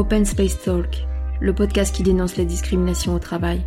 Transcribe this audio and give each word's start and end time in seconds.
Open 0.00 0.24
Space 0.24 0.58
Talk, 0.62 1.06
le 1.42 1.54
podcast 1.54 1.94
qui 1.94 2.02
dénonce 2.02 2.38
les 2.38 2.46
discriminations 2.46 3.14
au 3.14 3.18
travail. 3.18 3.60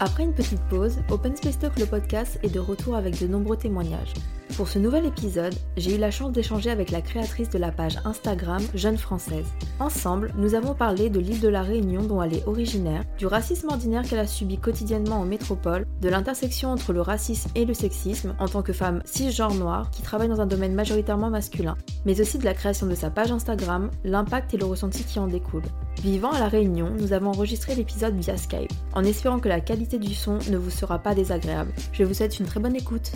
Après 0.00 0.24
une 0.24 0.34
petite 0.34 0.60
pause, 0.68 0.98
Open 1.10 1.36
Space 1.36 1.60
Talk 1.60 1.78
le 1.78 1.86
podcast 1.86 2.40
est 2.42 2.52
de 2.52 2.58
retour 2.58 2.96
avec 2.96 3.20
de 3.20 3.28
nombreux 3.28 3.56
témoignages. 3.56 4.14
Pour 4.56 4.68
ce 4.68 4.78
nouvel 4.78 5.06
épisode, 5.06 5.54
j'ai 5.78 5.94
eu 5.94 5.98
la 5.98 6.10
chance 6.10 6.30
d'échanger 6.30 6.70
avec 6.70 6.90
la 6.90 7.00
créatrice 7.00 7.48
de 7.48 7.58
la 7.58 7.72
page 7.72 7.98
Instagram 8.04 8.62
Jeune 8.74 8.98
Française. 8.98 9.46
Ensemble, 9.80 10.30
nous 10.36 10.54
avons 10.54 10.74
parlé 10.74 11.08
de 11.08 11.20
l'île 11.20 11.40
de 11.40 11.48
la 11.48 11.62
Réunion 11.62 12.02
dont 12.02 12.22
elle 12.22 12.34
est 12.34 12.46
originaire, 12.46 13.02
du 13.16 13.26
racisme 13.26 13.68
ordinaire 13.68 14.02
qu'elle 14.02 14.18
a 14.18 14.26
subi 14.26 14.58
quotidiennement 14.58 15.20
en 15.20 15.24
métropole, 15.24 15.86
de 16.02 16.08
l'intersection 16.10 16.70
entre 16.70 16.92
le 16.92 17.00
racisme 17.00 17.50
et 17.54 17.64
le 17.64 17.72
sexisme 17.72 18.34
en 18.38 18.46
tant 18.46 18.60
que 18.60 18.74
femme 18.74 19.00
cisgenre 19.06 19.54
noire 19.54 19.90
qui 19.90 20.02
travaille 20.02 20.28
dans 20.28 20.42
un 20.42 20.46
domaine 20.46 20.74
majoritairement 20.74 21.30
masculin, 21.30 21.78
mais 22.04 22.20
aussi 22.20 22.36
de 22.36 22.44
la 22.44 22.54
création 22.54 22.86
de 22.86 22.94
sa 22.94 23.08
page 23.08 23.32
Instagram, 23.32 23.90
l'impact 24.04 24.52
et 24.52 24.58
le 24.58 24.66
ressenti 24.66 25.02
qui 25.04 25.18
en 25.18 25.28
découle. 25.28 25.64
Vivant 26.02 26.30
à 26.30 26.40
la 26.40 26.48
Réunion, 26.48 26.90
nous 26.98 27.14
avons 27.14 27.30
enregistré 27.30 27.74
l'épisode 27.74 28.18
via 28.18 28.36
Skype, 28.36 28.72
en 28.92 29.04
espérant 29.04 29.40
que 29.40 29.48
la 29.48 29.60
qualité 29.60 29.98
du 29.98 30.14
son 30.14 30.38
ne 30.50 30.58
vous 30.58 30.70
sera 30.70 30.98
pas 30.98 31.14
désagréable. 31.14 31.72
Je 31.92 32.04
vous 32.04 32.12
souhaite 32.12 32.38
une 32.38 32.46
très 32.46 32.60
bonne 32.60 32.76
écoute. 32.76 33.12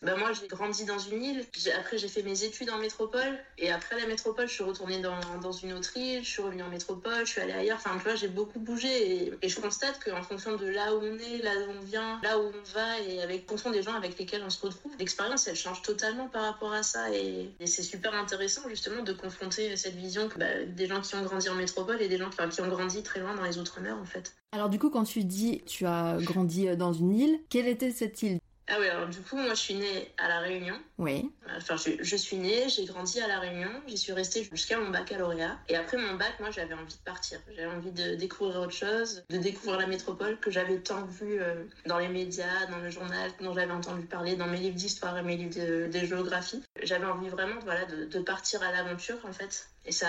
Bah 0.00 0.14
moi, 0.16 0.30
j'ai 0.32 0.46
grandi 0.46 0.84
dans 0.84 0.98
une 0.98 1.22
île. 1.24 1.44
Après, 1.76 1.98
j'ai 1.98 2.06
fait 2.06 2.22
mes 2.22 2.44
études 2.44 2.70
en 2.70 2.78
métropole. 2.78 3.36
Et 3.58 3.72
après 3.72 3.98
la 4.00 4.06
métropole, 4.06 4.46
je 4.46 4.52
suis 4.52 4.62
retournée 4.62 5.00
dans, 5.00 5.18
dans 5.42 5.50
une 5.50 5.72
autre 5.72 5.96
île. 5.96 6.22
Je 6.22 6.28
suis 6.28 6.42
revenue 6.42 6.62
en 6.62 6.68
métropole. 6.68 7.26
Je 7.26 7.32
suis 7.32 7.40
allée 7.40 7.52
ailleurs. 7.52 7.78
Enfin, 7.78 7.96
tu 7.98 8.04
vois, 8.04 8.14
j'ai 8.14 8.28
beaucoup 8.28 8.60
bougé. 8.60 9.34
Et, 9.42 9.48
je 9.48 9.60
constate 9.60 9.98
qu'en 10.04 10.22
fonction 10.22 10.54
de 10.56 10.66
là 10.66 10.94
où 10.94 11.00
on 11.00 11.18
est, 11.18 11.42
là 11.42 11.50
où 11.66 11.72
on 11.76 11.80
vient, 11.80 12.20
là 12.22 12.38
où 12.38 12.42
on 12.42 12.72
va, 12.74 13.00
et 13.00 13.22
avec 13.22 13.48
fonction 13.48 13.70
des 13.72 13.82
gens 13.82 13.94
avec 13.94 14.16
lesquels 14.18 14.42
on 14.44 14.50
se 14.50 14.64
retrouve, 14.64 14.92
l'expérience, 15.00 15.48
elle 15.48 15.56
change 15.56 15.82
totalement 15.82 16.28
par 16.28 16.42
rapport 16.44 16.72
à 16.72 16.84
ça. 16.84 17.12
Et, 17.12 17.50
c'est 17.64 17.82
super 17.82 18.14
intéressant, 18.14 18.68
justement, 18.68 19.02
de 19.02 19.12
confronter 19.12 19.76
cette 19.76 19.94
vision 19.96 20.28
bah, 20.38 20.64
des 20.64 20.86
gens 20.86 21.00
qui 21.00 21.16
ont 21.16 21.22
grandi 21.22 21.48
en 21.48 21.54
métropole 21.54 22.00
et 22.00 22.08
des 22.08 22.18
gens 22.18 22.30
qui, 22.30 22.60
ont 22.60 22.68
grandi 22.68 23.02
très 23.02 23.18
loin 23.18 23.34
dans 23.34 23.42
les 23.42 23.58
Outre-mer, 23.58 23.96
en 23.96 24.04
fait. 24.04 24.32
Alors, 24.52 24.68
du 24.68 24.78
coup, 24.78 24.90
quand 24.90 25.04
tu 25.04 25.24
dis 25.24 25.62
tu 25.66 25.86
as 25.86 26.18
grandi 26.20 26.68
dans 26.76 26.92
une 26.92 27.16
île, 27.16 27.40
quelle 27.50 27.66
était 27.66 27.90
cette 27.90 28.22
île? 28.22 28.38
Ah 28.70 28.76
oui, 28.78 28.86
alors 28.88 29.08
du 29.08 29.20
coup, 29.20 29.36
moi 29.36 29.54
je 29.54 29.60
suis 29.60 29.74
née 29.74 30.12
à 30.18 30.28
La 30.28 30.40
Réunion. 30.40 30.74
Oui. 30.98 31.30
Enfin, 31.56 31.76
je, 31.76 32.02
je 32.02 32.16
suis 32.16 32.36
née, 32.36 32.68
j'ai 32.68 32.84
grandi 32.84 33.20
à 33.20 33.26
La 33.26 33.40
Réunion, 33.40 33.70
j'y 33.86 33.96
suis 33.96 34.12
restée 34.12 34.44
jusqu'à 34.44 34.78
mon 34.78 34.90
baccalauréat. 34.90 35.58
Et 35.68 35.76
après 35.76 35.96
mon 35.96 36.14
bac, 36.14 36.38
moi 36.40 36.50
j'avais 36.50 36.74
envie 36.74 36.94
de 36.94 37.04
partir. 37.04 37.40
J'avais 37.54 37.66
envie 37.66 37.92
de 37.92 38.14
découvrir 38.14 38.60
autre 38.60 38.72
chose, 38.72 39.24
de 39.30 39.38
découvrir 39.38 39.78
la 39.78 39.86
métropole 39.86 40.38
que 40.38 40.50
j'avais 40.50 40.78
tant 40.78 41.04
vu 41.06 41.40
euh, 41.40 41.64
dans 41.86 41.98
les 41.98 42.08
médias, 42.08 42.66
dans 42.70 42.78
le 42.78 42.90
journal, 42.90 43.30
dont 43.40 43.54
j'avais 43.54 43.72
entendu 43.72 44.04
parler, 44.06 44.36
dans 44.36 44.46
mes 44.46 44.58
livres 44.58 44.76
d'histoire 44.76 45.16
et 45.16 45.22
mes 45.22 45.36
livres 45.36 45.54
de, 45.54 45.90
de 45.90 46.06
géographie. 46.06 46.62
J'avais 46.82 47.06
envie 47.06 47.28
vraiment 47.28 47.60
voilà, 47.64 47.86
de, 47.86 48.04
de 48.04 48.18
partir 48.20 48.62
à 48.62 48.70
l'aventure 48.70 49.18
en 49.26 49.32
fait. 49.32 49.68
Et 49.86 49.92
ça, 49.92 50.08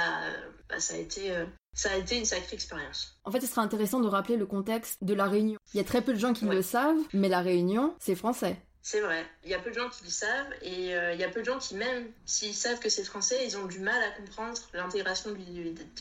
bah, 0.67 0.79
ça 0.79 0.95
a 0.95 0.97
été 0.97 1.31
euh, 1.31 1.45
ça 1.73 1.91
a 1.91 1.95
été 1.97 2.17
une 2.17 2.25
sacrée 2.25 2.55
expérience. 2.55 3.19
En 3.23 3.31
fait, 3.31 3.41
ce 3.41 3.47
serait 3.47 3.61
intéressant 3.61 3.99
de 3.99 4.07
rappeler 4.07 4.37
le 4.37 4.45
contexte 4.45 5.03
de 5.03 5.13
la 5.13 5.25
Réunion. 5.25 5.57
Il 5.73 5.77
y 5.77 5.79
a 5.79 5.83
très 5.83 6.01
peu 6.01 6.13
de 6.13 6.19
gens 6.19 6.33
qui 6.33 6.45
ouais. 6.45 6.55
le 6.55 6.61
savent, 6.61 6.97
mais 7.13 7.29
la 7.29 7.41
Réunion, 7.41 7.95
c'est 7.99 8.15
français. 8.15 8.61
C'est 8.91 9.01
vrai. 9.01 9.23
Il 9.43 9.51
y 9.51 9.53
a 9.53 9.59
peu 9.59 9.69
de 9.69 9.75
gens 9.75 9.87
qui 9.87 10.03
le 10.03 10.09
savent 10.09 10.51
et 10.63 10.95
euh, 10.95 11.13
il 11.13 11.19
y 11.19 11.23
a 11.23 11.29
peu 11.29 11.41
de 11.41 11.45
gens 11.45 11.59
qui, 11.59 11.75
même 11.75 12.07
s'ils 12.25 12.55
savent 12.55 12.79
que 12.79 12.89
c'est 12.89 13.03
français, 13.03 13.37
ils 13.45 13.55
ont 13.55 13.67
du 13.67 13.77
mal 13.77 14.01
à 14.01 14.09
comprendre 14.17 14.57
l'intégration 14.73 15.29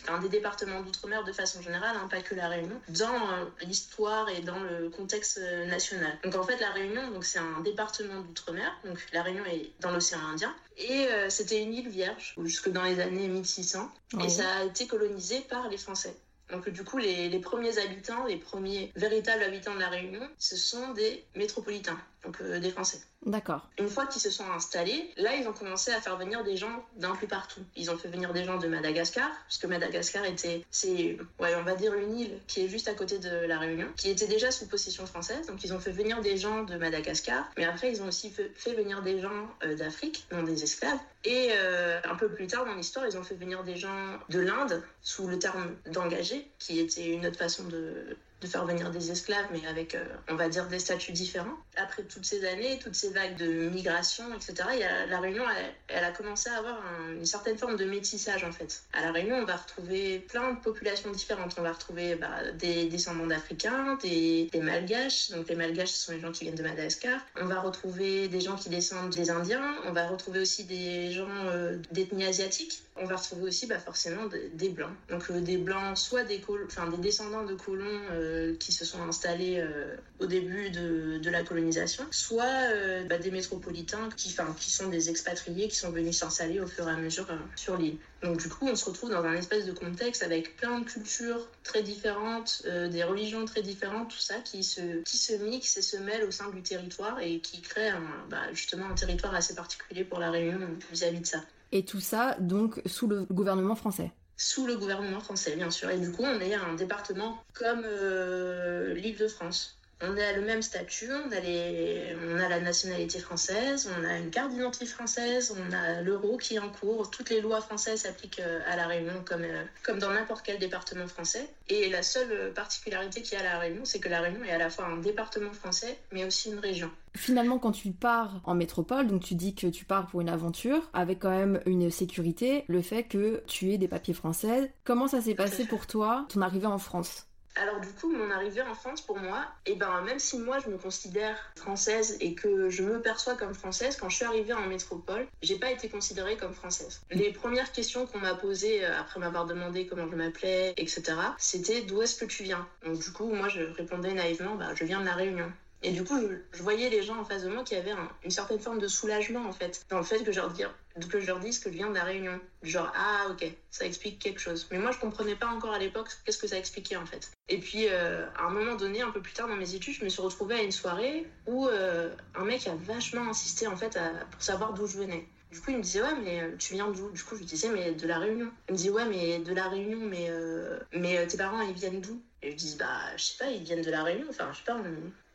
enfin, 0.04 0.18
des 0.20 0.30
départements 0.30 0.80
d'outre-mer 0.80 1.22
de 1.22 1.32
façon 1.32 1.60
générale, 1.60 1.94
hein, 1.96 2.08
pas 2.08 2.22
que 2.22 2.34
la 2.34 2.48
Réunion, 2.48 2.80
dans 2.88 3.12
euh, 3.12 3.44
l'histoire 3.66 4.30
et 4.30 4.40
dans 4.40 4.58
le 4.60 4.88
contexte 4.88 5.36
euh, 5.36 5.66
national. 5.66 6.18
Donc 6.24 6.34
en 6.34 6.42
fait, 6.44 6.56
la 6.60 6.70
Réunion, 6.70 7.10
donc 7.10 7.26
c'est 7.26 7.40
un 7.40 7.60
département 7.60 8.22
d'outre-mer. 8.22 8.74
Donc 8.86 8.98
la 9.12 9.22
Réunion 9.22 9.44
est 9.44 9.70
dans 9.80 9.90
l'océan 9.90 10.20
Indien 10.20 10.56
et 10.78 11.08
c'était 11.28 11.60
une 11.60 11.74
île 11.74 11.90
vierge 11.90 12.36
jusque 12.42 12.70
dans 12.70 12.84
les 12.84 13.00
années 13.00 13.28
1600 13.28 13.90
oui. 14.14 14.24
et 14.24 14.28
ça 14.30 14.48
a 14.48 14.64
été 14.64 14.86
colonisé 14.86 15.40
par 15.40 15.68
les 15.68 15.76
Français. 15.76 16.16
Donc 16.50 16.68
du 16.70 16.84
coup, 16.84 16.98
les, 16.98 17.28
les, 17.28 17.38
premiers 17.40 17.78
habitants, 17.78 18.24
les 18.24 18.36
premiers 18.36 18.90
véritables 18.96 19.42
habitants 19.42 19.74
de 19.74 19.80
la 19.80 19.88
Réunion, 19.88 20.26
ce 20.38 20.56
sont 20.56 20.92
des 20.92 21.24
métropolitains, 21.34 21.98
donc 22.24 22.40
euh, 22.40 22.58
des 22.58 22.70
Français. 22.70 23.00
D'accord. 23.26 23.68
Une 23.78 23.88
fois 23.88 24.06
qu'ils 24.06 24.22
se 24.22 24.30
sont 24.30 24.48
installés, 24.52 25.10
là, 25.16 25.34
ils 25.34 25.48
ont 25.48 25.52
commencé 25.52 25.90
à 25.90 26.00
faire 26.00 26.16
venir 26.16 26.44
des 26.44 26.56
gens 26.56 26.84
d'un 26.96 27.14
peu 27.16 27.26
partout. 27.26 27.60
Ils 27.76 27.90
ont 27.90 27.98
fait 27.98 28.08
venir 28.08 28.32
des 28.32 28.44
gens 28.44 28.58
de 28.58 28.68
Madagascar, 28.68 29.28
puisque 29.46 29.64
Madagascar 29.64 30.24
était, 30.24 30.64
c'est, 30.70 31.18
ouais, 31.40 31.54
on 31.56 31.62
va 31.62 31.74
dire 31.74 31.94
une 31.94 32.16
île 32.16 32.38
qui 32.46 32.64
est 32.64 32.68
juste 32.68 32.88
à 32.88 32.94
côté 32.94 33.18
de 33.18 33.28
la 33.28 33.58
Réunion, 33.58 33.88
qui 33.96 34.10
était 34.10 34.26
déjà 34.26 34.50
sous 34.50 34.66
possession 34.66 35.04
française. 35.06 35.46
Donc 35.46 35.64
ils 35.64 35.72
ont 35.72 35.80
fait 35.80 35.90
venir 35.90 36.20
des 36.20 36.36
gens 36.36 36.62
de 36.62 36.76
Madagascar, 36.76 37.44
mais 37.56 37.64
après 37.64 37.90
ils 37.90 38.02
ont 38.02 38.08
aussi 38.08 38.30
fait, 38.30 38.52
fait 38.54 38.74
venir 38.74 39.02
des 39.02 39.20
gens 39.20 39.48
euh, 39.64 39.74
d'Afrique, 39.74 40.26
non 40.32 40.42
des 40.42 40.62
esclaves. 40.62 40.98
Et 41.24 41.48
euh, 41.52 42.00
un 42.04 42.14
peu 42.14 42.28
plus 42.28 42.46
tard 42.46 42.64
dans 42.64 42.74
l'histoire, 42.74 43.06
ils 43.06 43.18
ont 43.18 43.24
fait 43.24 43.34
venir 43.34 43.64
des 43.64 43.76
gens 43.76 44.18
de 44.28 44.38
l'Inde, 44.38 44.82
sous 45.02 45.26
le 45.26 45.38
terme 45.38 45.74
d'engagés, 45.86 46.48
qui 46.58 46.78
était 46.78 47.06
une 47.06 47.26
autre 47.26 47.38
façon 47.38 47.64
de, 47.64 48.16
de 48.40 48.46
faire 48.46 48.64
venir 48.64 48.90
des 48.90 49.10
esclaves, 49.10 49.46
mais 49.52 49.66
avec, 49.66 49.94
euh, 49.94 50.04
on 50.28 50.36
va 50.36 50.48
dire, 50.48 50.66
des 50.68 50.78
statuts 50.78 51.12
différents. 51.12 51.56
Après 51.76 52.02
toutes 52.04 52.24
ces 52.24 52.44
années, 52.46 52.78
toutes 52.82 52.94
ces 52.94 53.10
vagues 53.10 53.36
de 53.36 53.68
migration, 53.68 54.24
etc., 54.34 54.68
y 54.78 54.82
a, 54.82 55.06
la 55.06 55.20
Réunion, 55.20 55.44
elle, 55.88 56.04
a 56.04 56.12
commencé 56.12 56.48
à 56.50 56.58
avoir 56.58 56.80
un, 56.86 57.14
une 57.14 57.26
certaine 57.26 57.58
forme 57.58 57.76
de 57.76 57.84
métissage, 57.84 58.44
en 58.44 58.52
fait. 58.52 58.82
À 58.92 59.02
la 59.02 59.12
Réunion, 59.12 59.36
on 59.36 59.44
va 59.44 59.56
retrouver 59.56 60.20
plein 60.20 60.52
de 60.52 60.60
populations 60.60 61.10
différentes. 61.10 61.54
On 61.58 61.62
va 61.62 61.72
retrouver 61.72 62.14
bah, 62.14 62.52
des 62.52 62.86
descendants 62.86 63.26
d'Africains, 63.26 63.96
des, 64.02 64.48
des 64.52 64.60
Malgaches. 64.60 65.30
Donc 65.30 65.48
les 65.48 65.56
Malgaches, 65.56 65.90
ce 65.90 66.06
sont 66.06 66.12
les 66.12 66.20
gens 66.20 66.32
qui 66.32 66.44
viennent 66.44 66.56
de 66.56 66.62
Madagascar. 66.62 67.20
On 67.40 67.46
va 67.46 67.60
retrouver 67.60 68.28
des 68.28 68.40
gens 68.40 68.56
qui 68.56 68.68
descendent 68.68 69.10
des 69.10 69.30
Indiens. 69.30 69.76
On 69.86 69.92
va 69.92 70.08
retrouver 70.08 70.40
aussi 70.40 70.64
des 70.64 71.12
gens 71.12 71.26
euh, 71.28 71.76
d'ethnie 71.92 72.24
asiatique. 72.24 72.82
On 73.00 73.04
va 73.04 73.16
retrouver 73.16 73.42
aussi 73.44 73.66
bah, 73.66 73.78
forcément 73.78 74.26
des, 74.26 74.68
Blancs. 74.68 74.90
Donc 75.08 75.30
euh, 75.30 75.40
des 75.40 75.56
Blancs, 75.56 75.96
soit 75.96 76.24
des, 76.24 76.42
enfin, 76.66 76.88
des 76.88 76.96
descendants 76.96 77.44
de 77.44 77.54
colons 77.54 78.00
euh, 78.10 78.56
qui 78.56 78.72
se 78.72 78.84
sont 78.84 79.02
installés 79.02 79.58
euh, 79.58 79.96
au 80.18 80.26
début 80.26 80.70
de, 80.70 81.30
la 81.30 81.42
colonisation, 81.42 82.04
soit 82.10 82.72
bah, 83.08 83.18
des 83.18 83.30
métropolitains 83.30 84.08
qui, 84.16 84.34
qui 84.58 84.70
sont 84.70 84.88
des 84.88 85.10
expatriés 85.10 85.68
qui 85.68 85.76
sont 85.76 85.90
venus 85.90 86.16
s'installer 86.16 86.58
au 86.58 86.66
fur 86.66 86.88
et 86.88 86.92
à 86.92 86.96
mesure 86.96 87.26
sur 87.54 87.76
l'île. 87.76 87.98
Donc 88.22 88.38
du 88.38 88.48
coup, 88.48 88.66
on 88.66 88.74
se 88.74 88.86
retrouve 88.86 89.10
dans 89.10 89.22
un 89.22 89.34
espèce 89.34 89.66
de 89.66 89.72
contexte 89.72 90.22
avec 90.22 90.56
plein 90.56 90.80
de 90.80 90.86
cultures 90.86 91.46
très 91.62 91.82
différentes, 91.82 92.62
des 92.66 93.04
religions 93.04 93.44
très 93.44 93.60
différentes, 93.60 94.08
tout 94.08 94.18
ça 94.18 94.36
qui 94.36 94.64
se, 94.64 95.02
qui 95.02 95.18
se 95.18 95.34
mixe 95.34 95.76
et 95.76 95.82
se 95.82 95.98
mêle 95.98 96.24
au 96.24 96.30
sein 96.30 96.48
du 96.48 96.62
territoire 96.62 97.20
et 97.20 97.40
qui 97.40 97.60
crée 97.60 97.90
bah, 98.30 98.50
justement 98.54 98.86
un 98.86 98.94
territoire 98.94 99.34
assez 99.34 99.54
particulier 99.54 100.04
pour 100.04 100.18
la 100.18 100.30
Réunion 100.30 100.58
vis-à-vis 100.90 101.18
-vis 101.18 101.20
de 101.20 101.26
ça. 101.26 101.42
Et 101.72 101.84
tout 101.84 102.00
ça, 102.00 102.36
donc, 102.40 102.80
sous 102.86 103.06
le 103.06 103.24
gouvernement 103.24 103.74
français 103.74 104.12
sous 104.40 104.66
le 104.66 104.76
gouvernement 104.76 105.18
français, 105.18 105.56
bien 105.56 105.70
sûr. 105.70 105.90
Et 105.90 105.98
du 105.98 106.12
coup, 106.12 106.22
on 106.22 106.40
est 106.40 106.54
un 106.54 106.74
département 106.74 107.42
comme 107.54 107.82
euh, 107.84 108.94
l'Île-de-France. 108.94 109.77
On 110.00 110.16
a 110.16 110.32
le 110.32 110.42
même 110.42 110.62
statut, 110.62 111.08
on 111.12 111.32
a, 111.32 111.40
les, 111.40 112.16
on 112.30 112.38
a 112.38 112.48
la 112.48 112.60
nationalité 112.60 113.18
française, 113.18 113.90
on 113.98 114.04
a 114.04 114.18
une 114.18 114.30
carte 114.30 114.50
d'identité 114.50 114.86
française, 114.86 115.52
on 115.58 115.72
a 115.72 116.02
l'euro 116.02 116.36
qui 116.36 116.54
est 116.54 116.60
en 116.60 116.68
cours. 116.68 117.10
Toutes 117.10 117.30
les 117.30 117.40
lois 117.40 117.60
françaises 117.60 118.02
s'appliquent 118.02 118.40
à 118.66 118.76
la 118.76 118.86
Réunion 118.86 119.24
comme, 119.24 119.44
comme 119.82 119.98
dans 119.98 120.12
n'importe 120.12 120.44
quel 120.46 120.58
département 120.58 121.08
français. 121.08 121.48
Et 121.68 121.90
la 121.90 122.02
seule 122.02 122.52
particularité 122.54 123.22
qu'il 123.22 123.38
y 123.38 123.42
a 123.42 123.44
à 123.44 123.54
la 123.54 123.58
Réunion, 123.58 123.84
c'est 123.84 123.98
que 123.98 124.08
la 124.08 124.20
Réunion 124.20 124.44
est 124.44 124.52
à 124.52 124.58
la 124.58 124.70
fois 124.70 124.86
un 124.86 124.98
département 124.98 125.52
français, 125.52 125.98
mais 126.12 126.24
aussi 126.24 126.50
une 126.50 126.60
région. 126.60 126.90
Finalement, 127.16 127.58
quand 127.58 127.72
tu 127.72 127.90
pars 127.90 128.40
en 128.44 128.54
métropole, 128.54 129.08
donc 129.08 129.24
tu 129.24 129.34
dis 129.34 129.54
que 129.54 129.66
tu 129.66 129.84
pars 129.84 130.06
pour 130.06 130.20
une 130.20 130.28
aventure, 130.28 130.88
avec 130.92 131.18
quand 131.18 131.30
même 131.30 131.60
une 131.66 131.90
sécurité, 131.90 132.64
le 132.68 132.82
fait 132.82 133.02
que 133.02 133.42
tu 133.48 133.72
aies 133.72 133.78
des 133.78 133.88
papiers 133.88 134.14
français. 134.14 134.72
Comment 134.84 135.08
ça 135.08 135.20
s'est 135.20 135.34
passé 135.34 135.64
pour 135.64 135.86
toi, 135.88 136.26
ton 136.28 136.40
arrivée 136.40 136.66
en 136.66 136.78
France? 136.78 137.27
Alors 137.60 137.80
du 137.80 137.88
coup, 137.88 138.10
mon 138.10 138.30
arrivée 138.30 138.62
en 138.62 138.74
France, 138.74 139.00
pour 139.00 139.18
moi, 139.18 139.46
et 139.66 139.72
eh 139.72 139.74
ben 139.74 140.00
même 140.02 140.18
si 140.18 140.38
moi 140.38 140.58
je 140.64 140.70
me 140.70 140.78
considère 140.78 141.36
française 141.56 142.16
et 142.20 142.34
que 142.34 142.70
je 142.70 142.82
me 142.82 143.00
perçois 143.00 143.34
comme 143.36 143.54
française, 143.54 143.96
quand 143.96 144.08
je 144.08 144.16
suis 144.16 144.24
arrivée 144.24 144.52
en 144.52 144.66
métropole, 144.66 145.26
j'ai 145.42 145.58
pas 145.58 145.70
été 145.70 145.88
considérée 145.88 146.36
comme 146.36 146.54
française. 146.54 147.00
Les 147.10 147.32
premières 147.32 147.72
questions 147.72 148.06
qu'on 148.06 148.18
m'a 148.18 148.34
posées 148.34 148.84
après 148.84 149.20
m'avoir 149.20 149.46
demandé 149.46 149.86
comment 149.86 150.08
je 150.08 150.16
m'appelais, 150.16 150.74
etc., 150.76 151.02
c'était 151.38 151.82
d'où 151.82 152.02
est-ce 152.02 152.16
que 152.16 152.24
tu 152.24 152.42
viens? 152.42 152.66
Donc 152.84 152.98
du 152.98 153.10
coup, 153.10 153.26
moi 153.26 153.48
je 153.48 153.62
répondais 153.62 154.12
naïvement, 154.12 154.54
bah, 154.54 154.74
je 154.74 154.84
viens 154.84 155.00
de 155.00 155.06
la 155.06 155.14
Réunion. 155.14 155.52
Et 155.82 155.92
du 155.92 156.02
coup, 156.02 156.18
je, 156.52 156.62
voyais 156.62 156.90
les 156.90 157.02
gens 157.02 157.18
en 157.20 157.24
face 157.24 157.44
de 157.44 157.48
moi 157.48 157.62
qui 157.62 157.76
avaient 157.76 157.92
un, 157.92 158.08
une 158.24 158.30
certaine 158.30 158.58
forme 158.58 158.80
de 158.80 158.88
soulagement, 158.88 159.46
en 159.46 159.52
fait, 159.52 159.86
dans 159.90 159.98
le 159.98 160.04
fait 160.04 160.24
que 160.24 160.32
je 160.32 160.40
leur, 160.40 160.50
dire, 160.50 160.74
que 161.08 161.20
je 161.20 161.26
leur 161.26 161.38
dise 161.38 161.60
que 161.60 161.70
je 161.70 161.76
viens 161.76 161.88
de 161.88 161.94
la 161.94 162.02
Réunion. 162.02 162.40
Genre, 162.62 162.90
ah, 162.96 163.26
ok, 163.30 163.46
ça 163.70 163.86
explique 163.86 164.18
quelque 164.18 164.40
chose. 164.40 164.66
Mais 164.72 164.78
moi, 164.78 164.90
je 164.90 164.98
comprenais 164.98 165.36
pas 165.36 165.46
encore 165.46 165.72
à 165.72 165.78
l'époque 165.78 166.08
qu'est-ce 166.24 166.38
que 166.38 166.48
ça 166.48 166.58
expliquait, 166.58 166.96
en 166.96 167.06
fait. 167.06 167.30
Et 167.48 167.58
puis, 167.58 167.86
euh, 167.88 168.26
à 168.36 168.46
un 168.46 168.50
moment 168.50 168.74
donné, 168.74 169.02
un 169.02 169.10
peu 169.10 169.20
plus 169.20 169.32
tard 169.32 169.46
dans 169.46 169.56
mes 169.56 169.74
études, 169.74 169.94
je 169.94 170.04
me 170.04 170.08
suis 170.08 170.22
retrouvée 170.22 170.56
à 170.56 170.62
une 170.62 170.72
soirée 170.72 171.26
où 171.46 171.68
euh, 171.68 172.10
un 172.34 172.44
mec 172.44 172.66
a 172.66 172.74
vachement 172.74 173.28
insisté, 173.28 173.68
en 173.68 173.76
fait, 173.76 173.98
pour 174.32 174.42
savoir 174.42 174.74
d'où 174.74 174.86
je 174.86 174.98
venais. 174.98 175.28
Du 175.52 175.60
coup, 175.60 175.70
il 175.70 175.78
me 175.78 175.82
disait, 175.82 176.02
ouais, 176.02 176.14
mais 176.22 176.56
tu 176.58 176.74
viens 176.74 176.90
d'où? 176.90 177.10
Du 177.10 177.22
coup, 177.22 177.34
je 177.34 177.40
lui 177.40 177.46
disais, 177.46 177.70
mais 177.70 177.92
de 177.92 178.06
la 178.06 178.18
Réunion. 178.18 178.50
Il 178.68 178.72
me 178.72 178.76
dit, 178.76 178.90
ouais, 178.90 179.06
mais 179.06 179.38
de 179.38 179.54
la 179.54 179.68
Réunion, 179.68 180.00
mais, 180.00 180.26
euh, 180.28 180.78
mais 180.92 181.26
tes 181.26 181.38
parents, 181.38 181.62
ils 181.62 181.72
viennent 181.72 182.00
d'où? 182.00 182.20
Et 182.42 182.50
je 182.50 182.56
dis, 182.56 182.76
bah, 182.78 183.16
je 183.16 183.22
sais 183.22 183.38
pas, 183.38 183.50
ils 183.50 183.62
viennent 183.62 183.82
de 183.82 183.90
la 183.90 184.02
Réunion. 184.02 184.26
Enfin, 184.28 184.50
je 184.52 184.58
sais 184.58 184.64
pas, 184.64 184.76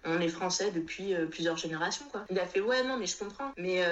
on 0.05 0.19
est 0.19 0.27
français 0.27 0.71
depuis 0.71 1.13
plusieurs 1.31 1.57
générations, 1.57 2.05
quoi. 2.11 2.25
Il 2.29 2.39
a 2.39 2.45
fait, 2.45 2.61
ouais, 2.61 2.83
non, 2.83 2.97
mais 2.97 3.05
je 3.05 3.17
comprends. 3.17 3.51
Mais 3.57 3.83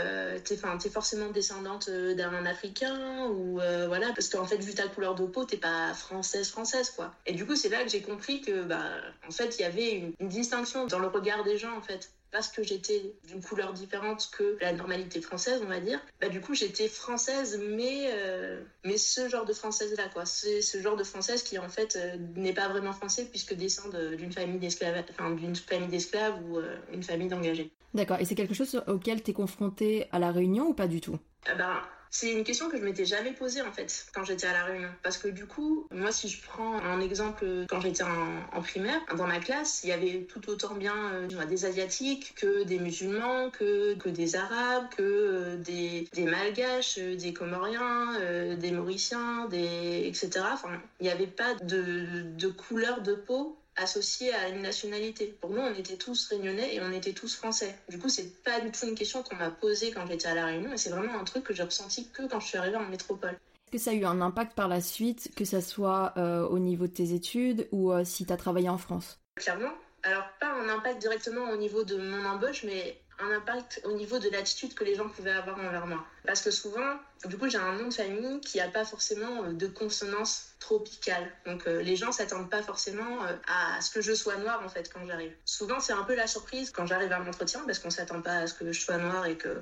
t'es, 0.43 0.57
t'es 0.79 0.89
forcément 0.89 1.29
descendante 1.29 1.89
d'un 1.89 2.45
Africain 2.45 3.27
ou 3.27 3.59
voilà, 3.87 4.07
parce 4.13 4.29
qu'en 4.29 4.45
fait, 4.45 4.57
vu 4.57 4.73
ta 4.73 4.87
couleur 4.87 5.15
de 5.15 5.25
peau, 5.25 5.45
t'es 5.45 5.57
pas 5.57 5.93
française, 5.93 6.49
française, 6.49 6.89
quoi. 6.91 7.13
Et 7.25 7.33
du 7.33 7.45
coup, 7.45 7.55
c'est 7.55 7.69
là 7.69 7.83
que 7.83 7.89
j'ai 7.89 8.01
compris 8.01 8.41
que, 8.41 8.63
bah, 8.63 8.83
en 9.27 9.31
fait, 9.31 9.57
il 9.59 9.61
y 9.61 9.65
avait 9.65 9.91
une, 9.91 10.13
une 10.19 10.29
distinction 10.29 10.87
dans 10.87 10.99
le 10.99 11.07
regard 11.07 11.43
des 11.43 11.57
gens, 11.57 11.75
en 11.77 11.81
fait 11.81 12.09
parce 12.31 12.47
que 12.47 12.63
j'étais 12.63 13.13
d'une 13.27 13.41
couleur 13.41 13.73
différente 13.73 14.29
que 14.35 14.57
la 14.61 14.73
normalité 14.73 15.21
française, 15.21 15.61
on 15.63 15.67
va 15.67 15.79
dire, 15.79 15.99
bah, 16.19 16.29
du 16.29 16.41
coup, 16.41 16.53
j'étais 16.53 16.87
française, 16.87 17.61
mais, 17.61 18.09
euh, 18.13 18.61
mais 18.85 18.97
ce 18.97 19.27
genre 19.29 19.45
de 19.45 19.53
française-là, 19.53 20.09
quoi. 20.13 20.25
C'est 20.25 20.61
ce 20.61 20.81
genre 20.81 20.95
de 20.95 21.03
française 21.03 21.43
qui, 21.43 21.57
en 21.57 21.69
fait, 21.69 21.97
euh, 21.97 22.17
n'est 22.35 22.53
pas 22.53 22.69
vraiment 22.69 22.93
français 22.93 23.25
puisque 23.25 23.53
descend 23.53 23.95
d'une 24.15 24.31
famille 24.31 24.59
d'esclaves, 24.59 25.03
enfin, 25.11 25.31
d'une 25.31 25.55
famille 25.55 25.89
d'esclaves 25.89 26.35
ou 26.45 26.57
euh, 26.57 26.77
une 26.93 27.03
famille 27.03 27.27
d'engagés. 27.27 27.71
D'accord. 27.93 28.17
Et 28.19 28.25
c'est 28.25 28.35
quelque 28.35 28.53
chose 28.53 28.81
auquel 28.87 29.21
tu 29.21 29.31
es 29.31 29.33
confrontée 29.33 30.07
à 30.11 30.19
La 30.19 30.31
Réunion 30.31 30.67
ou 30.67 30.73
pas 30.73 30.87
du 30.87 31.01
tout? 31.01 31.17
Ah 31.45 31.55
bah, 31.55 31.83
c'est 32.13 32.31
une 32.31 32.43
question 32.43 32.69
que 32.69 32.77
je 32.77 32.83
m'étais 32.83 33.05
jamais 33.05 33.31
posée 33.31 33.61
en 33.61 33.71
fait 33.71 34.05
quand 34.13 34.25
j'étais 34.25 34.45
à 34.45 34.51
la 34.51 34.65
Réunion. 34.65 34.89
Parce 35.01 35.17
que 35.17 35.29
du 35.29 35.45
coup, 35.45 35.87
moi 35.91 36.11
si 36.11 36.27
je 36.27 36.41
prends 36.41 36.77
un 36.79 36.99
exemple 36.99 37.45
quand 37.69 37.79
j'étais 37.79 38.03
en, 38.03 38.61
primaire, 38.61 38.99
dans 39.17 39.27
ma 39.27 39.39
classe, 39.39 39.81
il 39.83 39.89
y 39.89 39.93
avait 39.93 40.27
tout 40.29 40.49
autant 40.49 40.75
bien 40.75 40.95
euh, 41.13 41.45
des 41.45 41.65
Asiatiques 41.65 42.33
que 42.35 42.63
des 42.63 42.79
musulmans, 42.79 43.49
que, 43.49 43.95
que 43.95 44.09
des 44.09 44.35
Arabes, 44.35 44.87
que 44.95 45.01
euh, 45.01 45.55
des, 45.57 46.07
Malgaches, 46.17 46.97
euh, 46.99 47.15
des 47.15 47.33
Comoriens, 47.33 48.19
des 48.57 48.71
Mauriciens, 48.71 49.47
etc. 49.51 50.29
Enfin, 50.51 50.69
il 50.99 51.05
n'y 51.05 51.09
avait 51.09 51.27
pas 51.27 51.55
de, 51.55 52.23
de 52.37 52.47
couleur 52.49 53.01
de 53.01 53.13
peau 53.13 53.57
associé 53.81 54.33
à 54.33 54.49
une 54.49 54.61
nationalité. 54.61 55.35
Pour 55.41 55.51
nous, 55.51 55.61
on 55.61 55.73
était 55.73 55.97
tous 55.97 56.27
réunionnais 56.29 56.75
et 56.75 56.81
on 56.81 56.91
était 56.91 57.13
tous 57.13 57.35
français. 57.35 57.75
Du 57.89 57.99
coup, 57.99 58.09
c'est 58.09 58.43
pas 58.43 58.59
du 58.59 58.71
tout 58.71 58.85
une 58.87 58.95
question 58.95 59.23
qu'on 59.23 59.35
m'a 59.35 59.51
posée 59.51 59.91
quand 59.91 60.05
j'étais 60.07 60.27
à 60.27 60.35
La 60.35 60.45
Réunion, 60.45 60.73
et 60.73 60.77
c'est 60.77 60.89
vraiment 60.89 61.19
un 61.19 61.23
truc 61.23 61.43
que 61.43 61.53
j'ai 61.53 61.63
ressenti 61.63 62.07
que 62.09 62.27
quand 62.27 62.39
je 62.39 62.47
suis 62.47 62.57
arrivée 62.57 62.77
en 62.77 62.87
métropole. 62.87 63.31
Est-ce 63.31 63.71
que 63.71 63.77
ça 63.77 63.91
a 63.91 63.93
eu 63.93 64.05
un 64.05 64.21
impact 64.21 64.53
par 64.53 64.67
la 64.67 64.81
suite, 64.81 65.33
que 65.35 65.45
ça 65.45 65.61
soit 65.61 66.13
euh, 66.17 66.45
au 66.47 66.59
niveau 66.59 66.87
de 66.87 66.93
tes 66.93 67.13
études 67.13 67.67
ou 67.71 67.91
euh, 67.91 68.03
si 68.03 68.25
tu 68.25 68.33
as 68.33 68.37
travaillé 68.37 68.69
en 68.69 68.77
France? 68.77 69.19
Clairement. 69.35 69.71
Alors, 70.03 70.25
pas 70.39 70.51
un 70.51 70.67
impact 70.67 70.99
directement 70.99 71.49
au 71.51 71.57
niveau 71.57 71.83
de 71.83 71.95
mon 71.95 72.25
embauche, 72.25 72.63
mais 72.63 72.99
un 73.21 73.31
impact 73.31 73.81
au 73.85 73.93
niveau 73.93 74.19
de 74.19 74.29
l'attitude 74.29 74.73
que 74.73 74.83
les 74.83 74.95
gens 74.95 75.09
pouvaient 75.09 75.31
avoir 75.31 75.59
envers 75.59 75.87
moi. 75.87 76.05
Parce 76.25 76.41
que 76.41 76.51
souvent, 76.51 76.99
du 77.25 77.37
coup, 77.37 77.49
j'ai 77.49 77.57
un 77.57 77.73
nom 77.73 77.87
de 77.87 77.93
famille 77.93 78.41
qui 78.41 78.57
n'a 78.57 78.67
pas 78.67 78.85
forcément 78.85 79.43
euh, 79.43 79.53
de 79.53 79.67
consonance 79.67 80.53
tropicale. 80.59 81.31
Donc, 81.45 81.67
euh, 81.67 81.81
les 81.81 81.95
gens 81.95 82.11
s'attendent 82.11 82.49
pas 82.49 82.61
forcément 82.61 83.23
euh, 83.25 83.35
à 83.47 83.81
ce 83.81 83.91
que 83.91 84.01
je 84.01 84.13
sois 84.13 84.37
noire, 84.37 84.61
en 84.65 84.69
fait, 84.69 84.91
quand 84.93 85.05
j'arrive. 85.05 85.33
Souvent, 85.45 85.79
c'est 85.79 85.93
un 85.93 86.03
peu 86.03 86.15
la 86.15 86.27
surprise 86.27 86.71
quand 86.71 86.85
j'arrive 86.85 87.11
à 87.11 87.19
l'entretien, 87.19 87.61
parce 87.65 87.79
qu'on 87.79 87.89
s'attend 87.89 88.21
pas 88.21 88.37
à 88.37 88.47
ce 88.47 88.53
que 88.53 88.71
je 88.71 88.79
sois 88.79 88.97
noire 88.97 89.25
et 89.25 89.37
que 89.37 89.61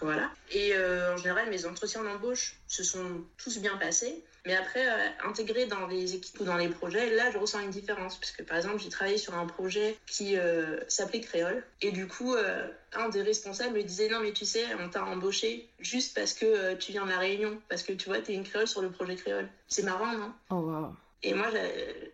voilà. 0.00 0.30
Et 0.50 0.74
en 0.74 1.16
général, 1.18 1.50
mes 1.50 1.66
entretiens 1.66 2.02
d'embauche 2.02 2.54
se 2.66 2.82
sont 2.82 3.22
tous 3.36 3.58
bien 3.58 3.76
passés. 3.76 4.24
Mais 4.46 4.54
après, 4.54 4.88
euh, 4.88 5.08
intégrer 5.28 5.66
dans 5.66 5.86
les 5.86 6.14
équipes 6.14 6.40
ou 6.40 6.44
dans 6.44 6.56
les 6.56 6.68
projets, 6.68 7.14
là, 7.14 7.30
je 7.30 7.38
ressens 7.38 7.60
une 7.60 7.70
différence. 7.70 8.16
Parce 8.16 8.32
que, 8.32 8.42
par 8.42 8.56
exemple, 8.56 8.78
j'ai 8.78 8.88
travaillé 8.88 9.18
sur 9.18 9.34
un 9.34 9.46
projet 9.46 9.96
qui 10.06 10.36
euh, 10.36 10.78
s'appelait 10.88 11.20
Créole. 11.20 11.64
Et 11.82 11.92
du 11.92 12.06
coup, 12.06 12.34
euh, 12.34 12.66
un 12.94 13.08
des 13.08 13.22
responsables 13.22 13.74
me 13.74 13.82
disait 13.82 14.08
Non, 14.08 14.20
mais 14.20 14.32
tu 14.32 14.44
sais, 14.44 14.64
on 14.78 14.88
t'a 14.88 15.04
embauché 15.04 15.68
juste 15.78 16.14
parce 16.14 16.32
que 16.32 16.74
tu 16.74 16.92
viens 16.92 17.04
de 17.04 17.10
la 17.10 17.18
Réunion. 17.18 17.60
Parce 17.68 17.82
que 17.82 17.92
tu 17.92 18.08
vois, 18.08 18.20
t'es 18.20 18.34
une 18.34 18.44
créole 18.44 18.68
sur 18.68 18.80
le 18.80 18.90
projet 18.90 19.16
Créole. 19.16 19.48
C'est 19.68 19.84
marrant, 19.84 20.12
non? 20.12 20.32
Oh, 20.50 20.56
wow. 20.56 20.96
Et 21.22 21.34
moi, 21.34 21.48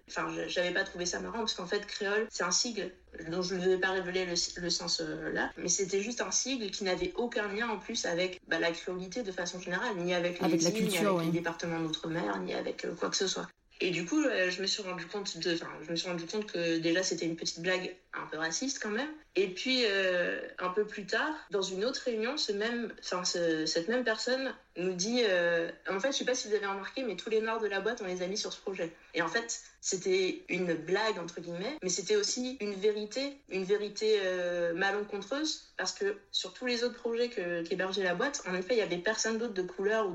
enfin, 0.08 0.26
j'avais 0.49 0.73
pas 0.73 0.82
trouvé 0.82 1.06
ça 1.06 1.20
marrant 1.20 1.38
parce 1.38 1.55
qu'en 1.55 1.67
fait, 1.67 1.87
créole, 1.87 2.26
c'est 2.31 2.43
un 2.43 2.50
sigle 2.50 2.91
dont 3.31 3.41
je 3.41 3.55
ne 3.55 3.64
vais 3.64 3.79
pas 3.79 3.91
révéler 3.91 4.26
le, 4.26 4.70
sens 4.70 5.00
euh, 5.00 5.32
là, 5.32 5.50
mais 5.56 5.69
c'était 5.69 6.00
juste 6.00 6.20
un 6.20 6.32
sigle 6.32 6.70
qui 6.70 6.85
n'avait 6.85 7.12
aucun 7.17 7.49
lien 7.49 7.69
en 7.69 7.79
plus 7.79 8.05
avec 8.05 8.41
bah, 8.49 8.58
la 8.58 8.73
créolité 8.73 9.23
de 9.23 9.32
façon 9.32 9.61
générale, 9.61 9.97
ni 9.97 10.12
avec 10.12 10.41
les 10.41 10.69
îles, 10.69 10.88
ni 10.88 10.99
avec 10.99 11.25
les 11.26 11.31
départements 11.31 11.81
d'outre-mer, 11.81 12.38
ni 12.41 12.53
avec 12.53 12.85
euh, 12.85 12.94
quoi 12.94 13.08
que 13.08 13.17
ce 13.17 13.29
soit. 13.29 13.49
Et 13.81 13.91
du 13.91 14.06
coup, 14.06 14.23
je 14.23 14.62
me 14.62 14.67
suis 14.67 14.82
rendu 14.82 15.06
compte 15.06 15.37
de, 15.38 15.52
enfin, 15.55 15.69
je 15.85 15.91
me 15.91 15.97
suis 15.97 16.09
rendu 16.09 16.25
compte 16.25 16.50
que 16.50 16.79
déjà 16.79 17.02
c'était 17.02 17.26
une 17.26 17.37
petite 17.37 17.61
blague 17.61 17.94
un 18.20 18.26
peu 18.26 18.38
raciste 18.38 18.82
quand 18.82 18.90
même. 18.90 19.10
Et 19.38 19.48
puis 19.48 19.84
euh, 19.84 20.40
un 20.58 20.70
peu 20.70 20.86
plus 20.86 21.04
tard, 21.04 21.34
dans 21.50 21.62
une 21.62 21.84
autre 21.84 22.00
réunion, 22.04 22.36
ce 22.38 22.52
même, 22.52 22.92
enfin, 23.00 23.22
cette 23.24 23.88
même 23.88 24.02
personne 24.02 24.54
nous 24.76 24.94
dit, 24.94 25.22
euh, 25.24 25.70
en 25.90 26.00
fait, 26.00 26.12
je 26.12 26.18
sais 26.18 26.24
pas 26.24 26.34
si 26.34 26.48
vous 26.48 26.54
avez 26.54 26.66
remarqué, 26.66 27.02
mais 27.02 27.16
tous 27.16 27.28
les 27.28 27.40
noirs 27.40 27.60
de 27.60 27.66
la 27.66 27.80
boîte, 27.80 28.00
on 28.02 28.06
les 28.06 28.22
a 28.22 28.26
mis 28.26 28.38
sur 28.38 28.52
ce 28.52 28.60
projet. 28.60 28.92
Et 29.14 29.20
en 29.20 29.28
fait, 29.28 29.60
c'était 29.80 30.42
une 30.48 30.74
blague 30.74 31.18
entre 31.18 31.40
guillemets, 31.40 31.76
mais 31.82 31.90
c'était 31.90 32.16
aussi 32.16 32.56
une 32.60 32.74
vérité, 32.74 33.36
une 33.50 33.64
vérité 33.64 34.20
euh, 34.22 34.72
malencontreuse, 34.74 35.72
parce 35.76 35.92
que 35.92 36.16
sur 36.32 36.54
tous 36.54 36.64
les 36.64 36.82
autres 36.82 36.98
projets 36.98 37.28
qu'hébergeait 37.28 38.04
la 38.04 38.14
boîte, 38.14 38.42
en 38.48 38.54
effet, 38.54 38.74
il 38.74 38.78
y 38.78 38.82
avait 38.82 38.98
personne 38.98 39.36
d'autre 39.36 39.54
de 39.54 39.62
couleur 39.62 40.08
ou 40.08 40.14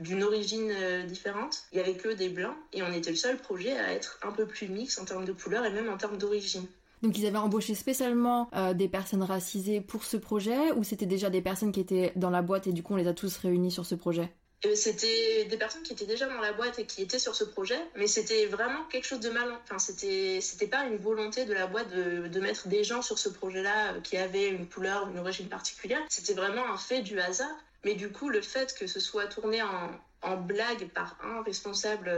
d'une 0.00 0.22
origine 0.22 0.72
différente. 1.06 1.64
Il 1.72 1.78
y 1.78 1.80
avait 1.80 1.96
que 1.96 2.08
des 2.08 2.28
blancs, 2.28 2.56
et 2.74 2.82
on 2.82 2.92
était 2.92 3.10
le 3.10 3.16
seul 3.16 3.38
projet 3.38 3.78
à 3.78 3.92
être 3.92 4.18
un 4.22 4.32
peu 4.32 4.46
plus 4.46 4.68
mix 4.68 4.98
en 4.98 5.06
termes 5.06 5.24
de 5.24 5.32
couleur 5.32 5.64
et 5.64 5.70
même 5.70 5.88
en 5.88 5.96
termes 5.96 6.18
d'origine. 6.18 6.66
Donc 7.02 7.16
ils 7.18 7.26
avaient 7.26 7.38
embauché 7.38 7.74
spécialement 7.74 8.48
euh, 8.54 8.74
des 8.74 8.88
personnes 8.88 9.22
racisées 9.22 9.80
pour 9.80 10.04
ce 10.04 10.16
projet 10.16 10.72
ou 10.72 10.84
c'était 10.84 11.06
déjà 11.06 11.30
des 11.30 11.40
personnes 11.40 11.72
qui 11.72 11.80
étaient 11.80 12.12
dans 12.16 12.30
la 12.30 12.42
boîte 12.42 12.66
et 12.66 12.72
du 12.72 12.82
coup 12.82 12.94
on 12.94 12.96
les 12.96 13.08
a 13.08 13.14
tous 13.14 13.36
réunis 13.36 13.70
sur 13.70 13.86
ce 13.86 13.94
projet? 13.94 14.32
Euh, 14.66 14.74
c'était 14.74 15.44
des 15.44 15.56
personnes 15.56 15.82
qui 15.82 15.92
étaient 15.92 16.06
déjà 16.06 16.26
dans 16.26 16.40
la 16.40 16.52
boîte 16.52 16.80
et 16.80 16.84
qui 16.84 17.02
étaient 17.02 17.20
sur 17.20 17.36
ce 17.36 17.44
projet, 17.44 17.78
mais 17.94 18.08
c'était 18.08 18.46
vraiment 18.46 18.84
quelque 18.90 19.06
chose 19.06 19.20
de 19.20 19.30
mal. 19.30 19.48
Enfin, 19.62 19.78
c'était, 19.78 20.40
c'était 20.40 20.66
pas 20.66 20.84
une 20.86 20.96
volonté 20.96 21.44
de 21.44 21.54
la 21.54 21.68
boîte 21.68 21.90
de, 21.94 22.40
mettre 22.40 22.66
des 22.66 22.82
gens 22.82 23.00
sur 23.00 23.18
ce 23.18 23.28
projet-là 23.28 23.92
euh, 23.92 24.00
qui 24.00 24.16
avaient 24.16 24.48
une 24.48 24.68
couleur 24.68 25.06
ou 25.06 25.10
une 25.12 25.18
origine 25.18 25.48
particulière. 25.48 26.00
C'était 26.08 26.34
vraiment 26.34 26.66
un 26.72 26.76
fait 26.76 27.02
du 27.02 27.20
hasard. 27.20 27.56
Mais 27.84 27.94
du 27.94 28.10
coup, 28.10 28.28
le 28.28 28.40
fait 28.40 28.74
que 28.76 28.88
ce 28.88 28.98
soit 28.98 29.26
tourné 29.26 29.62
en, 29.62 29.90
en 30.22 30.36
blague 30.36 30.88
par 30.88 31.16
un 31.22 31.42
responsable 31.44 32.10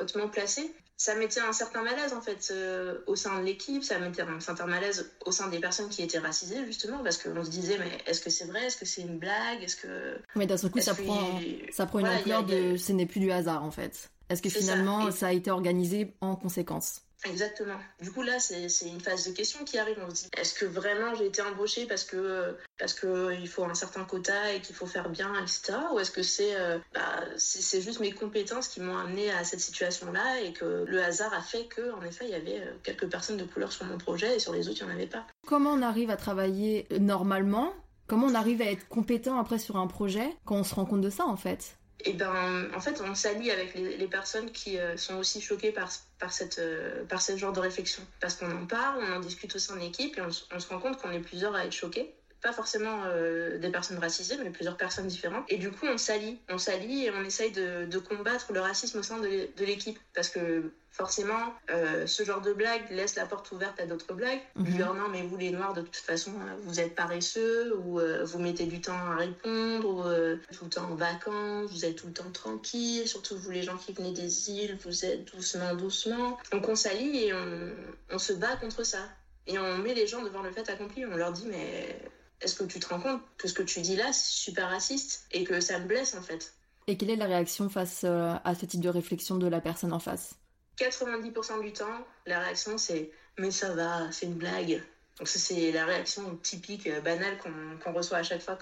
hautement 0.00 0.28
placé, 0.28 0.74
ça 1.02 1.16
mettait 1.16 1.40
un 1.40 1.52
certain 1.52 1.82
malaise 1.82 2.12
en 2.12 2.20
fait 2.20 2.52
euh, 2.52 2.98
au 3.08 3.16
sein 3.16 3.40
de 3.40 3.44
l'équipe, 3.44 3.82
ça 3.82 3.98
mettait 3.98 4.22
un 4.22 4.38
certain 4.38 4.66
malaise 4.66 5.10
au 5.26 5.32
sein 5.32 5.48
des 5.48 5.58
personnes 5.58 5.88
qui 5.88 6.00
étaient 6.00 6.20
racisées 6.20 6.64
justement 6.64 7.02
parce 7.02 7.18
qu'on 7.18 7.42
se 7.42 7.50
disait 7.50 7.76
mais 7.76 7.90
est-ce 8.06 8.20
que 8.20 8.30
c'est 8.30 8.44
vrai, 8.44 8.66
est-ce 8.66 8.76
que 8.76 8.86
c'est 8.86 9.02
une 9.02 9.18
blague, 9.18 9.64
est-ce 9.64 9.74
que 9.74 10.16
mais 10.36 10.46
d'un 10.46 10.56
seul 10.56 10.70
coup 10.70 10.80
ça 10.80 10.94
prend 10.94 11.40
ça 11.72 11.86
prend 11.86 11.98
une 11.98 12.06
ampleur 12.06 12.44
de 12.44 12.76
ce 12.76 12.92
n'est 12.92 13.06
plus 13.06 13.18
du 13.18 13.32
hasard 13.32 13.64
en 13.64 13.72
fait. 13.72 14.10
Est-ce 14.28 14.42
que 14.42 14.48
finalement 14.48 15.10
ça 15.10 15.26
a 15.26 15.32
été 15.32 15.50
organisé 15.50 16.14
en 16.20 16.36
conséquence? 16.36 17.00
Exactement. 17.24 17.78
Du 18.00 18.10
coup, 18.10 18.22
là, 18.22 18.38
c'est 18.40 18.66
une 18.86 19.00
phase 19.00 19.28
de 19.28 19.32
question 19.32 19.64
qui 19.64 19.78
arrive. 19.78 19.98
On 20.04 20.10
se 20.10 20.24
dit, 20.24 20.28
est-ce 20.36 20.54
que 20.54 20.64
vraiment 20.64 21.14
j'ai 21.14 21.26
été 21.26 21.40
embauchée 21.42 21.86
parce 21.86 22.04
que 22.04 22.56
parce 22.78 22.94
que 22.94 23.32
il 23.38 23.48
faut 23.48 23.64
un 23.64 23.74
certain 23.74 24.04
quota 24.04 24.52
et 24.52 24.60
qu'il 24.60 24.74
faut 24.74 24.86
faire 24.86 25.08
bien, 25.08 25.32
etc. 25.40 25.74
Ou 25.92 26.00
est-ce 26.00 26.10
que 26.10 26.22
c'est 26.22 26.56
euh, 26.56 26.78
bah, 26.94 27.20
c'est 27.36 27.80
juste 27.80 28.00
mes 28.00 28.12
compétences 28.12 28.68
qui 28.68 28.80
m'ont 28.80 28.96
amené 28.96 29.30
à 29.30 29.44
cette 29.44 29.60
situation-là 29.60 30.40
et 30.40 30.52
que 30.52 30.84
le 30.86 31.02
hasard 31.02 31.32
a 31.32 31.42
fait 31.42 31.66
que, 31.66 31.92
en 31.92 32.02
effet, 32.02 32.24
il 32.26 32.30
y 32.30 32.34
avait 32.34 32.60
euh, 32.60 32.72
quelques 32.82 33.08
personnes 33.08 33.36
de 33.36 33.44
couleur 33.44 33.72
sur 33.72 33.84
mon 33.84 33.98
projet 33.98 34.36
et 34.36 34.38
sur 34.38 34.52
les 34.52 34.68
autres, 34.68 34.78
il 34.80 34.86
n'y 34.86 34.92
en 34.92 34.94
avait 34.94 35.06
pas. 35.06 35.26
Comment 35.46 35.70
on 35.70 35.82
arrive 35.82 36.10
à 36.10 36.16
travailler 36.16 36.86
normalement? 36.98 37.72
Comment 38.08 38.26
on 38.26 38.34
arrive 38.34 38.60
à 38.60 38.66
être 38.66 38.88
compétent 38.88 39.38
après 39.38 39.58
sur 39.58 39.76
un 39.76 39.86
projet 39.86 40.36
quand 40.44 40.56
on 40.56 40.64
se 40.64 40.74
rend 40.74 40.84
compte 40.84 41.00
de 41.00 41.10
ça, 41.10 41.24
en 41.24 41.36
fait? 41.36 41.76
Et 42.04 42.12
ben 42.12 42.68
en 42.74 42.80
fait 42.80 43.00
on 43.00 43.14
s'allie 43.14 43.50
avec 43.50 43.74
les, 43.74 44.06
personnes 44.06 44.50
qui 44.50 44.78
euh, 44.78 44.96
sont 44.96 45.16
aussi 45.16 45.40
choquées 45.40 45.74
euh, 45.76 47.04
par 47.08 47.22
ce 47.22 47.36
genre 47.36 47.52
de 47.52 47.60
réflexion. 47.60 48.02
Parce 48.20 48.34
qu'on 48.34 48.50
en 48.50 48.66
parle, 48.66 49.02
on 49.02 49.16
en 49.16 49.20
discute 49.20 49.54
aussi 49.54 49.72
en 49.72 49.80
équipe 49.80 50.18
et 50.18 50.22
on, 50.22 50.30
se 50.30 50.68
rend 50.68 50.78
compte 50.78 50.98
qu'on 50.98 51.10
est 51.10 51.20
plusieurs 51.20 51.54
à 51.54 51.64
être 51.64 51.72
choqués. 51.72 52.14
Pas 52.42 52.52
forcément 52.52 53.02
euh, 53.06 53.58
des 53.58 53.70
personnes 53.70 53.98
racisées, 53.98 54.36
mais 54.42 54.50
plusieurs 54.50 54.76
personnes 54.76 55.06
différentes. 55.06 55.44
Et 55.48 55.58
du 55.58 55.70
coup, 55.70 55.86
on 55.86 55.98
s'allie. 55.98 56.38
On 56.48 56.58
s'allie 56.58 57.06
et 57.06 57.10
on 57.10 57.22
essaye 57.22 57.52
de, 57.52 57.86
de, 57.86 57.98
combattre 57.98 58.52
le 58.52 58.60
racisme 58.60 58.98
au 58.98 59.02
sein 59.02 59.18
de 59.18 59.64
l'équipe. 59.64 59.98
Parce 60.14 60.28
que 60.28 60.72
forcément, 60.92 61.54
euh, 61.70 62.06
ce 62.06 62.22
genre 62.22 62.42
de 62.42 62.52
blague 62.52 62.90
laisse 62.90 63.16
la 63.16 63.24
porte 63.24 63.50
ouverte 63.52 63.80
à 63.80 63.86
d'autres 63.86 64.12
blagues. 64.12 64.40
Mm 64.56 64.78
non, 64.78 65.08
mais 65.10 65.22
vous 65.22 65.36
les 65.36 65.50
noirs, 65.50 65.72
de 65.72 65.80
toute 65.80 65.96
façon, 65.96 66.32
euh, 66.32 66.54
vous 66.64 66.80
êtes 66.80 66.94
paresseux, 66.94 67.74
ou 67.78 67.98
euh, 67.98 68.24
vous 68.24 68.38
mettez 68.38 68.66
du 68.66 68.80
temps 68.80 68.92
à 68.92 69.16
répondre, 69.16 69.88
ou 69.88 70.54
tout 70.54 70.64
le 70.64 70.70
temps 70.70 70.90
en 70.90 70.94
vacances, 70.94 71.70
vous 71.70 71.84
êtes 71.84 71.96
tout 71.96 72.08
le 72.08 72.12
temps 72.12 72.30
tranquille, 72.30 73.08
surtout 73.08 73.36
vous 73.36 73.50
les 73.50 73.62
gens 73.62 73.76
qui 73.76 73.92
venez 73.92 74.12
des 74.12 74.50
îles, 74.50 74.76
vous 74.84 75.04
êtes 75.04 75.34
doucement, 75.34 75.74
doucement. 75.74 76.38
Donc 76.52 76.68
on 76.68 76.74
s'allie 76.74 77.24
et 77.24 77.32
on, 77.32 77.70
on 78.10 78.18
se 78.18 78.34
bat 78.34 78.56
contre 78.56 78.84
ça. 78.84 79.08
Et 79.46 79.58
on 79.58 79.78
met 79.78 79.94
les 79.94 80.06
gens 80.06 80.22
devant 80.22 80.42
le 80.42 80.52
fait 80.52 80.68
accompli. 80.68 81.04
On 81.06 81.16
leur 81.16 81.32
dit, 81.32 81.46
mais 81.46 81.98
est-ce 82.42 82.54
que 82.54 82.64
tu 82.64 82.80
te 82.80 82.88
rends 82.88 83.00
compte 83.00 83.22
que 83.38 83.48
ce 83.48 83.54
que 83.54 83.62
tu 83.62 83.80
dis 83.80 83.96
là, 83.96 84.12
c'est 84.12 84.32
super 84.32 84.68
raciste 84.68 85.26
et 85.32 85.44
que 85.44 85.60
ça 85.60 85.78
me 85.78 85.86
blesse 85.86 86.14
en 86.14 86.22
fait 86.22 86.52
Et 86.86 86.96
quelle 86.96 87.10
est 87.10 87.16
la 87.16 87.26
réaction 87.26 87.68
face 87.68 88.04
à 88.04 88.54
ce 88.54 88.66
type 88.66 88.80
de 88.80 88.88
réflexion 88.88 89.36
de 89.36 89.46
la 89.46 89.60
personne 89.60 89.92
en 89.92 90.00
face? 90.00 90.34
90% 90.78 91.62
du 91.62 91.72
temps, 91.72 92.06
la 92.26 92.40
réaction 92.40 92.78
c'est 92.78 93.10
mais 93.38 93.50
ça 93.50 93.74
va, 93.74 94.10
c'est 94.12 94.26
une 94.26 94.34
blague. 94.34 94.82
Donc 95.18 95.28
ça 95.28 95.38
c'est 95.38 95.72
la 95.72 95.84
réaction 95.84 96.36
typique, 96.36 96.86
euh, 96.86 97.00
banale 97.00 97.38
qu'on 97.82 97.92
reçoit 97.92 98.18
à 98.18 98.22
chaque 98.22 98.42
fois 98.42 98.58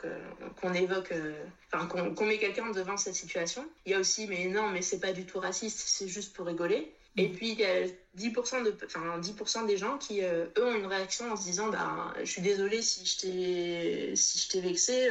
qu'on 0.60 0.75
évoque, 0.75 1.12
euh, 1.12 1.32
enfin 1.72 1.87
qu'on 1.87 2.26
met 2.26 2.38
quelqu'un 2.38 2.70
devant 2.70 2.96
cette 2.96 3.14
situation. 3.14 3.64
Il 3.87 3.92
y 3.92 3.94
a 3.94 3.99
aussi 3.99 4.26
mais 4.26 4.46
non 4.46 4.68
mais 4.68 4.82
c'est 4.82 5.00
pas 5.00 5.12
du 5.12 5.25
tout 5.25 5.38
raciste, 5.38 5.80
c'est 5.87 6.08
juste 6.08 6.34
pour 6.34 6.46
rigoler. 6.46 6.92
Et 7.16 7.28
puis, 7.28 7.50
il 7.52 7.60
y 7.60 7.64
a 7.64 7.86
10%, 8.16 8.64
de, 8.64 8.76
enfin, 8.86 9.18
10 9.18 9.34
des 9.66 9.76
gens 9.76 9.98
qui, 9.98 10.22
eux, 10.22 10.52
ont 10.58 10.74
une 10.74 10.86
réaction 10.86 11.30
en 11.32 11.36
se 11.36 11.42
disant 11.42 11.68
bah, 11.68 12.14
Je 12.20 12.24
suis 12.24 12.42
désolée 12.42 12.82
si 12.82 13.04
je 13.04 13.18
t'ai 13.18 14.16
si 14.16 14.60
vexé. 14.60 15.08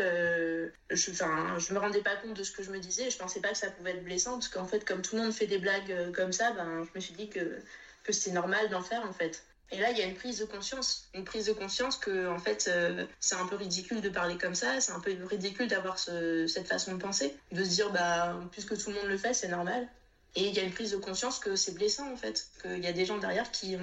je, 0.89 1.11
enfin, 1.11 1.57
je 1.59 1.73
me 1.73 1.79
rendais 1.79 2.01
pas 2.01 2.15
compte 2.15 2.35
de 2.35 2.43
ce 2.43 2.51
que 2.51 2.63
je 2.63 2.71
me 2.71 2.79
disais. 2.79 3.09
Je 3.09 3.17
pensais 3.17 3.41
pas 3.41 3.49
que 3.49 3.57
ça 3.57 3.69
pouvait 3.71 3.91
être 3.91 4.03
blessant. 4.03 4.33
Parce 4.33 4.47
qu'en 4.47 4.65
fait, 4.65 4.85
comme 4.85 5.01
tout 5.01 5.15
le 5.15 5.23
monde 5.23 5.33
fait 5.33 5.47
des 5.47 5.59
blagues 5.59 6.11
comme 6.13 6.31
ça, 6.31 6.51
ben, 6.51 6.83
je 6.85 6.89
me 6.95 6.99
suis 7.01 7.13
dit 7.13 7.29
que, 7.29 7.59
que 8.03 8.13
c'était 8.13 8.31
normal 8.31 8.69
d'en 8.69 8.81
faire, 8.81 9.05
en 9.05 9.13
fait. 9.13 9.43
Et 9.71 9.79
là, 9.79 9.91
il 9.91 9.97
y 9.97 10.01
a 10.01 10.05
une 10.05 10.15
prise 10.15 10.39
de 10.39 10.45
conscience, 10.45 11.09
une 11.13 11.23
prise 11.23 11.45
de 11.45 11.53
conscience 11.53 11.95
que 11.97 12.27
en 12.27 12.39
fait, 12.39 12.67
euh, 12.67 13.05
c'est 13.19 13.35
un 13.35 13.45
peu 13.45 13.55
ridicule 13.55 14.01
de 14.01 14.09
parler 14.09 14.37
comme 14.37 14.55
ça, 14.55 14.81
c'est 14.81 14.91
un 14.91 14.99
peu 14.99 15.15
ridicule 15.25 15.67
d'avoir 15.67 15.99
cette 15.99 16.67
façon 16.67 16.93
de 16.93 16.97
penser, 16.97 17.37
de 17.51 17.63
se 17.63 17.69
dire 17.69 17.91
bah 17.91 18.39
puisque 18.51 18.77
tout 18.77 18.89
le 18.89 18.95
monde 18.95 19.07
le 19.07 19.17
fait, 19.17 19.33
c'est 19.33 19.47
normal. 19.47 19.87
Et 20.35 20.47
il 20.47 20.53
y 20.53 20.59
a 20.59 20.63
une 20.63 20.71
prise 20.71 20.91
de 20.91 20.97
conscience 20.97 21.39
que 21.39 21.55
c'est 21.55 21.73
blessant 21.73 22.11
en 22.11 22.15
fait, 22.15 22.47
qu'il 22.61 22.79
y 22.79 22.87
a 22.87 22.93
des 22.93 23.05
gens 23.05 23.17
derrière 23.17 23.49
qui, 23.51 23.77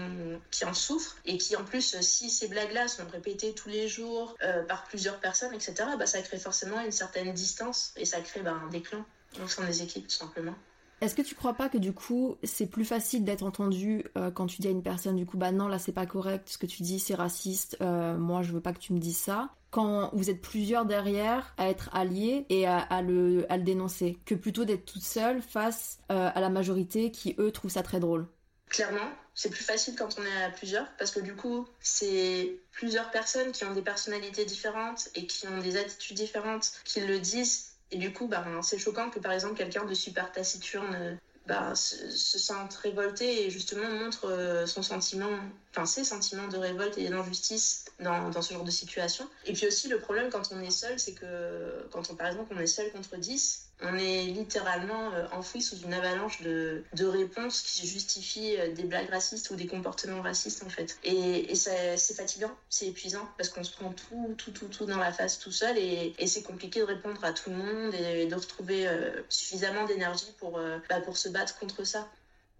qui 0.50 0.64
en 0.64 0.74
souffrent 0.74 1.16
et 1.24 1.38
qui 1.38 1.56
en 1.56 1.64
plus, 1.64 2.00
si 2.00 2.30
ces 2.30 2.48
blagues-là 2.48 2.88
sont 2.88 3.06
répétées 3.08 3.52
tous 3.52 3.68
les 3.68 3.88
jours 3.88 4.36
euh, 4.42 4.62
par 4.62 4.84
plusieurs 4.84 5.18
personnes, 5.18 5.54
etc., 5.54 5.74
bah, 5.98 6.06
ça 6.06 6.22
crée 6.22 6.38
forcément 6.38 6.80
une 6.80 6.92
certaine 6.92 7.32
distance 7.32 7.92
et 7.96 8.04
ça 8.04 8.20
crée 8.20 8.40
bah, 8.40 8.52
un 8.52 8.68
déclin 8.68 9.04
au 9.42 9.48
sein 9.48 9.64
des 9.64 9.82
équipes 9.82 10.06
tout 10.06 10.16
simplement. 10.16 10.54
Est-ce 11.00 11.14
que 11.14 11.22
tu 11.22 11.34
crois 11.34 11.54
pas 11.54 11.68
que 11.68 11.78
du 11.78 11.92
coup 11.92 12.36
c'est 12.42 12.66
plus 12.66 12.84
facile 12.84 13.24
d'être 13.24 13.42
entendu 13.42 14.04
euh, 14.16 14.30
quand 14.30 14.46
tu 14.46 14.62
dis 14.62 14.68
à 14.68 14.70
une 14.70 14.82
personne 14.82 15.16
du 15.16 15.26
coup 15.26 15.36
bah 15.36 15.52
non 15.52 15.68
là 15.68 15.78
c'est 15.78 15.92
pas 15.92 16.06
correct 16.06 16.48
ce 16.48 16.56
que 16.56 16.66
tu 16.66 16.82
dis 16.82 16.98
c'est 16.98 17.14
raciste 17.14 17.76
euh, 17.82 18.16
moi 18.16 18.42
je 18.42 18.52
veux 18.52 18.62
pas 18.62 18.72
que 18.72 18.78
tu 18.78 18.94
me 18.94 18.98
dises 18.98 19.18
ça 19.18 19.50
quand 19.70 20.08
vous 20.14 20.30
êtes 20.30 20.40
plusieurs 20.40 20.86
derrière 20.86 21.52
à 21.58 21.68
être 21.68 21.90
alliés 21.92 22.46
et 22.48 22.66
à, 22.66 23.02
le, 23.02 23.44
à 23.52 23.58
le 23.58 23.62
dénoncer 23.62 24.18
que 24.24 24.34
plutôt 24.34 24.64
d'être 24.64 24.86
toute 24.86 25.02
seule 25.02 25.42
face 25.42 25.98
euh, 26.10 26.30
à 26.34 26.40
la 26.40 26.48
majorité 26.48 27.10
qui 27.10 27.34
eux 27.38 27.50
trouvent 27.50 27.70
ça 27.70 27.82
très 27.82 28.00
drôle? 28.00 28.26
Clairement, 28.70 29.10
c'est 29.34 29.50
plus 29.50 29.62
facile 29.62 29.94
quand 29.94 30.18
on 30.18 30.24
est 30.24 30.42
à 30.44 30.50
plusieurs 30.50 30.86
parce 30.96 31.10
que 31.10 31.20
du 31.20 31.34
coup, 31.34 31.66
c'est 31.80 32.58
plusieurs 32.72 33.10
personnes 33.10 33.52
qui 33.52 33.64
ont 33.64 33.74
des 33.74 33.82
personnalités 33.82 34.46
différentes 34.46 35.08
et 35.14 35.26
qui 35.26 35.46
ont 35.46 35.58
des 35.58 35.76
attitudes 35.76 36.16
différentes 36.16 36.72
qui 36.84 37.00
le 37.00 37.18
disent 37.18 37.75
et 37.90 37.98
du 37.98 38.12
coup, 38.12 38.26
bah, 38.26 38.44
c'est 38.62 38.78
choquant 38.78 39.10
que 39.10 39.18
par 39.18 39.32
exemple 39.32 39.54
quelqu'un 39.54 39.84
de 39.84 39.94
super 39.94 40.32
taciturne 40.32 40.94
euh, 40.94 41.14
bah, 41.46 41.74
se, 41.74 42.38
sente 42.38 42.74
révolté 42.74 43.46
et 43.46 43.50
justement 43.50 43.88
montre 43.88 44.28
euh, 44.28 44.66
son 44.66 44.82
sentiment, 44.82 45.30
enfin 45.70 45.86
ses 45.86 46.04
sentiments 46.04 46.48
de 46.48 46.56
révolte 46.56 46.98
et 46.98 47.08
d'injustice 47.08 47.84
dans, 48.00 48.30
dans, 48.30 48.42
ce 48.42 48.54
genre 48.54 48.64
de 48.64 48.70
situation. 48.70 49.28
Et 49.44 49.52
puis 49.52 49.66
aussi 49.66 49.88
le 49.88 50.00
problème 50.00 50.30
quand 50.30 50.50
on 50.52 50.60
est 50.60 50.70
seul, 50.70 50.98
c'est 50.98 51.14
que 51.14 51.88
quand 51.92 52.10
on 52.10 52.16
par 52.16 52.26
exemple 52.26 52.52
on 52.56 52.58
est 52.58 52.66
seul 52.66 52.90
contre 52.90 53.16
10, 53.16 53.65
on 53.82 53.96
est 53.98 54.24
littéralement 54.24 55.12
euh, 55.12 55.26
enfoui 55.32 55.60
sous 55.60 55.76
une 55.76 55.92
avalanche 55.92 56.40
de, 56.40 56.82
de 56.94 57.04
réponses 57.04 57.60
qui 57.60 57.86
justifient 57.86 58.56
euh, 58.58 58.72
des 58.72 58.84
blagues 58.84 59.10
racistes 59.10 59.50
ou 59.50 59.56
des 59.56 59.66
comportements 59.66 60.22
racistes 60.22 60.62
en 60.64 60.70
fait. 60.70 60.98
Et, 61.04 61.52
et 61.52 61.54
c'est 61.54 61.96
fatigant, 62.14 62.50
c'est 62.70 62.86
épuisant 62.86 63.28
parce 63.36 63.50
qu'on 63.50 63.64
se 63.64 63.72
prend 63.72 63.92
tout, 63.92 64.34
tout, 64.38 64.50
tout, 64.50 64.68
tout 64.68 64.86
dans 64.86 64.96
la 64.96 65.12
face 65.12 65.38
tout 65.38 65.52
seul 65.52 65.76
et, 65.76 66.14
et 66.18 66.26
c'est 66.26 66.42
compliqué 66.42 66.80
de 66.80 66.86
répondre 66.86 67.22
à 67.22 67.32
tout 67.32 67.50
le 67.50 67.56
monde 67.56 67.94
et 67.94 68.26
de 68.26 68.34
retrouver 68.34 68.88
euh, 68.88 69.22
suffisamment 69.28 69.84
d'énergie 69.84 70.32
pour, 70.38 70.58
bah, 70.88 71.00
pour 71.00 71.16
se 71.16 71.28
battre 71.28 71.58
contre 71.58 71.84
ça. 71.84 72.08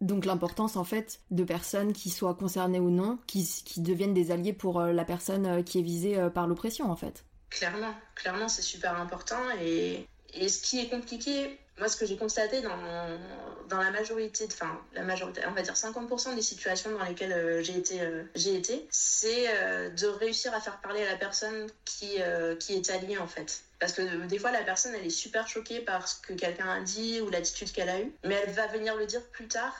Donc 0.02 0.26
l'importance 0.26 0.76
en 0.76 0.84
fait 0.84 1.20
de 1.30 1.44
personnes 1.44 1.94
qui 1.94 2.10
soient 2.10 2.34
concernées 2.34 2.80
ou 2.80 2.90
non, 2.90 3.18
qui, 3.26 3.46
qui 3.64 3.80
deviennent 3.80 4.12
des 4.12 4.30
alliés 4.30 4.52
pour 4.52 4.80
la 4.80 5.04
personne 5.06 5.64
qui 5.64 5.78
est 5.78 5.82
visée 5.82 6.28
par 6.34 6.46
l'oppression 6.46 6.90
en 6.90 6.96
fait. 6.96 7.24
Clairement, 7.48 7.94
clairement 8.14 8.48
c'est 8.48 8.62
super 8.62 9.00
important 9.00 9.40
et, 9.62 10.06
et 10.34 10.48
ce 10.48 10.60
qui 10.62 10.80
est 10.80 10.88
compliqué, 10.88 11.58
moi, 11.78 11.88
ce 11.88 11.96
que 11.96 12.06
j'ai 12.06 12.16
constaté 12.16 12.62
dans, 12.62 12.76
dans 13.68 13.78
la 13.78 13.90
majorité, 13.90 14.46
enfin, 14.50 14.80
la 14.94 15.02
majorité, 15.02 15.42
on 15.46 15.52
va 15.52 15.62
dire 15.62 15.74
50% 15.74 16.34
des 16.34 16.42
situations 16.42 16.90
dans 16.96 17.04
lesquelles 17.04 17.32
euh, 17.32 17.62
j'ai 17.62 17.76
été, 17.76 18.00
euh, 18.00 18.24
été, 18.34 18.86
c'est 18.90 19.46
euh, 19.48 19.90
de 19.90 20.06
réussir 20.06 20.54
à 20.54 20.60
faire 20.60 20.80
parler 20.80 21.02
à 21.02 21.12
la 21.12 21.16
personne 21.16 21.66
qui, 21.84 22.18
qui 22.60 22.74
est 22.74 22.90
alliée, 22.90 23.18
en 23.18 23.26
fait. 23.26 23.62
Parce 23.78 23.92
que 23.92 24.26
des 24.26 24.38
fois, 24.38 24.52
la 24.52 24.62
personne, 24.62 24.94
elle 24.94 25.04
est 25.04 25.10
super 25.10 25.46
choquée 25.48 25.80
par 25.80 26.08
ce 26.08 26.20
que 26.22 26.32
quelqu'un 26.32 26.68
a 26.68 26.80
dit 26.80 27.20
ou 27.20 27.28
l'attitude 27.28 27.70
qu'elle 27.72 27.90
a 27.90 28.00
eue, 28.00 28.12
mais 28.24 28.42
elle 28.46 28.52
va 28.52 28.66
venir 28.68 28.96
le 28.96 29.06
dire 29.06 29.22
plus 29.28 29.48
tard 29.48 29.74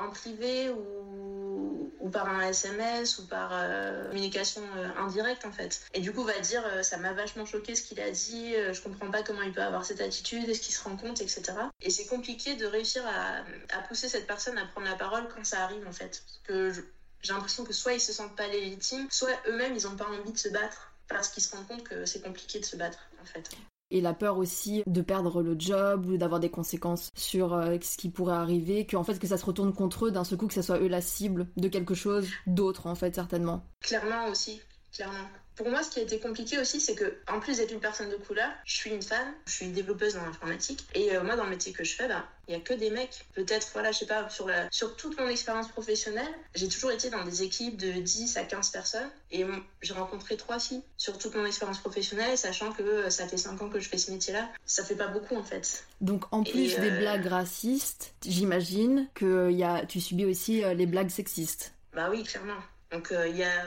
en 0.00 0.10
privé 0.10 0.70
ou, 0.70 2.10
par 2.12 2.28
un 2.28 2.40
SMS 2.40 3.18
ou 3.18 3.26
par 3.28 3.50
euh, 3.52 4.08
communication 4.08 4.62
euh, 4.76 4.88
indirecte 4.98 5.44
en 5.44 5.52
fait. 5.52 5.80
Et 5.94 6.00
du 6.00 6.12
coup 6.12 6.24
va 6.24 6.38
dire 6.40 6.64
euh, 6.66 6.82
ça 6.82 6.96
m'a 6.96 7.12
vachement 7.12 7.44
choqué 7.44 7.76
ce 7.76 7.82
qu'il 7.82 8.00
a 8.00 8.10
dit, 8.10 8.54
je 8.72 8.80
comprends 8.80 9.12
pas 9.12 9.22
comment 9.22 9.42
il 9.42 9.52
peut 9.52 9.62
avoir 9.62 9.84
cette 9.84 10.00
attitude, 10.00 10.48
est-ce 10.48 10.60
qu'il 10.60 10.74
se 10.74 10.82
rend 10.82 10.96
compte, 10.96 11.20
etc. 11.20 11.52
Et 11.80 11.90
c'est 11.90 12.06
compliqué 12.06 12.56
de 12.56 12.66
réussir 12.66 13.06
à, 13.06 13.44
à, 13.76 13.82
pousser 13.82 14.08
cette 14.08 14.26
personne 14.26 14.58
à 14.58 14.66
prendre 14.66 14.88
la 14.88 14.96
parole 14.96 15.28
quand 15.32 15.44
ça 15.44 15.62
arrive 15.62 15.86
en 15.86 15.92
fait. 15.92 16.24
Parce 16.26 16.40
que 16.42 16.84
j'ai 17.22 17.32
l'impression 17.32 17.64
que 17.64 17.72
soit 17.72 17.92
ils 17.92 18.00
se 18.00 18.12
sentent 18.12 18.36
pas 18.36 18.48
légitimes, 18.48 19.06
soit 19.10 19.30
eux-mêmes 19.46 19.74
ils 19.74 19.86
ont 19.86 19.94
pas 19.94 20.06
envie 20.06 20.32
de 20.32 20.38
se 20.38 20.48
battre 20.48 20.92
parce 21.06 21.28
qu'ils 21.28 21.44
se 21.44 21.54
rendent 21.54 21.68
compte 21.68 21.84
que 21.84 22.06
c'est 22.06 22.22
compliqué 22.22 22.58
de 22.58 22.64
se 22.64 22.74
battre 22.74 22.98
en 23.22 23.24
fait 23.24 23.48
et 23.90 24.00
la 24.00 24.14
peur 24.14 24.38
aussi 24.38 24.82
de 24.86 25.02
perdre 25.02 25.42
le 25.42 25.56
job 25.58 26.06
ou 26.06 26.16
d'avoir 26.16 26.40
des 26.40 26.50
conséquences 26.50 27.10
sur 27.14 27.54
euh, 27.54 27.76
ce 27.82 27.96
qui 27.96 28.10
pourrait 28.10 28.34
arriver, 28.34 28.86
qu'en 28.86 29.04
fait 29.04 29.18
que 29.18 29.26
ça 29.26 29.36
se 29.36 29.44
retourne 29.44 29.72
contre 29.72 30.06
eux 30.06 30.10
d'un 30.10 30.24
seul 30.24 30.38
coup, 30.38 30.46
que 30.46 30.54
ça 30.54 30.62
soit 30.62 30.80
eux 30.80 30.88
la 30.88 31.00
cible 31.00 31.48
de 31.56 31.68
quelque 31.68 31.94
chose 31.94 32.28
d'autre 32.46 32.86
en 32.86 32.94
fait 32.94 33.14
certainement. 33.14 33.64
Clairement 33.80 34.28
aussi, 34.28 34.60
clairement. 34.92 35.26
Pour 35.60 35.68
moi, 35.68 35.82
ce 35.82 35.90
qui 35.90 35.98
a 35.98 36.02
été 36.02 36.18
compliqué 36.18 36.58
aussi, 36.58 36.80
c'est 36.80 36.94
que, 36.94 37.18
en 37.30 37.38
plus 37.38 37.58
d'être 37.58 37.70
une 37.70 37.80
personne 37.80 38.08
de 38.08 38.16
couleur, 38.16 38.48
je 38.64 38.76
suis 38.76 38.92
une 38.92 39.02
femme, 39.02 39.34
je 39.44 39.52
suis 39.52 39.66
développeuse 39.66 40.14
dans 40.14 40.24
l'informatique. 40.24 40.86
Et 40.94 41.14
euh, 41.14 41.22
moi, 41.22 41.36
dans 41.36 41.44
le 41.44 41.50
métier 41.50 41.70
que 41.74 41.84
je 41.84 41.96
fais, 41.96 42.08
bah, 42.08 42.24
il 42.48 42.54
y 42.54 42.56
a 42.56 42.60
que 42.60 42.72
des 42.72 42.88
mecs. 42.88 43.26
Peut-être, 43.34 43.68
voilà, 43.74 43.92
je 43.92 43.98
sais 43.98 44.06
pas, 44.06 44.26
sur, 44.30 44.48
la, 44.48 44.70
sur 44.70 44.96
toute 44.96 45.20
mon 45.20 45.28
expérience 45.28 45.68
professionnelle, 45.68 46.32
j'ai 46.54 46.66
toujours 46.66 46.92
été 46.92 47.10
dans 47.10 47.22
des 47.24 47.42
équipes 47.42 47.76
de 47.76 47.92
10 47.92 48.38
à 48.38 48.44
15 48.44 48.70
personnes. 48.70 49.10
Et 49.32 49.44
j'ai 49.82 49.92
rencontré 49.92 50.38
trois 50.38 50.58
filles 50.58 50.82
sur 50.96 51.18
toute 51.18 51.34
mon 51.34 51.44
expérience 51.44 51.80
professionnelle, 51.80 52.38
sachant 52.38 52.72
que 52.72 52.82
euh, 52.82 53.10
ça 53.10 53.28
fait 53.28 53.36
5 53.36 53.60
ans 53.60 53.68
que 53.68 53.80
je 53.80 53.88
fais 53.90 53.98
ce 53.98 54.10
métier-là. 54.12 54.48
Ça 54.64 54.82
fait 54.82 54.96
pas 54.96 55.08
beaucoup, 55.08 55.36
en 55.36 55.44
fait. 55.44 55.84
Donc, 56.00 56.24
en 56.32 56.42
plus 56.42 56.74
des 56.76 56.90
euh, 56.90 57.00
blagues 57.00 57.26
racistes, 57.26 58.14
j'imagine 58.24 59.10
que 59.12 59.50
y 59.50 59.62
a, 59.62 59.84
tu 59.84 60.00
subis 60.00 60.24
aussi 60.24 60.62
les 60.74 60.86
blagues 60.86 61.10
sexistes. 61.10 61.74
Bah 61.92 62.08
oui, 62.10 62.22
clairement. 62.22 62.62
Donc 62.90 63.12
il 63.12 63.36
y 63.36 63.44
a 63.44 63.66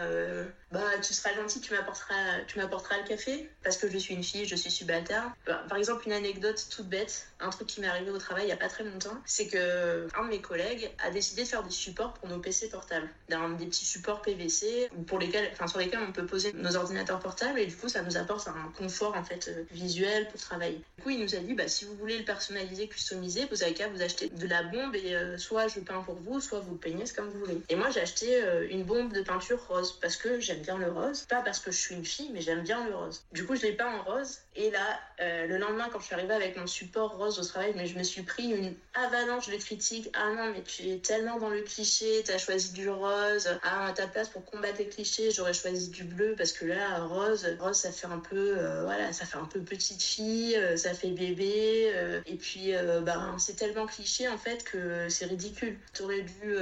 bah, 0.73 0.81
tu 1.01 1.13
seras 1.13 1.33
gentil, 1.35 1.61
tu 1.61 1.73
m'apporteras, 1.73 2.41
tu 2.47 2.57
m'apporteras 2.57 2.97
le 2.97 3.07
café 3.07 3.49
parce 3.63 3.77
que 3.77 3.89
je 3.89 3.97
suis 3.97 4.15
une 4.15 4.23
fille, 4.23 4.45
je 4.45 4.55
suis 4.55 4.71
subalterne. 4.71 5.31
Bah, 5.45 5.63
par 5.69 5.77
exemple, 5.77 6.03
une 6.07 6.13
anecdote 6.13 6.65
toute 6.71 6.87
bête, 6.87 7.27
un 7.39 7.51
truc 7.51 7.67
qui 7.67 7.79
m'est 7.79 7.87
arrivé 7.87 8.09
au 8.09 8.17
travail 8.17 8.45
il 8.45 8.49
y 8.49 8.53
a 8.53 8.57
pas 8.57 8.69
très 8.69 8.83
longtemps, 8.83 9.17
c'est 9.25 9.47
que 9.47 10.07
un 10.17 10.23
de 10.25 10.29
mes 10.29 10.41
collègues 10.41 10.89
a 11.03 11.11
décidé 11.11 11.43
de 11.43 11.47
faire 11.47 11.63
des 11.63 11.69
supports 11.69 12.13
pour 12.13 12.27
nos 12.27 12.39
PC 12.39 12.69
portables, 12.69 13.07
des 13.29 13.65
petits 13.65 13.85
supports 13.85 14.21
PVC 14.23 14.89
pour 15.05 15.19
lesquels, 15.19 15.47
enfin 15.51 15.67
sur 15.67 15.79
lesquels 15.79 16.01
on 16.07 16.11
peut 16.11 16.25
poser 16.25 16.53
nos 16.53 16.75
ordinateurs 16.75 17.19
portables 17.19 17.59
et 17.59 17.67
du 17.67 17.75
coup 17.75 17.89
ça 17.89 18.01
nous 18.01 18.17
apporte 18.17 18.47
un 18.47 18.71
confort 18.75 19.15
en 19.15 19.23
fait 19.23 19.49
euh, 19.49 19.63
visuel 19.71 20.27
pour 20.29 20.39
travailler. 20.39 20.81
Du 20.97 21.03
coup, 21.03 21.09
il 21.11 21.19
nous 21.19 21.35
a 21.35 21.39
dit 21.39 21.53
bah 21.53 21.67
si 21.67 21.85
vous 21.85 21.95
voulez 21.95 22.17
le 22.17 22.25
personnaliser, 22.25 22.87
customiser, 22.87 23.45
vous 23.51 23.63
avez 23.63 23.73
qu'à 23.73 23.87
vous 23.89 24.01
acheter 24.01 24.29
de 24.29 24.47
la 24.47 24.63
bombe 24.63 24.95
et 24.95 25.15
euh, 25.15 25.37
soit 25.37 25.67
je 25.67 25.79
peins 25.79 26.01
pour 26.01 26.15
vous, 26.15 26.39
soit 26.39 26.59
vous 26.59 26.75
peignez, 26.75 27.03
comme 27.15 27.29
vous 27.29 27.39
voulez. 27.39 27.61
Et 27.69 27.75
moi 27.75 27.89
j'ai 27.91 28.01
acheté 28.01 28.41
euh, 28.41 28.67
une 28.69 28.83
bombe 28.83 29.13
de 29.13 29.21
peinture 29.21 29.61
rose 29.67 29.99
parce 30.01 30.17
que 30.17 30.39
j'aime 30.39 30.62
bien 30.63 30.77
le 30.79 30.91
rose. 30.91 31.21
Pas 31.27 31.41
parce 31.41 31.59
que 31.59 31.71
je 31.71 31.77
suis 31.77 31.95
une 31.95 32.05
fille, 32.05 32.31
mais 32.33 32.41
j'aime 32.41 32.63
bien 32.63 32.83
le 32.87 32.95
rose. 32.95 33.23
Du 33.31 33.45
coup, 33.45 33.55
je 33.55 33.61
l'ai 33.61 33.73
peint 33.73 33.93
en 33.93 34.03
rose. 34.03 34.39
Et 34.55 34.69
là, 34.69 34.99
euh, 35.19 35.47
le 35.47 35.57
lendemain, 35.57 35.87
quand 35.91 35.99
je 35.99 36.05
suis 36.05 36.13
arrivée 36.13 36.33
avec 36.33 36.57
mon 36.57 36.67
support 36.67 37.17
rose 37.17 37.39
au 37.39 37.43
travail, 37.43 37.73
mais 37.75 37.87
je 37.87 37.97
me 37.97 38.03
suis 38.03 38.21
pris 38.21 38.51
une 38.51 38.73
avalanche 38.93 39.49
de 39.49 39.55
critiques. 39.55 40.09
Ah 40.13 40.29
non, 40.35 40.51
mais 40.53 40.61
tu 40.61 40.87
es 40.89 40.97
tellement 40.97 41.39
dans 41.39 41.49
le 41.49 41.61
cliché, 41.61 42.21
tu 42.23 42.31
as 42.31 42.37
choisi 42.37 42.71
du 42.73 42.87
rose. 42.87 43.49
Ah, 43.63 43.87
à 43.87 43.93
ta 43.93 44.07
place, 44.07 44.29
pour 44.29 44.45
combattre 44.45 44.77
les 44.77 44.87
clichés, 44.87 45.31
j'aurais 45.31 45.53
choisi 45.53 45.89
du 45.89 46.03
bleu 46.03 46.35
parce 46.37 46.51
que 46.51 46.65
là, 46.65 47.03
rose, 47.03 47.47
rose, 47.59 47.77
ça 47.77 47.91
fait 47.91 48.05
un 48.05 48.19
peu, 48.19 48.55
euh, 48.57 48.83
voilà, 48.83 49.11
ça 49.11 49.25
fait 49.25 49.37
un 49.37 49.45
peu 49.45 49.59
petite 49.59 50.03
fille, 50.03 50.55
euh, 50.55 50.77
ça 50.77 50.93
fait 50.93 51.09
bébé. 51.09 51.91
et 52.25 52.35
puis, 52.35 52.73
ben, 53.03 53.35
c'est 53.39 53.55
tellement 53.55 53.87
cliché 53.87 54.27
en 54.27 54.37
fait 54.37 54.63
que 54.63 55.09
c'est 55.09 55.25
ridicule. 55.25 55.77
Tu 55.93 56.03
aurais 56.03 56.21
dû 56.21 56.55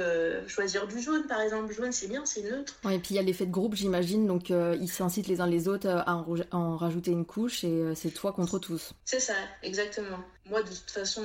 choisir 0.46 0.86
du 0.86 1.00
jaune, 1.00 1.26
par 1.26 1.40
exemple. 1.40 1.74
Jaune, 1.74 1.92
c'est 1.92 2.08
bien, 2.08 2.24
c'est 2.24 2.42
neutre. 2.42 2.74
Et 2.90 2.98
puis 2.98 3.14
il 3.14 3.16
y 3.16 3.18
a 3.18 3.22
l'effet 3.22 3.46
de 3.46 3.50
groupe, 3.50 3.74
j'imagine 3.74 4.26
donc 4.26 4.50
ils 4.50 4.88
s'incitent 4.88 5.28
les 5.28 5.40
uns 5.40 5.46
les 5.46 5.68
autres 5.68 5.88
à 5.88 6.24
en, 6.52 6.76
rajouter 6.76 7.10
une 7.10 7.24
couche 7.24 7.64
et 7.64 7.81
c'est 7.94 8.10
toi 8.10 8.32
contre 8.32 8.58
tous. 8.58 8.92
C'est 9.04 9.20
ça, 9.20 9.34
exactement. 9.62 10.18
Moi, 10.46 10.62
de 10.62 10.68
toute 10.68 10.90
façon, 10.90 11.24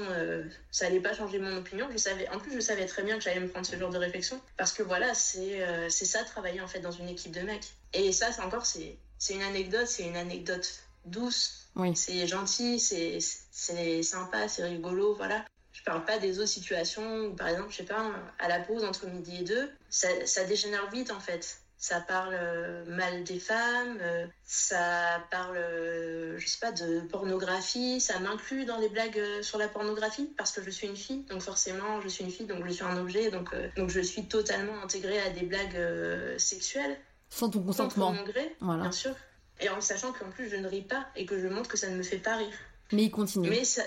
ça 0.71 0.85
allait 0.85 0.99
pas 0.99 1.13
changer 1.13 1.39
mon 1.39 1.57
opinion. 1.57 1.87
Je 1.91 1.97
savais, 1.97 2.27
en 2.29 2.39
plus, 2.39 2.53
je 2.53 2.59
savais 2.59 2.85
très 2.85 3.03
bien 3.03 3.17
que 3.17 3.23
j'allais 3.23 3.39
me 3.39 3.47
prendre 3.47 3.65
ce 3.65 3.75
genre 3.75 3.89
de 3.91 3.97
réflexion 3.97 4.39
parce 4.57 4.71
que 4.71 4.83
voilà, 4.83 5.13
c'est 5.13 5.89
c'est 5.89 6.05
ça 6.05 6.23
travailler 6.23 6.61
en 6.61 6.67
fait 6.67 6.79
dans 6.79 6.91
une 6.91 7.09
équipe 7.09 7.31
de 7.31 7.41
mecs. 7.41 7.73
Et 7.93 8.11
ça, 8.11 8.31
c'est 8.31 8.41
encore 8.41 8.65
c'est 8.65 8.97
une 9.33 9.41
anecdote, 9.41 9.87
c'est 9.87 10.03
une 10.03 10.17
anecdote 10.17 10.67
douce. 11.05 11.69
Oui. 11.75 11.95
C'est 11.95 12.27
gentil, 12.27 12.79
c'est 12.79 13.19
c'est 13.51 14.03
sympa, 14.03 14.47
c'est 14.47 14.63
rigolo, 14.63 15.13
voilà. 15.15 15.45
Je 15.73 15.83
parle 15.83 16.05
pas 16.05 16.17
des 16.17 16.39
autres 16.39 16.49
situations 16.49 17.25
où, 17.25 17.35
par 17.35 17.49
exemple, 17.49 17.71
je 17.71 17.77
sais 17.77 17.83
pas, 17.83 18.11
à 18.39 18.47
la 18.47 18.59
pause 18.59 18.83
entre 18.83 19.05
midi 19.05 19.37
et 19.41 19.43
deux, 19.43 19.69
ça, 19.89 20.07
ça 20.25 20.43
dégénère 20.43 20.89
vite 20.89 21.11
en 21.11 21.19
fait 21.19 21.59
ça 21.77 22.01
parle 22.01 22.33
euh, 22.33 22.85
mal 22.87 23.23
des 23.23 23.39
femmes, 23.39 23.99
euh, 24.01 24.25
ça 24.43 25.23
parle, 25.29 25.57
euh, 25.57 26.39
je 26.39 26.47
sais 26.47 26.57
pas, 26.59 26.71
de 26.71 27.01
pornographie, 27.01 28.01
ça 28.01 28.19
m'inclut 28.19 28.65
dans 28.65 28.79
les 28.79 28.89
blagues 28.89 29.21
sur 29.41 29.59
la 29.59 29.67
pornographie 29.67 30.33
parce 30.37 30.51
que 30.51 30.63
je 30.63 30.71
suis 30.71 30.87
une 30.87 30.95
fille, 30.95 31.23
donc 31.29 31.41
forcément 31.41 32.01
je 32.01 32.07
suis 32.07 32.23
une 32.23 32.31
fille, 32.31 32.47
donc 32.47 32.65
je 32.65 32.71
suis 32.71 32.83
un 32.83 32.97
objet, 32.97 33.29
donc, 33.29 33.55
donc 33.75 33.89
je 33.89 34.01
suis 34.01 34.27
totalement 34.27 34.81
intégrée 34.83 35.19
à 35.19 35.29
des 35.29 35.45
blagues 35.45 35.79
sexuelles. 36.37 36.97
Sans 37.29 37.49
ton 37.49 37.61
consentement. 37.61 38.07
Sans 38.07 38.21
mon 38.21 38.23
gré, 38.23 38.55
voilà. 38.59 38.83
bien 38.83 38.91
sûr. 38.91 39.15
Et 39.59 39.69
en 39.69 39.81
sachant 39.81 40.13
qu'en 40.13 40.29
plus 40.29 40.49
je 40.49 40.55
ne 40.55 40.67
ris 40.67 40.83
pas 40.83 41.07
et 41.15 41.25
que 41.25 41.39
je 41.39 41.47
montre 41.47 41.69
que 41.69 41.77
ça 41.77 41.89
ne 41.89 41.95
me 41.95 42.03
fait 42.03 42.17
pas 42.17 42.37
rire. 42.37 42.53
Mais 42.91 43.03
il 43.03 43.11
continue. 43.11 43.49
Mais, 43.49 43.65
ça, 43.65 43.83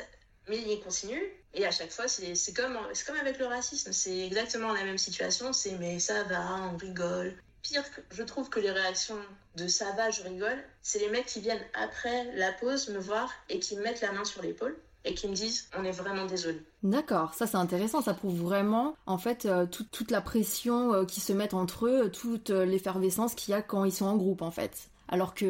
mais 0.49 0.59
il 0.59 0.81
continue. 0.81 1.23
Et 1.55 1.67
à 1.67 1.73
chaque 1.73 1.91
fois, 1.91 2.07
c'est 2.07 2.53
comme, 2.55 2.79
comme 3.07 3.17
avec 3.17 3.39
le 3.39 3.47
racisme. 3.47 3.93
C'est 3.93 4.19
exactement 4.27 4.73
la 4.73 4.85
même 4.85 4.99
situation. 4.99 5.53
C'est 5.53 5.73
mais 5.79 5.99
ça 5.99 6.23
va, 6.25 6.71
on 6.73 6.77
rigole 6.77 7.35
pire, 7.63 7.85
je 8.11 8.23
trouve 8.23 8.49
que 8.49 8.61
les 8.61 8.71
réactions 8.71 9.19
de 9.57 9.67
ça 9.67 9.93
va, 9.93 10.11
je 10.11 10.23
rigole, 10.23 10.59
c'est 10.83 10.99
les 10.99 11.09
mecs 11.09 11.27
qui 11.27 11.41
viennent 11.41 11.65
après 11.75 12.33
la 12.37 12.53
pause 12.53 12.89
me 12.89 12.99
voir 12.99 13.31
et 13.49 13.59
qui 13.59 13.77
me 13.77 13.83
mettent 13.83 14.01
la 14.01 14.13
main 14.13 14.25
sur 14.25 14.43
l'épaule 14.43 14.77
et 15.05 15.15
qui 15.15 15.29
me 15.29 15.35
disent 15.35 15.69
on 15.77 15.85
est 15.85 15.93
vraiment 15.93 16.27
désolé. 16.27 16.63
D'accord, 16.83 17.35
ça 17.35 17.47
c'est 17.47 17.57
intéressant, 17.57 18.03
ça 18.03 18.15
prouve 18.15 18.39
vraiment 18.41 18.97
en 19.07 19.19
fait 19.19 19.47
euh, 19.47 19.67
toute 19.67 20.11
la 20.11 20.21
pression 20.21 20.93
euh, 20.95 21.05
qui 21.05 21.21
se 21.21 21.33
met 21.33 21.55
entre 21.55 21.87
eux, 21.87 22.11
toute 22.11 22.51
euh, 22.51 22.65
l'effervescence 22.65 23.35
qu'il 23.35 23.53
y 23.53 23.55
a 23.55 23.63
quand 23.63 23.85
ils 23.85 23.93
sont 23.93 24.07
en 24.07 24.17
groupe 24.17 24.43
en 24.43 24.51
fait. 24.51 24.89
Alors 25.13 25.35
que 25.35 25.47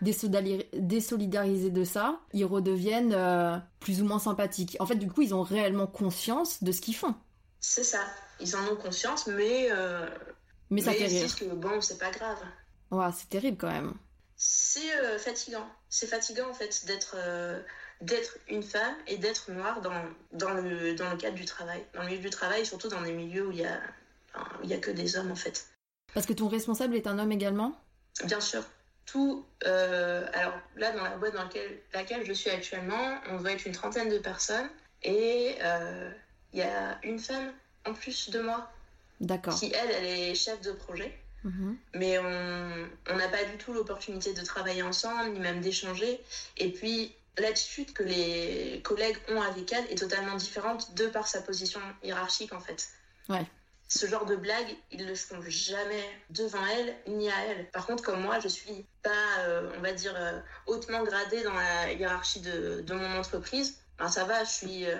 désolidarisés 0.00 1.70
de 1.70 1.84
ça, 1.84 2.18
ils 2.32 2.44
redeviennent 2.44 3.16
plus 3.78 4.02
ou 4.02 4.04
moins 4.04 4.18
sympathiques. 4.18 4.76
En 4.80 4.86
fait, 4.86 4.96
du 4.96 5.08
coup, 5.08 5.22
ils 5.22 5.36
ont 5.36 5.42
réellement 5.42 5.86
conscience 5.86 6.64
de 6.64 6.72
ce 6.72 6.80
qu'ils 6.80 6.96
font. 6.96 7.14
C'est 7.60 7.84
ça, 7.84 8.00
ils 8.40 8.56
en 8.56 8.72
ont 8.72 8.74
conscience, 8.74 9.28
mais 9.28 9.68
mais 10.70 10.82
ça 10.82 10.92
fait 10.92 11.06
rire. 11.06 11.34
que 11.36 11.44
bon, 11.46 11.80
c'est 11.80 11.98
pas 11.98 12.10
grave. 12.10 12.38
Ouais, 12.90 13.06
c'est 13.16 13.28
terrible 13.28 13.56
quand 13.58 13.70
même. 13.70 13.94
C'est 14.36 14.96
euh, 15.00 15.18
fatigant. 15.18 15.66
C'est 15.88 16.06
fatigant 16.06 16.48
en 16.48 16.54
fait 16.54 16.84
d'être 16.86 17.16
euh, 17.16 17.60
d'être 18.00 18.38
une 18.48 18.62
femme 18.62 18.94
et 19.06 19.16
d'être 19.16 19.50
noire 19.50 19.80
dans, 19.80 20.04
dans, 20.32 20.54
le, 20.54 20.94
dans 20.94 21.10
le 21.10 21.16
cadre 21.16 21.34
du 21.36 21.44
travail. 21.44 21.84
Dans 21.94 22.02
le 22.02 22.08
milieu 22.08 22.20
du 22.20 22.30
travail, 22.30 22.64
surtout 22.64 22.88
dans 22.88 23.02
des 23.02 23.12
milieux 23.12 23.48
où 23.48 23.50
il 23.50 23.58
y 23.58 23.66
a, 23.66 23.80
il 24.62 24.70
y 24.70 24.74
a 24.74 24.78
que 24.78 24.90
des 24.92 25.16
hommes 25.16 25.32
en 25.32 25.36
fait. 25.36 25.66
Parce 26.14 26.24
que 26.24 26.32
ton 26.32 26.48
responsable 26.48 26.94
est 26.94 27.06
un 27.06 27.18
homme 27.18 27.32
également? 27.32 27.80
Bien 28.24 28.40
sûr. 28.40 28.62
Tout. 29.06 29.44
Euh, 29.66 30.26
alors 30.32 30.54
là, 30.76 30.92
dans 30.92 31.02
la 31.02 31.16
boîte 31.16 31.34
dans 31.34 31.42
laquelle, 31.42 31.80
laquelle 31.92 32.24
je 32.24 32.32
suis 32.32 32.50
actuellement, 32.50 33.18
on 33.30 33.38
doit 33.38 33.52
être 33.52 33.66
une 33.66 33.72
trentaine 33.72 34.08
de 34.08 34.18
personnes 34.18 34.68
et 35.02 35.56
il 36.52 36.58
y 36.58 36.62
a 36.62 36.98
une 37.02 37.18
femme 37.18 37.52
en 37.84 37.94
plus 37.94 38.30
de 38.30 38.40
moi 38.40 38.70
D'accord. 39.20 39.58
Qui, 39.58 39.72
elle, 39.74 39.90
elle 39.90 40.04
est 40.04 40.34
chef 40.34 40.60
de 40.60 40.72
projet. 40.72 41.16
Mhm. 41.44 41.76
Mais 41.94 42.18
on 42.18 43.16
n'a 43.16 43.28
pas 43.28 43.44
du 43.44 43.56
tout 43.58 43.72
l'opportunité 43.72 44.34
de 44.34 44.42
travailler 44.42 44.82
ensemble, 44.82 45.30
ni 45.30 45.38
même 45.40 45.60
d'échanger. 45.60 46.20
Et 46.56 46.72
puis, 46.72 47.14
l'attitude 47.38 47.92
que 47.92 48.02
les 48.02 48.80
collègues 48.82 49.16
ont 49.28 49.40
avec 49.40 49.72
elle 49.72 49.84
est 49.90 49.98
totalement 49.98 50.36
différente 50.36 50.94
de 50.94 51.06
par 51.06 51.28
sa 51.28 51.40
position 51.40 51.80
hiérarchique, 52.02 52.52
en 52.52 52.60
fait. 52.60 52.88
Ouais. 53.28 53.46
Ce 53.88 54.06
genre 54.06 54.26
de 54.26 54.36
blagues, 54.36 54.76
ils 54.90 55.02
ne 55.02 55.08
le 55.08 55.14
font 55.14 55.40
jamais 55.46 56.04
devant 56.28 56.64
elle, 56.66 56.94
ni 57.06 57.30
à 57.30 57.46
elle. 57.46 57.70
Par 57.70 57.86
contre, 57.86 58.02
comme 58.02 58.20
moi, 58.20 58.38
je 58.38 58.48
suis 58.48 58.84
pas, 59.02 59.40
euh, 59.40 59.70
on 59.78 59.80
va 59.80 59.92
dire, 59.92 60.14
euh, 60.14 60.38
hautement 60.66 61.02
gradée 61.04 61.42
dans 61.42 61.54
la 61.54 61.92
hiérarchie 61.92 62.40
de, 62.40 62.82
de 62.82 62.94
mon 62.94 63.18
entreprise. 63.18 63.80
Ben, 63.98 64.08
ça 64.08 64.24
va, 64.24 64.44
je 64.44 64.50
suis, 64.50 64.86
euh, 64.86 64.96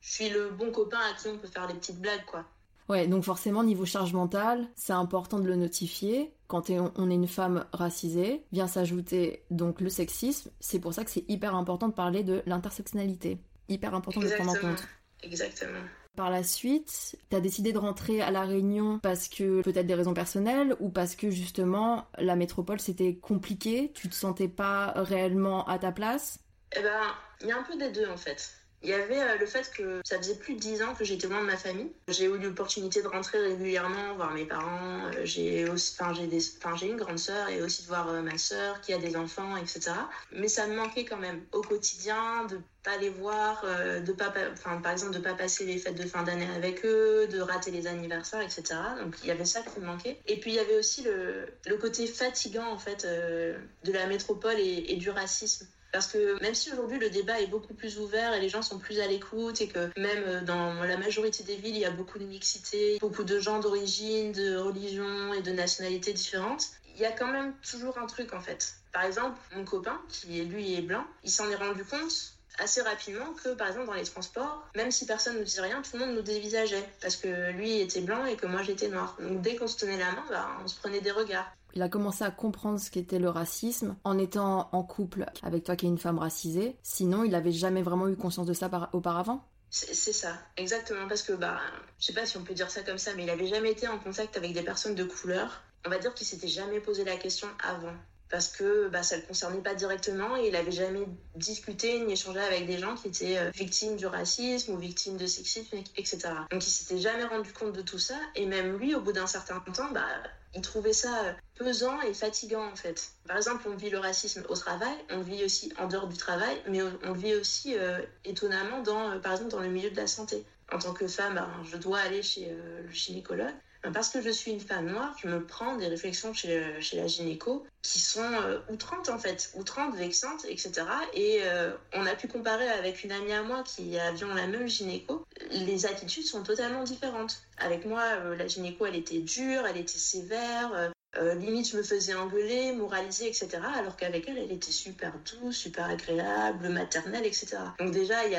je 0.00 0.10
suis 0.12 0.30
le 0.30 0.50
bon 0.50 0.72
copain 0.72 0.98
à 0.98 1.14
qui 1.14 1.28
on 1.28 1.38
peut 1.38 1.46
faire 1.46 1.68
des 1.68 1.74
petites 1.74 2.00
blagues, 2.00 2.24
quoi. 2.24 2.44
Ouais, 2.88 3.06
donc 3.06 3.24
forcément, 3.24 3.62
niveau 3.62 3.86
charge 3.86 4.12
mentale, 4.12 4.66
c'est 4.76 4.92
important 4.92 5.40
de 5.40 5.46
le 5.46 5.56
notifier. 5.56 6.34
Quand 6.48 6.70
on 6.70 7.10
est 7.10 7.14
une 7.14 7.28
femme 7.28 7.64
racisée, 7.72 8.44
vient 8.52 8.66
s'ajouter 8.66 9.44
donc 9.50 9.80
le 9.80 9.88
sexisme. 9.88 10.50
C'est 10.60 10.78
pour 10.78 10.92
ça 10.92 11.04
que 11.04 11.10
c'est 11.10 11.24
hyper 11.28 11.54
important 11.54 11.88
de 11.88 11.94
parler 11.94 12.22
de 12.22 12.42
l'intersectionnalité. 12.46 13.38
Hyper 13.68 13.94
important 13.94 14.20
de 14.20 14.26
le 14.26 14.34
prendre 14.34 14.50
en 14.52 14.54
compte. 14.56 14.86
Exactement. 15.22 15.80
Par 16.16 16.30
la 16.30 16.44
suite, 16.44 17.16
t'as 17.28 17.40
décidé 17.40 17.72
de 17.72 17.78
rentrer 17.78 18.20
à 18.20 18.30
La 18.30 18.42
Réunion 18.42 19.00
parce 19.00 19.28
que 19.28 19.62
peut-être 19.62 19.86
des 19.86 19.94
raisons 19.94 20.14
personnelles 20.14 20.76
ou 20.78 20.88
parce 20.88 21.16
que 21.16 21.30
justement 21.30 22.06
la 22.18 22.36
métropole 22.36 22.78
c'était 22.78 23.16
compliqué, 23.16 23.90
tu 23.94 24.08
te 24.08 24.14
sentais 24.14 24.46
pas 24.46 24.92
réellement 24.94 25.66
à 25.66 25.78
ta 25.78 25.90
place? 25.90 26.38
Eh 26.76 26.82
ben, 26.82 27.00
il 27.40 27.48
y 27.48 27.52
a 27.52 27.58
un 27.58 27.64
peu 27.64 27.76
des 27.76 27.90
deux 27.90 28.08
en 28.08 28.16
fait. 28.16 28.54
Il 28.84 28.90
y 28.90 28.92
avait 28.92 29.22
euh, 29.22 29.38
le 29.38 29.46
fait 29.46 29.70
que 29.74 30.02
ça 30.04 30.18
faisait 30.18 30.34
plus 30.34 30.54
de 30.54 30.60
10 30.60 30.82
ans 30.82 30.94
que 30.94 31.04
j'étais 31.04 31.26
loin 31.26 31.40
de 31.40 31.46
ma 31.46 31.56
famille. 31.56 31.90
J'ai 32.06 32.26
eu 32.26 32.36
l'opportunité 32.36 33.00
de 33.00 33.08
rentrer 33.08 33.38
régulièrement 33.38 34.14
voir 34.14 34.34
mes 34.34 34.44
parents. 34.44 35.06
Euh, 35.06 35.22
j'ai 35.24 35.66
aussi, 35.70 35.96
enfin, 35.98 36.12
j'ai 36.12 36.26
des, 36.26 36.42
enfin, 36.58 36.76
j'ai 36.76 36.88
une 36.88 36.98
grande 36.98 37.18
sœur 37.18 37.48
et 37.48 37.62
aussi 37.62 37.82
de 37.82 37.88
voir 37.88 38.10
euh, 38.10 38.20
ma 38.20 38.36
sœur 38.36 38.82
qui 38.82 38.92
a 38.92 38.98
des 38.98 39.16
enfants, 39.16 39.56
etc. 39.56 39.92
Mais 40.32 40.48
ça 40.48 40.66
me 40.66 40.76
manquait 40.76 41.06
quand 41.06 41.16
même 41.16 41.40
au 41.52 41.62
quotidien 41.62 42.44
de 42.44 42.60
pas 42.82 42.98
les 42.98 43.08
voir, 43.08 43.64
de 43.64 44.12
pas, 44.12 44.30
enfin, 44.52 44.76
par 44.82 44.92
exemple, 44.92 45.14
de 45.14 45.18
pas 45.18 45.32
passer 45.32 45.64
les 45.64 45.78
fêtes 45.78 45.94
de 45.94 46.06
fin 46.06 46.22
d'année 46.22 46.46
avec 46.54 46.84
eux, 46.84 47.26
de 47.28 47.40
rater 47.40 47.70
les 47.70 47.86
anniversaires, 47.86 48.42
etc. 48.42 48.62
Donc 49.02 49.14
il 49.22 49.28
y 49.28 49.30
avait 49.30 49.46
ça 49.46 49.62
qui 49.62 49.80
me 49.80 49.86
manquait. 49.86 50.20
Et 50.26 50.38
puis 50.38 50.50
il 50.50 50.56
y 50.56 50.58
avait 50.58 50.76
aussi 50.76 51.02
le, 51.02 51.46
le 51.66 51.76
côté 51.78 52.06
fatigant 52.06 52.70
en 52.70 52.76
fait 52.76 53.06
de 53.06 53.92
la 53.92 54.06
métropole 54.06 54.56
et, 54.58 54.84
et 54.88 54.96
du 54.96 55.08
racisme. 55.08 55.66
Parce 55.94 56.08
que 56.08 56.42
même 56.42 56.56
si 56.56 56.72
aujourd'hui 56.72 56.98
le 56.98 57.08
débat 57.08 57.40
est 57.40 57.46
beaucoup 57.46 57.72
plus 57.72 58.00
ouvert 58.00 58.34
et 58.34 58.40
les 58.40 58.48
gens 58.48 58.62
sont 58.62 58.80
plus 58.80 58.98
à 58.98 59.06
l'écoute 59.06 59.60
et 59.60 59.68
que 59.68 59.90
même 59.96 60.44
dans 60.44 60.82
la 60.82 60.96
majorité 60.96 61.44
des 61.44 61.54
villes, 61.54 61.76
il 61.76 61.82
y 61.82 61.84
a 61.84 61.92
beaucoup 61.92 62.18
de 62.18 62.24
mixité, 62.24 62.98
beaucoup 63.00 63.22
de 63.22 63.38
gens 63.38 63.60
d'origine, 63.60 64.32
de 64.32 64.56
religion 64.56 65.32
et 65.34 65.40
de 65.40 65.52
nationalités 65.52 66.12
différentes, 66.12 66.66
il 66.96 67.00
y 67.00 67.04
a 67.04 67.12
quand 67.12 67.28
même 67.28 67.54
toujours 67.62 67.96
un 67.96 68.06
truc 68.06 68.34
en 68.34 68.40
fait. 68.40 68.74
Par 68.92 69.04
exemple, 69.04 69.38
mon 69.54 69.64
copain, 69.64 70.00
qui 70.08 70.42
lui 70.42 70.74
est 70.74 70.82
blanc, 70.82 71.04
il 71.22 71.30
s'en 71.30 71.48
est 71.48 71.54
rendu 71.54 71.84
compte 71.84 72.34
assez 72.58 72.82
rapidement 72.82 73.32
que 73.44 73.50
par 73.50 73.68
exemple 73.68 73.86
dans 73.86 73.94
les 73.94 74.02
transports, 74.02 74.68
même 74.74 74.90
si 74.90 75.06
personne 75.06 75.38
ne 75.38 75.44
disait 75.44 75.62
rien, 75.62 75.80
tout 75.80 75.96
le 75.96 76.06
monde 76.06 76.16
nous 76.16 76.22
dévisageait 76.22 76.88
parce 77.02 77.14
que 77.14 77.52
lui 77.52 77.80
était 77.80 78.00
blanc 78.00 78.26
et 78.26 78.34
que 78.34 78.48
moi 78.48 78.64
j'étais 78.64 78.88
noire. 78.88 79.16
Donc 79.20 79.42
dès 79.42 79.54
qu'on 79.54 79.68
se 79.68 79.76
tenait 79.76 79.98
la 79.98 80.10
main, 80.10 80.24
bah, 80.28 80.48
on 80.64 80.66
se 80.66 80.74
prenait 80.74 81.00
des 81.00 81.12
regards. 81.12 81.54
Il 81.74 81.82
a 81.82 81.88
commencé 81.88 82.24
à 82.24 82.30
comprendre 82.30 82.78
ce 82.78 82.90
qu'était 82.90 83.18
le 83.18 83.28
racisme 83.28 83.96
en 84.04 84.16
étant 84.18 84.68
en 84.72 84.82
couple 84.82 85.26
avec 85.42 85.64
toi 85.64 85.76
qui 85.76 85.86
es 85.86 85.88
une 85.88 85.98
femme 85.98 86.18
racisée. 86.18 86.76
Sinon, 86.82 87.24
il 87.24 87.32
n'avait 87.32 87.52
jamais 87.52 87.82
vraiment 87.82 88.08
eu 88.08 88.16
conscience 88.16 88.46
de 88.46 88.54
ça 88.54 88.70
auparavant 88.92 89.44
c'est 89.76 90.12
ça, 90.12 90.38
exactement, 90.56 91.08
parce 91.08 91.22
que 91.22 91.32
bah, 91.32 91.58
je 91.98 92.06
sais 92.06 92.12
pas 92.12 92.24
si 92.26 92.36
on 92.36 92.44
peut 92.44 92.54
dire 92.54 92.70
ça 92.70 92.82
comme 92.82 92.96
ça, 92.96 93.12
mais 93.16 93.24
il 93.24 93.30
avait 93.30 93.48
jamais 93.48 93.72
été 93.72 93.88
en 93.88 93.98
contact 93.98 94.36
avec 94.36 94.52
des 94.52 94.62
personnes 94.62 94.94
de 94.94 95.02
couleur. 95.02 95.64
On 95.84 95.90
va 95.90 95.98
dire 95.98 96.14
qu'il 96.14 96.28
s'était 96.28 96.46
jamais 96.46 96.78
posé 96.78 97.04
la 97.04 97.16
question 97.16 97.48
avant 97.60 97.92
parce 98.34 98.48
que 98.48 98.88
bah, 98.88 99.04
ça 99.04 99.14
ne 99.14 99.20
le 99.20 99.28
concernait 99.28 99.62
pas 99.62 99.76
directement 99.76 100.36
et 100.36 100.48
il 100.48 100.54
n'avait 100.54 100.72
jamais 100.72 101.06
discuté 101.36 102.00
ni 102.00 102.14
échangé 102.14 102.40
avec 102.40 102.66
des 102.66 102.78
gens 102.78 102.96
qui 102.96 103.06
étaient 103.06 103.38
euh, 103.38 103.50
victimes 103.50 103.94
du 103.94 104.06
racisme 104.06 104.72
ou 104.72 104.76
victimes 104.76 105.16
de 105.16 105.24
sexisme, 105.24 105.76
etc. 105.96 106.18
Donc 106.50 106.66
il 106.66 106.70
s'était 106.70 106.98
jamais 106.98 107.22
rendu 107.22 107.52
compte 107.52 107.72
de 107.72 107.80
tout 107.80 108.00
ça 108.00 108.16
et 108.34 108.46
même 108.46 108.76
lui, 108.76 108.92
au 108.96 109.00
bout 109.00 109.12
d'un 109.12 109.28
certain 109.28 109.60
temps, 109.60 109.88
bah, 109.92 110.08
il 110.52 110.62
trouvait 110.62 110.92
ça 110.92 111.26
euh, 111.26 111.32
pesant 111.54 112.00
et 112.00 112.12
fatigant 112.12 112.66
en 112.66 112.74
fait. 112.74 113.10
Par 113.28 113.36
exemple, 113.36 113.68
on 113.68 113.76
vit 113.76 113.90
le 113.90 114.00
racisme 114.00 114.42
au 114.48 114.56
travail, 114.56 114.96
on 115.10 115.18
le 115.18 115.22
vit 115.22 115.44
aussi 115.44 115.72
en 115.78 115.86
dehors 115.86 116.08
du 116.08 116.16
travail, 116.16 116.60
mais 116.68 116.82
on 116.82 117.12
le 117.12 117.18
vit 117.20 117.36
aussi 117.36 117.78
euh, 117.78 118.00
étonnamment 118.24 118.82
dans, 118.82 119.20
par 119.20 119.30
exemple, 119.30 119.52
dans 119.52 119.60
le 119.60 119.68
milieu 119.68 119.90
de 119.90 119.96
la 119.96 120.08
santé. 120.08 120.44
En 120.72 120.80
tant 120.80 120.92
que 120.92 121.06
femme, 121.06 121.36
bah, 121.36 121.48
je 121.70 121.76
dois 121.76 122.00
aller 122.00 122.24
chez 122.24 122.46
le 122.50 122.90
gynécologue 122.90 123.54
parce 123.92 124.08
que 124.08 124.22
je 124.22 124.30
suis 124.30 124.50
une 124.50 124.60
femme 124.60 124.86
noire, 124.86 125.14
je 125.22 125.28
me 125.28 125.44
prends 125.44 125.76
des 125.76 125.88
réflexions 125.88 126.32
chez, 126.32 126.74
la 126.94 127.06
gynéco 127.06 127.66
qui 127.82 128.00
sont 128.00 128.20
euh, 128.22 128.58
outrantes 128.70 129.08
en 129.10 129.18
fait, 129.18 129.52
outrantes, 129.56 129.94
vexantes, 129.96 130.44
etc. 130.48 130.72
Et 131.12 131.40
euh, 131.42 131.72
on 131.92 132.06
a 132.06 132.14
pu 132.14 132.28
comparer 132.28 132.68
avec 132.68 133.04
une 133.04 133.12
amie 133.12 133.32
à 133.32 133.42
moi 133.42 133.62
qui 133.62 133.98
avions 133.98 134.32
la 134.34 134.46
même 134.46 134.66
gynéco. 134.66 135.26
Les 135.50 135.86
attitudes 135.86 136.24
sont 136.24 136.42
totalement 136.42 136.82
différentes. 136.82 137.42
Avec 137.58 137.84
moi, 137.84 138.02
euh, 138.16 138.36
la 138.36 138.46
gynéco, 138.46 138.86
elle 138.86 138.96
était 138.96 139.20
dure, 139.20 139.66
elle 139.66 139.76
était 139.76 139.98
sévère. 139.98 140.92
limite, 141.36 141.70
je 141.70 141.76
me 141.76 141.82
faisais 141.82 142.14
engueuler, 142.14 142.72
moraliser, 142.72 143.28
etc. 143.28 143.58
Alors 143.76 143.96
qu'avec 143.96 144.28
elle, 144.28 144.38
elle 144.38 144.52
était 144.52 144.72
super 144.72 145.12
douce, 145.30 145.56
super 145.56 145.86
agréable, 145.86 146.68
maternelle, 146.70 147.26
etc. 147.26 147.58
Donc 147.78 147.92
déjà, 147.92 148.24
il 148.26 148.32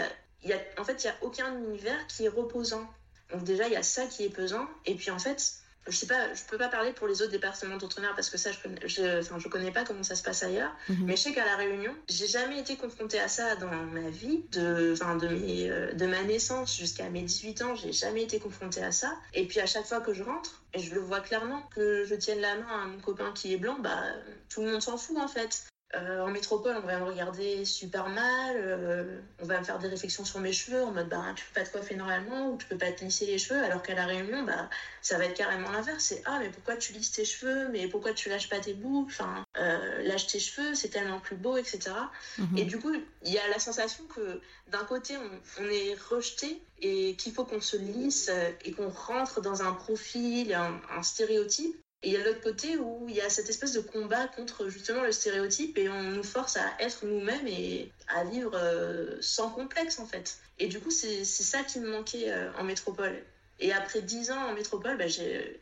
y 0.50 0.54
a, 0.54 0.60
en 0.80 0.84
fait, 0.84 1.04
il 1.04 1.08
n'y 1.08 1.14
a 1.14 1.18
aucun 1.22 1.56
univers 1.56 2.08
qui 2.08 2.26
est 2.26 2.30
reposant. 2.30 2.88
Donc 3.32 3.44
déjà, 3.44 3.68
il 3.68 3.74
y 3.74 3.78
a 3.78 3.84
ça 3.84 4.06
qui 4.06 4.24
est 4.24 4.30
pesant. 4.30 4.68
Et 4.86 4.96
puis 4.96 5.12
en 5.12 5.20
fait, 5.20 5.62
je 5.88 5.96
sais 5.96 6.08
pas, 6.08 6.34
je 6.34 6.42
peux 6.50 6.58
pas 6.58 6.68
parler 6.68 6.94
pour 6.94 7.08
les 7.08 7.22
autres 7.22 7.32
départements 7.32 7.78
d'outre-mer 7.78 8.14
parce 8.16 8.30
que 8.30 8.38
ça, 8.38 8.52
je 8.52 8.60
connais, 8.60 8.88
je, 8.88 9.20
enfin, 9.20 9.38
je 9.38 9.48
connais 9.48 9.72
pas 9.72 9.84
comment 9.84 10.04
ça 10.04 10.16
se 10.16 10.24
passe 10.24 10.42
ailleurs. 10.42 10.76
Mhm. 10.90 11.06
Mais 11.06 11.16
je 11.16 11.22
sais 11.22 11.34
qu'à 11.34 11.46
la 11.46 11.56
Réunion, 11.56 11.94
j'ai 12.10 12.28
jamais 12.28 12.60
été 12.60 12.76
confrontée 12.76 13.20
à 13.20 13.28
ça 13.28 13.56
dans 13.58 13.70
ma 13.70 14.10
vie, 14.10 14.44
de, 14.52 14.94
enfin, 14.94 15.16
de, 15.16 15.28
mes, 15.28 15.70
euh, 15.70 15.94
de 15.94 16.06
ma 16.08 16.24
naissance 16.24 16.76
jusqu'à 16.76 17.10
mes 17.10 17.22
18 17.22 17.62
ans, 17.62 17.76
j'ai 17.76 17.92
jamais 17.92 18.24
été 18.24 18.40
confrontée 18.40 18.84
à 18.84 18.92
ça. 18.92 19.16
Et 19.34 19.46
puis 19.46 19.60
à 19.60 19.68
chaque 19.68 19.86
fois 19.86 20.02
que 20.02 20.14
je 20.14 20.24
rentre, 20.24 20.64
et 20.74 20.80
je 20.80 20.94
le 20.96 21.02
vois 21.02 21.22
clairement, 21.22 21.62
que 21.76 22.04
je 22.06 22.16
tienne 22.16 22.42
la 22.42 22.56
main 22.56 22.84
à 22.84 22.88
mon 22.88 23.00
copain 23.00 23.32
qui 23.34 23.54
est 23.54 23.58
blanc, 23.58 23.78
bah 23.80 24.04
tout 24.50 24.62
le 24.62 24.72
monde 24.72 24.82
s'en 24.82 24.98
fout 24.98 25.18
en 25.18 25.28
fait. 25.28 25.68
Euh, 25.96 26.22
en 26.22 26.28
métropole, 26.28 26.76
on 26.84 26.86
va 26.86 27.00
me 27.00 27.06
regarder 27.06 27.64
super 27.66 28.10
mal, 28.10 28.56
euh, 28.58 29.20
on 29.42 29.46
va 29.46 29.60
me 29.60 29.64
faire 29.64 29.80
des 29.80 29.88
réflexions 29.88 30.26
sur 30.26 30.40
mes 30.40 30.52
cheveux 30.52 30.84
en 30.84 30.92
mode 30.92 31.10
bah 31.10 31.24
tu 31.36 31.46
peux 31.46 31.60
pas 31.60 31.66
te 31.66 31.72
coiffer 31.72 31.96
normalement 31.96 32.52
ou 32.52 32.58
tu 32.58 32.66
peux 32.66 32.78
pas 32.78 32.92
te 32.92 33.04
lisser 33.04 33.26
les 33.26 33.38
cheveux, 33.38 33.62
alors 33.64 33.82
qu'à 33.82 33.96
la 33.96 34.06
Réunion, 34.06 34.44
bah 34.44 34.70
ça 35.02 35.18
va 35.18 35.26
être 35.26 35.36
carrément 35.36 35.72
l'inverse. 35.72 36.04
C'est 36.04 36.22
ah 36.26 36.40
mais 36.40 36.50
pourquoi 36.50 36.76
tu 36.76 36.94
lisses 36.94 37.12
tes 37.12 37.26
cheveux, 37.26 37.70
mais 37.70 37.88
pourquoi 37.88 38.14
tu 38.14 38.30
lâches 38.30 38.50
pas 38.50 38.60
tes 38.60 38.74
boucles, 38.74 39.14
enfin 39.14 39.46
euh, 39.58 40.04
lâche 40.04 40.28
tes 40.28 40.40
cheveux, 40.40 40.76
c'est 40.76 40.90
tellement 40.90 41.20
plus 41.20 41.36
beau, 41.36 41.58
etc. 41.58 41.92
Mhm. 42.38 42.58
Et 42.58 42.66
du 42.66 42.80
coup, 42.80 42.94
il 43.24 43.32
y 43.32 43.38
a 43.38 43.48
la 43.48 43.60
sensation 43.60 44.04
que 44.14 44.42
d'un 44.68 44.84
côté 44.84 45.16
on, 45.18 45.64
on 45.64 45.70
est 45.70 45.96
rejeté 46.10 46.62
et 46.80 47.16
qu'il 47.16 47.34
faut 47.34 47.46
qu'on 47.46 47.62
se 47.62 47.78
lisse 47.78 48.30
et 48.64 48.72
qu'on 48.74 48.90
rentre 48.90 49.40
dans 49.42 49.62
un 49.62 49.72
profil, 49.72 50.54
un, 50.54 50.82
un 50.96 51.04
stéréotype. 51.04 51.76
Et 52.06 52.10
il 52.10 52.13
y 52.13 52.18
a 52.18 52.24
l'autre 52.24 52.41
côté 52.41 52.78
où 52.78 53.08
il 53.10 53.15
y 53.15 53.22
a 53.22 53.32
cette 53.32 53.50
espèce 53.50 53.74
de 53.74 53.80
combat 53.80 54.28
contre 54.28 54.70
justement 54.70 55.02
le 55.02 55.12
stéréotype 55.12 55.76
et 55.80 55.89
on 55.89 56.04
nous 56.04 56.24
force 56.24 56.56
à 56.56 56.72
être 56.80 57.04
nous-mêmes 57.04 57.48
et 57.48 57.91
à 58.08 58.24
vivre 58.24 58.52
euh, 58.54 59.18
sans 59.22 59.50
complexe 59.50 59.98
en 59.98 60.06
fait. 60.06 60.38
Et 60.60 60.68
du 60.68 60.80
coup, 60.80 60.91
c'est 60.91 61.26
ça 61.26 61.63
qui 61.63 61.80
me 61.80 61.89
manquait 61.89 62.32
euh, 62.32 62.52
en 62.60 62.63
métropole. 62.63 63.24
Et 63.60 63.74
après 63.74 64.02
dix 64.02 64.30
ans 64.30 64.50
en 64.50 64.54
métropole, 64.54 64.98
bah, 64.98 65.06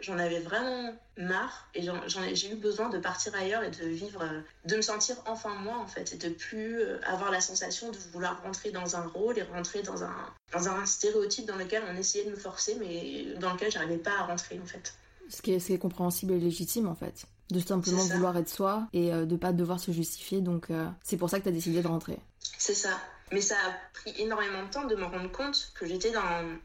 j'en 0.01 0.17
avais 0.17 0.39
vraiment 0.39 0.93
marre 1.15 1.69
et 1.75 1.87
j'ai 2.33 2.51
eu 2.51 2.55
besoin 2.55 2.89
de 2.89 2.97
partir 2.97 3.33
ailleurs 3.35 3.63
et 3.63 3.69
de 3.69 3.85
vivre, 3.85 4.23
euh, 4.23 4.41
de 4.65 4.75
me 4.75 4.81
sentir 4.81 5.15
enfin 5.25 5.53
moi 5.55 5.77
en 5.77 5.87
fait 5.87 6.11
et 6.11 6.17
de 6.17 6.27
plus 6.27 6.81
avoir 7.05 7.31
la 7.31 7.39
sensation 7.39 7.89
de 7.89 7.97
vouloir 8.11 8.43
rentrer 8.43 8.71
dans 8.71 8.97
un 8.97 9.07
rôle 9.07 9.37
et 9.37 9.43
rentrer 9.43 9.81
dans 9.81 10.03
un, 10.03 10.33
dans 10.51 10.67
un 10.67 10.85
stéréotype 10.85 11.45
dans 11.45 11.55
lequel 11.55 11.83
on 11.89 11.95
essayait 11.95 12.25
de 12.25 12.31
me 12.31 12.35
forcer 12.35 12.75
mais 12.81 13.33
dans 13.39 13.53
lequel 13.53 13.71
j'arrivais 13.71 13.95
pas 13.95 14.17
à 14.19 14.23
rentrer 14.23 14.59
en 14.61 14.65
fait. 14.65 14.93
Ce 15.33 15.41
qui 15.41 15.51
est, 15.51 15.59
ce 15.59 15.67
qui 15.67 15.73
est 15.73 15.79
compréhensible 15.79 16.33
et 16.33 16.39
légitime 16.39 16.87
en 16.87 16.95
fait. 16.95 17.25
De 17.49 17.59
simplement 17.59 18.03
vouloir 18.03 18.37
être 18.37 18.49
soi 18.49 18.87
et 18.93 19.11
euh, 19.11 19.25
de 19.25 19.35
pas 19.35 19.51
devoir 19.51 19.79
se 19.79 19.91
justifier. 19.91 20.41
Donc 20.41 20.69
euh, 20.69 20.87
c'est 21.03 21.17
pour 21.17 21.29
ça 21.29 21.39
que 21.39 21.45
t'as 21.45 21.51
décidé 21.51 21.81
de 21.81 21.87
rentrer. 21.87 22.19
C'est 22.57 22.75
ça. 22.75 22.97
Mais 23.33 23.41
ça 23.41 23.55
a 23.55 23.73
pris 23.93 24.13
énormément 24.21 24.63
de 24.63 24.69
temps 24.69 24.85
de 24.85 24.95
me 24.95 25.05
rendre 25.05 25.31
compte 25.31 25.71
que 25.73 25.87
j'étais 25.87 26.11
dans, 26.11 26.21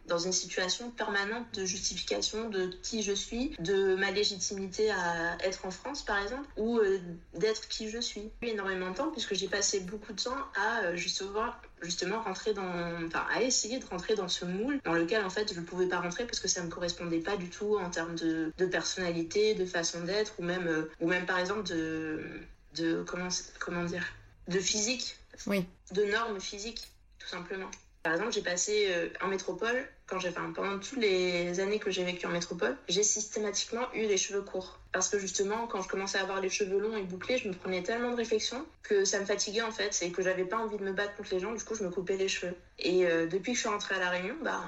dans 0.06 0.18
une 0.18 0.32
situation 0.32 0.90
permanente 0.90 1.46
de 1.54 1.64
justification 1.64 2.50
de 2.50 2.66
qui 2.82 3.02
je 3.02 3.12
suis, 3.12 3.56
de 3.58 3.94
ma 3.94 4.10
légitimité 4.10 4.90
à 4.90 5.38
être 5.42 5.64
en 5.64 5.70
France 5.70 6.02
par 6.04 6.22
exemple, 6.22 6.46
ou 6.58 6.78
euh, 6.78 6.98
d'être 7.32 7.68
qui 7.68 7.88
je 7.88 7.98
suis. 7.98 8.30
Énormément 8.42 8.90
de 8.90 8.96
temps 8.96 9.10
puisque 9.10 9.34
j'ai 9.34 9.48
passé 9.48 9.80
beaucoup 9.80 10.12
de 10.12 10.20
temps 10.20 10.36
à 10.56 10.82
euh, 10.82 10.96
justement, 10.96 12.20
rentrer 12.20 12.52
dans, 12.52 13.06
enfin 13.06 13.24
à 13.34 13.40
essayer 13.40 13.78
de 13.78 13.86
rentrer 13.86 14.14
dans 14.14 14.28
ce 14.28 14.44
moule 14.44 14.78
dans 14.84 14.92
lequel 14.92 15.24
en 15.24 15.30
fait 15.30 15.50
je 15.54 15.58
ne 15.58 15.64
pouvais 15.64 15.86
pas 15.86 16.00
rentrer 16.00 16.26
parce 16.26 16.38
que 16.38 16.48
ça 16.48 16.62
me 16.62 16.68
correspondait 16.68 17.20
pas 17.20 17.38
du 17.38 17.48
tout 17.48 17.78
en 17.78 17.88
termes 17.88 18.14
de, 18.14 18.52
de 18.58 18.66
personnalité, 18.66 19.54
de 19.54 19.64
façon 19.64 20.02
d'être, 20.02 20.34
ou 20.38 20.42
même, 20.42 20.66
euh, 20.66 20.90
ou 21.00 21.08
même 21.08 21.24
par 21.24 21.38
exemple 21.38 21.62
de, 21.62 22.20
de 22.74 23.02
comment 23.04 23.84
dire, 23.84 24.04
de 24.48 24.60
physique 24.60 25.16
Oui. 25.46 25.66
de 25.92 26.04
normes 26.04 26.40
physiques, 26.40 26.88
tout 27.18 27.28
simplement. 27.28 27.70
Par 28.02 28.14
exemple, 28.14 28.32
j'ai 28.32 28.42
passé 28.42 28.86
euh, 28.90 29.08
en 29.20 29.28
métropole, 29.28 29.86
quand 30.06 30.18
pendant 30.54 30.78
toutes 30.78 30.98
les 30.98 31.60
années 31.60 31.78
que 31.78 31.90
j'ai 31.90 32.04
vécu 32.04 32.26
en 32.26 32.30
métropole, 32.30 32.76
j'ai 32.88 33.02
systématiquement 33.02 33.92
eu 33.92 34.02
les 34.02 34.16
cheveux 34.16 34.40
courts. 34.40 34.78
Parce 34.92 35.08
que 35.08 35.18
justement, 35.18 35.66
quand 35.66 35.82
je 35.82 35.88
commençais 35.88 36.18
à 36.18 36.22
avoir 36.22 36.40
les 36.40 36.48
cheveux 36.48 36.78
longs 36.78 36.96
et 36.96 37.02
bouclés, 37.02 37.36
je 37.36 37.48
me 37.48 37.52
prenais 37.52 37.82
tellement 37.82 38.10
de 38.10 38.16
réflexions 38.16 38.64
que 38.82 39.04
ça 39.04 39.20
me 39.20 39.26
fatiguait 39.26 39.62
en 39.62 39.72
fait, 39.72 39.98
et 40.02 40.10
que 40.10 40.22
j'avais 40.22 40.44
pas 40.44 40.56
envie 40.56 40.78
de 40.78 40.84
me 40.84 40.92
battre 40.92 41.14
contre 41.16 41.34
les 41.34 41.40
gens, 41.40 41.52
du 41.52 41.62
coup 41.62 41.74
je 41.74 41.84
me 41.84 41.90
coupais 41.90 42.16
les 42.16 42.28
cheveux. 42.28 42.54
Et 42.78 43.04
euh, 43.04 43.26
depuis 43.26 43.52
que 43.52 43.56
je 43.56 43.60
suis 43.60 43.68
rentrée 43.68 43.96
à 43.96 43.98
La 43.98 44.10
Réunion, 44.10 44.36
bah, 44.42 44.64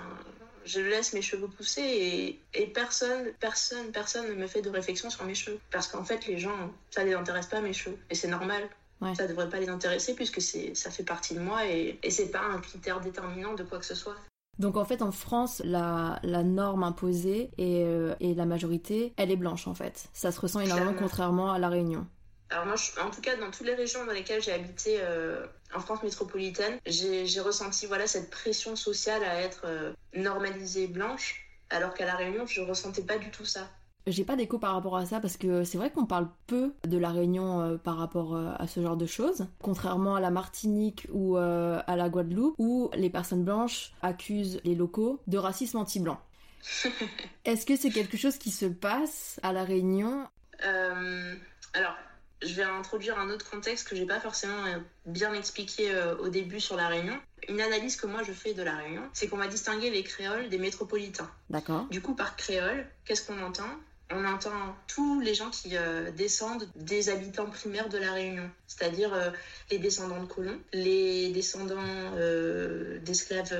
je 0.66 0.80
laisse 0.80 1.14
mes 1.14 1.22
cheveux 1.22 1.48
pousser 1.48 1.82
et, 1.82 2.40
et 2.52 2.66
personne, 2.66 3.32
personne, 3.40 3.90
personne 3.92 4.28
ne 4.28 4.34
me 4.34 4.46
fait 4.46 4.60
de 4.60 4.68
réflexion 4.68 5.08
sur 5.08 5.24
mes 5.24 5.34
cheveux. 5.34 5.58
Parce 5.70 5.88
qu'en 5.88 6.04
fait, 6.04 6.26
les 6.26 6.38
gens, 6.38 6.70
ça 6.90 7.04
les 7.04 7.14
intéresse 7.14 7.46
pas 7.46 7.60
mes 7.60 7.72
cheveux. 7.72 7.96
Et 8.10 8.14
c'est 8.14 8.28
normal. 8.28 8.68
Ouais. 9.00 9.14
Ça 9.14 9.26
devrait 9.26 9.48
pas 9.48 9.58
les 9.60 9.68
intéresser 9.68 10.14
puisque 10.14 10.40
ça 10.42 10.90
fait 10.90 11.04
partie 11.04 11.34
de 11.34 11.40
moi 11.40 11.66
et, 11.66 11.98
et 12.02 12.10
c'est 12.10 12.30
pas 12.30 12.42
un 12.42 12.58
critère 12.60 13.00
déterminant 13.00 13.54
de 13.54 13.62
quoi 13.64 13.78
que 13.78 13.86
ce 13.86 13.94
soit. 13.94 14.16
Donc 14.58 14.76
en 14.76 14.84
fait 14.84 15.00
en 15.00 15.10
France 15.12 15.62
la, 15.64 16.18
la 16.22 16.42
norme 16.42 16.82
imposée 16.82 17.50
et, 17.56 17.82
euh, 17.84 18.14
et 18.20 18.34
la 18.34 18.44
majorité 18.44 19.14
elle 19.16 19.30
est 19.30 19.36
blanche 19.36 19.66
en 19.66 19.74
fait. 19.74 20.08
Ça 20.12 20.30
se 20.32 20.40
ressent 20.40 20.60
énormément 20.60 20.90
Clairement. 20.90 21.08
contrairement 21.08 21.52
à 21.52 21.58
la 21.58 21.68
Réunion. 21.70 22.06
Alors 22.50 22.66
moi, 22.66 22.74
je- 22.74 23.00
en 23.00 23.10
tout 23.10 23.20
cas, 23.20 23.36
dans 23.36 23.50
toutes 23.52 23.66
les 23.66 23.76
régions 23.76 24.04
dans 24.04 24.12
lesquelles 24.12 24.42
j'ai 24.42 24.52
habité 24.52 24.96
euh, 25.00 25.46
en 25.72 25.78
France 25.78 26.02
métropolitaine, 26.02 26.78
j'ai, 26.84 27.24
j'ai 27.24 27.40
ressenti 27.40 27.86
voilà 27.86 28.08
cette 28.08 28.28
pression 28.28 28.74
sociale 28.74 29.22
à 29.22 29.40
être 29.40 29.62
euh, 29.66 29.92
normalisée 30.16 30.88
blanche, 30.88 31.46
alors 31.70 31.94
qu'à 31.94 32.06
la 32.06 32.16
Réunion, 32.16 32.44
je 32.46 32.60
ressentais 32.60 33.02
pas 33.02 33.18
du 33.18 33.30
tout 33.30 33.44
ça. 33.44 33.68
J'ai 34.06 34.24
pas 34.24 34.36
d'écho 34.36 34.58
par 34.58 34.74
rapport 34.74 34.96
à 34.96 35.04
ça 35.04 35.20
parce 35.20 35.36
que 35.36 35.64
c'est 35.64 35.78
vrai 35.78 35.90
qu'on 35.90 36.06
parle 36.06 36.28
peu 36.46 36.72
de 36.86 36.96
la 36.96 37.10
Réunion 37.10 37.60
euh, 37.60 37.76
par 37.76 37.96
rapport 37.96 38.34
euh, 38.34 38.52
à 38.58 38.66
ce 38.66 38.80
genre 38.80 38.96
de 38.96 39.06
choses, 39.06 39.46
contrairement 39.62 40.14
à 40.14 40.20
la 40.20 40.30
Martinique 40.30 41.06
ou 41.12 41.36
euh, 41.36 41.80
à 41.86 41.96
la 41.96 42.08
Guadeloupe 42.08 42.54
où 42.58 42.90
les 42.94 43.10
personnes 43.10 43.44
blanches 43.44 43.92
accusent 44.02 44.60
les 44.64 44.74
locaux 44.74 45.20
de 45.26 45.38
racisme 45.38 45.76
anti-blanc. 45.76 46.18
Est-ce 47.44 47.66
que 47.66 47.76
c'est 47.76 47.90
quelque 47.90 48.16
chose 48.16 48.38
qui 48.38 48.50
se 48.50 48.66
passe 48.66 49.38
à 49.42 49.52
la 49.52 49.64
Réunion? 49.64 50.26
Euh, 50.64 51.34
alors, 51.74 51.94
je 52.42 52.54
vais 52.54 52.62
introduire 52.62 53.18
un 53.18 53.28
autre 53.30 53.50
contexte 53.50 53.88
que 53.88 53.96
j'ai 53.96 54.06
pas 54.06 54.20
forcément 54.20 54.64
bien 55.06 55.32
expliqué 55.34 55.90
au 56.20 56.28
début 56.28 56.60
sur 56.60 56.76
la 56.76 56.88
Réunion. 56.88 57.18
Une 57.48 57.60
analyse 57.60 57.96
que 57.96 58.06
moi 58.06 58.22
je 58.22 58.32
fais 58.32 58.54
de 58.54 58.62
la 58.62 58.76
Réunion, 58.76 59.02
c'est 59.12 59.28
qu'on 59.28 59.36
va 59.36 59.46
distinguer 59.46 59.90
les 59.90 60.02
créoles 60.02 60.48
des 60.48 60.58
métropolitains. 60.58 61.30
D'accord 61.48 61.86
Du 61.90 62.00
coup, 62.00 62.14
par 62.14 62.36
créole, 62.36 62.86
qu'est-ce 63.04 63.26
qu'on 63.26 63.42
entend? 63.42 63.68
On 64.12 64.24
entend 64.24 64.76
tous 64.88 65.20
les 65.20 65.34
gens 65.34 65.50
qui 65.50 65.76
euh, 65.76 66.10
descendent 66.10 66.68
des 66.74 67.08
habitants 67.10 67.46
primaires 67.46 67.88
de 67.88 67.98
la 67.98 68.12
Réunion, 68.12 68.50
c'est-à-dire 68.66 69.14
euh, 69.14 69.30
les 69.70 69.78
descendants 69.78 70.20
de 70.22 70.26
colons, 70.26 70.58
les 70.72 71.30
descendants 71.30 71.76
euh, 72.16 72.98
d'esclaves 73.00 73.54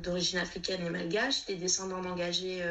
d'origine 0.00 0.38
africaine 0.38 0.86
et 0.86 0.90
malgache, 0.90 1.46
les 1.48 1.56
descendants 1.56 2.00
d'engagés 2.00 2.62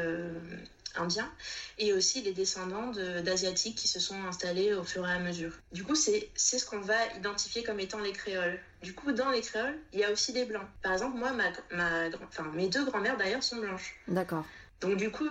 indiens 0.96 1.30
et 1.78 1.92
aussi 1.92 2.22
les 2.22 2.32
descendants 2.32 2.90
de- 2.90 3.20
d'asiatiques 3.20 3.76
qui 3.76 3.88
se 3.88 4.00
sont 4.00 4.20
installés 4.24 4.72
au 4.72 4.82
fur 4.82 5.06
et 5.06 5.12
à 5.12 5.18
mesure. 5.18 5.52
Du 5.72 5.84
coup, 5.84 5.94
c'est 5.94 6.30
ce 6.34 6.64
qu'on 6.64 6.80
va 6.80 6.96
identifier 7.16 7.62
comme 7.62 7.78
étant 7.78 8.00
les 8.00 8.12
créoles. 8.12 8.58
Du 8.82 8.94
coup, 8.94 9.12
dans 9.12 9.30
les 9.30 9.40
créoles, 9.42 9.78
il 9.92 10.00
y 10.00 10.04
a 10.04 10.10
aussi 10.10 10.32
des 10.32 10.44
blancs. 10.44 10.66
Par 10.82 10.92
exemple, 10.92 11.16
moi, 11.18 11.32
ma, 11.32 11.50
ma, 11.72 12.08
enfin, 12.26 12.50
mes 12.54 12.68
deux 12.68 12.84
grand-mères 12.84 13.16
d'ailleurs 13.16 13.42
sont 13.42 13.56
blanches. 13.56 13.94
D'accord. 14.08 14.44
Donc 14.80 14.96
du 14.96 15.10
coup, 15.10 15.28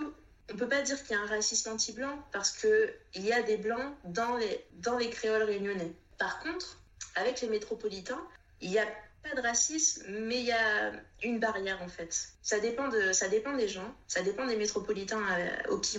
on 0.52 0.56
peut 0.56 0.68
pas 0.68 0.82
dire 0.82 1.02
qu'il 1.02 1.16
y 1.16 1.18
a 1.18 1.22
un 1.22 1.26
racisme 1.26 1.70
anti-blanc 1.70 2.18
parce 2.32 2.52
que 2.52 2.92
il 3.14 3.24
y 3.24 3.32
a 3.32 3.42
des 3.42 3.56
blancs 3.56 3.94
dans 4.04 4.36
les, 4.36 4.64
dans 4.74 4.96
les 4.96 5.10
créoles 5.10 5.42
réunionnais. 5.42 5.92
Par 6.16 6.40
contre, 6.40 6.78
avec 7.16 7.40
les 7.40 7.48
métropolitains, 7.48 8.22
il 8.60 8.70
n'y 8.70 8.78
a 8.78 8.86
pas 9.22 9.34
de 9.34 9.40
racisme, 9.46 10.04
mais 10.08 10.38
il 10.40 10.46
y 10.46 10.52
a 10.52 10.92
une 11.22 11.38
barrière 11.38 11.82
en 11.82 11.88
fait. 11.88 12.28
Ça 12.42 12.60
dépend, 12.60 12.88
de, 12.88 13.12
ça 13.12 13.28
dépend 13.28 13.56
des 13.56 13.68
gens, 13.68 13.94
ça 14.06 14.22
dépend 14.22 14.46
des 14.46 14.56
métropolitains 14.56 15.22
euh, 15.68 15.80
qui 15.80 15.98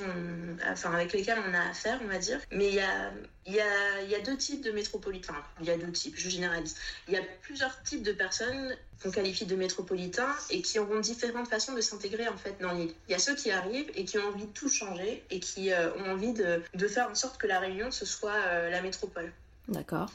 enfin, 0.71 0.93
avec 0.93 1.13
lesquels 1.13 1.39
on 1.47 1.53
a 1.53 1.69
affaire, 1.69 1.99
on 2.03 2.08
va 2.08 2.17
dire. 2.17 2.39
Mais 2.51 2.69
il 2.69 2.75
y 2.75 2.79
a, 2.79 3.12
y, 3.45 3.60
a, 3.60 4.01
y 4.03 4.15
a 4.15 4.19
deux 4.21 4.38
types 4.38 4.63
de 4.63 4.71
métropolitains. 4.71 5.36
Il 5.60 5.67
y 5.67 5.71
a 5.71 5.77
deux 5.77 5.91
types, 5.91 6.15
je 6.17 6.29
généralise. 6.29 6.75
Il 7.08 7.13
y 7.13 7.17
a 7.17 7.21
plusieurs 7.41 7.82
types 7.84 8.03
de 8.03 8.13
personnes 8.13 8.75
qu'on 9.03 9.12
qualifie 9.12 9.45
de 9.45 9.55
métropolitains 9.55 10.36
et 10.49 10.62
qui 10.62 10.79
auront 10.79 10.99
différentes 10.99 11.47
façons 11.47 11.73
de 11.73 11.82
s'intégrer 11.82 12.27
en 12.27 12.38
fait 12.38 12.60
dans 12.60 12.73
l'île. 12.73 12.93
Il 13.08 13.12
y 13.12 13.15
a 13.15 13.19
ceux 13.19 13.36
qui 13.36 13.51
arrivent 13.51 13.91
et 13.95 14.05
qui 14.05 14.17
ont 14.17 14.27
envie 14.27 14.45
de 14.45 14.51
tout 14.51 14.69
changer 14.69 15.23
et 15.29 15.39
qui 15.39 15.71
euh, 15.71 15.93
ont 15.95 16.12
envie 16.12 16.34
de, 16.34 16.62
de 16.73 16.88
faire 16.88 17.10
en 17.10 17.15
sorte 17.15 17.39
que 17.39 17.47
la 17.47 17.60
Réunion 17.60 17.91
ce 17.91 18.05
soit 18.05 18.36
euh, 18.47 18.69
la 18.69 18.82
métropole. 18.82 19.32
D'accord. 19.67 20.10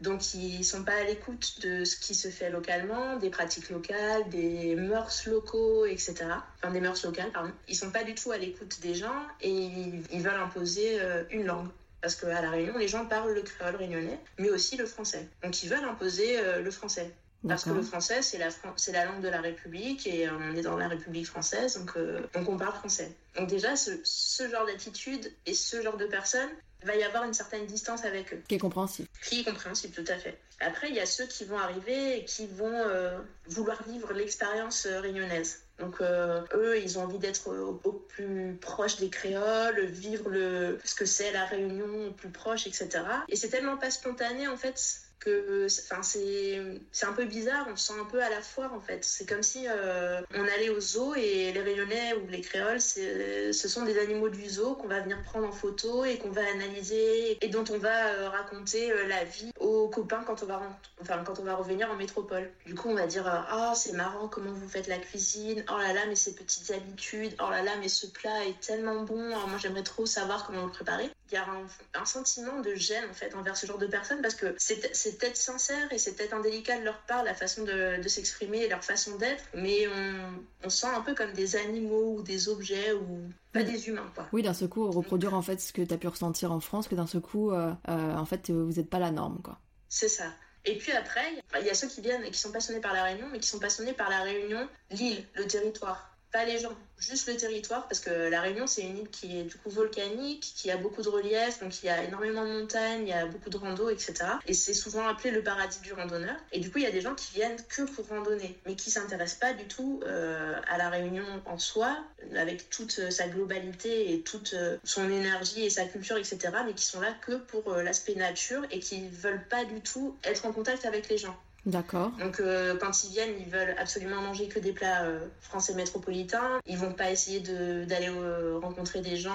Donc 0.00 0.34
ils 0.34 0.64
sont 0.64 0.84
pas 0.84 0.94
à 0.94 1.04
l'écoute 1.04 1.60
de 1.62 1.84
ce 1.84 1.96
qui 1.96 2.14
se 2.14 2.28
fait 2.28 2.50
localement, 2.50 3.16
des 3.16 3.30
pratiques 3.30 3.70
locales, 3.70 4.28
des 4.28 4.74
mœurs 4.74 5.26
locaux, 5.26 5.86
etc. 5.86 6.14
Enfin 6.58 6.72
des 6.72 6.80
mœurs 6.80 7.02
locales, 7.04 7.30
pardon. 7.32 7.52
Ils 7.68 7.76
sont 7.76 7.90
pas 7.90 8.04
du 8.04 8.14
tout 8.14 8.30
à 8.32 8.38
l'écoute 8.38 8.80
des 8.80 8.94
gens 8.94 9.22
et 9.40 9.50
ils, 9.50 10.20
veulent 10.20 10.34
imposer 10.40 11.00
euh, 11.00 11.24
une 11.30 11.44
langue. 11.46 11.68
Parce 12.00 12.16
qu'à 12.16 12.42
La 12.42 12.50
Réunion, 12.50 12.76
les 12.76 12.88
gens 12.88 13.06
parlent 13.06 13.32
le 13.32 13.40
créole 13.42 13.76
réunionnais, 13.76 14.18
mais 14.38 14.50
aussi 14.50 14.76
le 14.76 14.84
français. 14.84 15.26
Donc 15.42 15.62
ils 15.62 15.70
veulent 15.70 15.84
imposer 15.84 16.38
euh, 16.38 16.60
le 16.60 16.70
français. 16.70 17.10
Parce 17.46 17.64
que 17.64 17.70
le 17.70 17.82
français, 17.82 18.22
c'est 18.22 18.38
la, 18.38 18.50
Fran- 18.50 18.74
la 18.90 19.04
langue 19.04 19.20
de 19.20 19.28
la 19.28 19.42
République 19.42 20.06
et 20.06 20.26
euh, 20.26 20.30
on 20.38 20.56
est 20.56 20.62
dans 20.62 20.78
la 20.78 20.88
République 20.88 21.26
française, 21.26 21.76
donc, 21.78 21.92
euh, 21.96 22.22
donc 22.32 22.48
on 22.48 22.56
parle 22.56 22.72
français. 22.74 23.12
Donc 23.36 23.48
déjà, 23.48 23.76
ce, 23.76 23.90
ce 24.02 24.48
genre 24.48 24.64
d'attitude 24.64 25.30
et 25.44 25.52
ce 25.52 25.82
genre 25.82 25.98
de 25.98 26.06
personnes, 26.06 26.48
va 26.84 26.96
y 26.96 27.02
avoir 27.02 27.24
une 27.24 27.34
certaine 27.34 27.66
distance 27.66 28.04
avec 28.04 28.32
eux 28.32 28.42
Qui 28.48 28.54
est 28.56 28.58
compréhensible. 28.58 29.08
qui 29.22 29.40
est 29.40 29.44
compréhensible 29.44 29.94
tout 29.94 30.10
à 30.12 30.16
fait. 30.16 30.38
Après, 30.60 30.88
il 30.88 30.94
y 30.94 31.00
a 31.00 31.06
ceux 31.06 31.26
qui 31.26 31.44
vont 31.44 31.58
arriver 31.58 32.18
et 32.18 32.24
qui 32.24 32.46
vont 32.46 32.72
euh, 32.72 33.18
vouloir 33.48 33.82
vivre 33.88 34.12
l'expérience 34.12 34.86
euh, 34.86 35.00
réunionnaise. 35.00 35.60
Donc 35.80 36.00
euh, 36.00 36.42
eux, 36.54 36.78
ils 36.80 36.98
ont 36.98 37.02
envie 37.02 37.18
d'être 37.18 37.48
au, 37.50 37.80
au 37.82 37.92
plus 37.92 38.56
proche 38.60 38.96
des 38.96 39.10
créoles, 39.10 39.84
vivre 39.86 40.30
le, 40.30 40.78
ce 40.84 40.94
que 40.94 41.04
c'est 41.04 41.32
la 41.32 41.44
Réunion 41.46 42.08
au 42.08 42.12
plus 42.12 42.28
proche, 42.30 42.66
etc. 42.68 42.88
Et 43.28 43.34
c'est 43.36 43.48
tellement 43.48 43.76
pas 43.76 43.90
spontané 43.90 44.46
en 44.46 44.56
fait 44.56 44.80
que 45.20 45.68
c'est 45.68 47.06
un 47.06 47.12
peu 47.12 47.24
bizarre 47.24 47.66
on 47.70 47.76
se 47.76 47.88
sent 47.88 48.00
un 48.00 48.04
peu 48.04 48.22
à 48.22 48.28
la 48.28 48.40
foire 48.40 48.72
en 48.74 48.80
fait 48.80 49.04
c'est 49.04 49.28
comme 49.28 49.42
si 49.42 49.66
euh, 49.68 50.20
on 50.34 50.42
allait 50.42 50.70
au 50.70 50.80
zoo 50.80 51.14
et 51.14 51.52
les 51.52 51.60
rayonnais 51.60 52.14
ou 52.14 52.26
les 52.28 52.40
créoles 52.40 52.80
ce 52.80 53.68
sont 53.68 53.84
des 53.84 53.98
animaux 53.98 54.28
du 54.28 54.48
zoo 54.48 54.74
qu'on 54.74 54.88
va 54.88 55.00
venir 55.00 55.22
prendre 55.22 55.48
en 55.48 55.52
photo 55.52 56.04
et 56.04 56.18
qu'on 56.18 56.30
va 56.30 56.42
analyser 56.42 57.38
et 57.40 57.48
dont 57.48 57.64
on 57.70 57.78
va 57.78 58.06
euh, 58.08 58.28
raconter 58.28 58.90
euh, 58.90 59.06
la 59.06 59.24
vie 59.24 59.50
aux 59.60 59.88
copains 59.88 60.22
quand 60.26 60.42
on 60.42 60.46
va 60.46 60.62
enfin 61.00 61.22
quand 61.24 61.38
on 61.40 61.44
va 61.44 61.54
revenir 61.54 61.90
en 61.90 61.96
métropole. 61.96 62.50
Du 62.66 62.74
coup, 62.74 62.88
on 62.88 62.94
va 62.94 63.06
dire 63.06 63.26
ah 63.26 63.72
c'est 63.74 63.92
marrant 63.92 64.28
comment 64.28 64.52
vous 64.52 64.68
faites 64.68 64.86
la 64.86 64.98
cuisine. 64.98 65.64
Oh 65.70 65.78
là 65.78 65.92
là, 65.92 66.02
mais 66.08 66.14
ces 66.14 66.34
petites 66.34 66.70
habitudes. 66.70 67.34
Oh 67.40 67.50
là 67.50 67.62
là, 67.62 67.72
mais 67.80 67.88
ce 67.88 68.06
plat 68.06 68.44
est 68.46 68.60
tellement 68.60 69.02
bon. 69.02 69.26
Alors 69.26 69.48
moi 69.48 69.58
j'aimerais 69.58 69.82
trop 69.82 70.06
savoir 70.06 70.46
comment 70.46 70.64
le 70.64 70.70
préparer. 70.70 71.10
Il 71.30 71.34
y 71.34 71.36
a 71.36 71.46
un, 71.94 72.04
sentiment 72.04 72.60
de 72.60 72.74
gêne 72.74 73.04
en 73.10 73.14
fait 73.14 73.34
envers 73.34 73.56
ce 73.56 73.66
genre 73.66 73.78
de 73.78 73.86
personnes 73.86 74.20
parce 74.20 74.34
que 74.34 74.54
c'est 74.58 75.13
peut-être 75.14 75.36
sincère 75.36 75.92
et 75.92 75.98
c'est 75.98 76.14
peut-être 76.14 76.34
indélicat 76.34 76.78
de 76.78 76.84
leur 76.84 76.98
part 77.02 77.24
la 77.24 77.34
façon 77.34 77.64
de, 77.64 78.02
de 78.02 78.08
s'exprimer 78.08 78.62
et 78.62 78.68
leur 78.68 78.84
façon 78.84 79.16
d'être, 79.16 79.44
mais 79.54 79.86
on, 79.88 80.44
on 80.64 80.68
sent 80.68 80.86
un 80.86 81.00
peu 81.00 81.14
comme 81.14 81.32
des 81.32 81.56
animaux 81.56 82.16
ou 82.18 82.22
des 82.22 82.48
objets 82.48 82.92
ou 82.92 83.30
pas 83.52 83.62
des 83.62 83.88
humains 83.88 84.10
quoi. 84.14 84.28
Oui, 84.32 84.42
d'un 84.42 84.54
seul 84.54 84.68
coup 84.68 84.90
reproduire 84.90 85.34
en 85.34 85.42
fait 85.42 85.60
ce 85.60 85.72
que 85.72 85.82
tu 85.82 85.94
as 85.94 85.98
pu 85.98 86.08
ressentir 86.08 86.52
en 86.52 86.60
France, 86.60 86.88
que 86.88 86.94
d'un 86.94 87.06
seul 87.06 87.20
coup 87.20 87.52
euh, 87.52 87.72
euh, 87.88 88.16
en 88.16 88.24
fait 88.24 88.50
vous 88.50 88.72
n'êtes 88.72 88.90
pas 88.90 88.98
la 88.98 89.10
norme 89.10 89.40
quoi. 89.42 89.58
C'est 89.88 90.08
ça. 90.08 90.26
Et 90.66 90.78
puis 90.78 90.92
après, 90.92 91.24
il 91.60 91.66
y 91.66 91.70
a 91.70 91.74
ceux 91.74 91.88
qui 91.88 92.00
viennent 92.00 92.24
et 92.24 92.30
qui 92.30 92.38
sont 92.38 92.50
passionnés 92.50 92.80
par 92.80 92.94
la 92.94 93.04
Réunion, 93.04 93.26
mais 93.30 93.38
qui 93.38 93.48
sont 93.48 93.58
passionnés 93.58 93.92
par 93.92 94.08
la 94.08 94.22
Réunion, 94.22 94.66
l'île, 94.90 95.22
le 95.34 95.46
territoire 95.46 96.13
pas 96.34 96.44
les 96.44 96.58
gens, 96.58 96.72
juste 96.98 97.28
le 97.28 97.36
territoire, 97.36 97.86
parce 97.86 98.00
que 98.00 98.10
la 98.10 98.40
Réunion, 98.40 98.66
c'est 98.66 98.82
une 98.82 98.98
île 98.98 99.08
qui 99.08 99.38
est 99.38 99.44
du 99.44 99.54
coup 99.54 99.70
volcanique, 99.70 100.40
qui 100.56 100.68
a 100.68 100.76
beaucoup 100.76 101.00
de 101.00 101.08
relief, 101.08 101.60
donc 101.60 101.80
il 101.80 101.86
y 101.86 101.88
a 101.88 102.02
énormément 102.02 102.44
de 102.44 102.60
montagnes, 102.60 103.02
il 103.02 103.08
y 103.10 103.12
a 103.12 103.24
beaucoup 103.24 103.50
de 103.50 103.56
rando, 103.56 103.88
etc. 103.88 104.14
Et 104.48 104.52
c'est 104.52 104.74
souvent 104.74 105.06
appelé 105.06 105.30
le 105.30 105.44
paradis 105.44 105.78
du 105.78 105.92
randonneur. 105.92 106.34
Et 106.50 106.58
du 106.58 106.72
coup, 106.72 106.78
il 106.78 106.84
y 106.84 106.88
a 106.88 106.90
des 106.90 107.02
gens 107.02 107.14
qui 107.14 107.34
viennent 107.34 107.56
que 107.68 107.82
pour 107.82 108.08
randonner, 108.08 108.58
mais 108.66 108.74
qui 108.74 108.90
s'intéressent 108.90 109.38
pas 109.38 109.52
du 109.52 109.68
tout 109.68 110.00
euh, 110.04 110.60
à 110.66 110.76
la 110.76 110.90
Réunion 110.90 111.24
en 111.46 111.56
soi, 111.56 111.96
avec 112.34 112.68
toute 112.68 112.98
euh, 112.98 113.10
sa 113.10 113.28
globalité 113.28 114.12
et 114.12 114.22
toute 114.22 114.54
euh, 114.54 114.76
son 114.82 115.08
énergie 115.08 115.64
et 115.64 115.70
sa 115.70 115.84
culture, 115.84 116.16
etc., 116.16 116.38
mais 116.66 116.74
qui 116.74 116.84
sont 116.84 117.00
là 117.00 117.14
que 117.24 117.36
pour 117.36 117.76
l'aspect 117.76 118.16
nature 118.16 118.64
et 118.72 118.80
qui 118.80 119.06
veulent 119.08 119.46
pas 119.48 119.64
du 119.64 119.80
tout 119.82 120.16
être 120.24 120.46
en 120.46 120.52
contact 120.52 120.84
avec 120.84 121.08
les 121.08 121.18
gens. 121.18 121.38
D'accord. 121.66 122.10
Donc 122.18 122.40
euh, 122.40 122.76
quand 122.76 123.04
ils 123.04 123.10
viennent, 123.10 123.34
ils 123.40 123.50
veulent 123.50 123.74
absolument 123.78 124.20
manger 124.20 124.48
que 124.48 124.58
des 124.58 124.72
plats 124.72 125.04
euh, 125.04 125.18
français 125.40 125.74
métropolitains. 125.74 126.60
Ils 126.66 126.76
vont 126.76 126.92
pas 126.92 127.10
essayer 127.10 127.40
d'aller 127.40 128.10
euh, 128.10 128.58
rencontrer 128.62 129.00
des 129.00 129.16
gens 129.16 129.34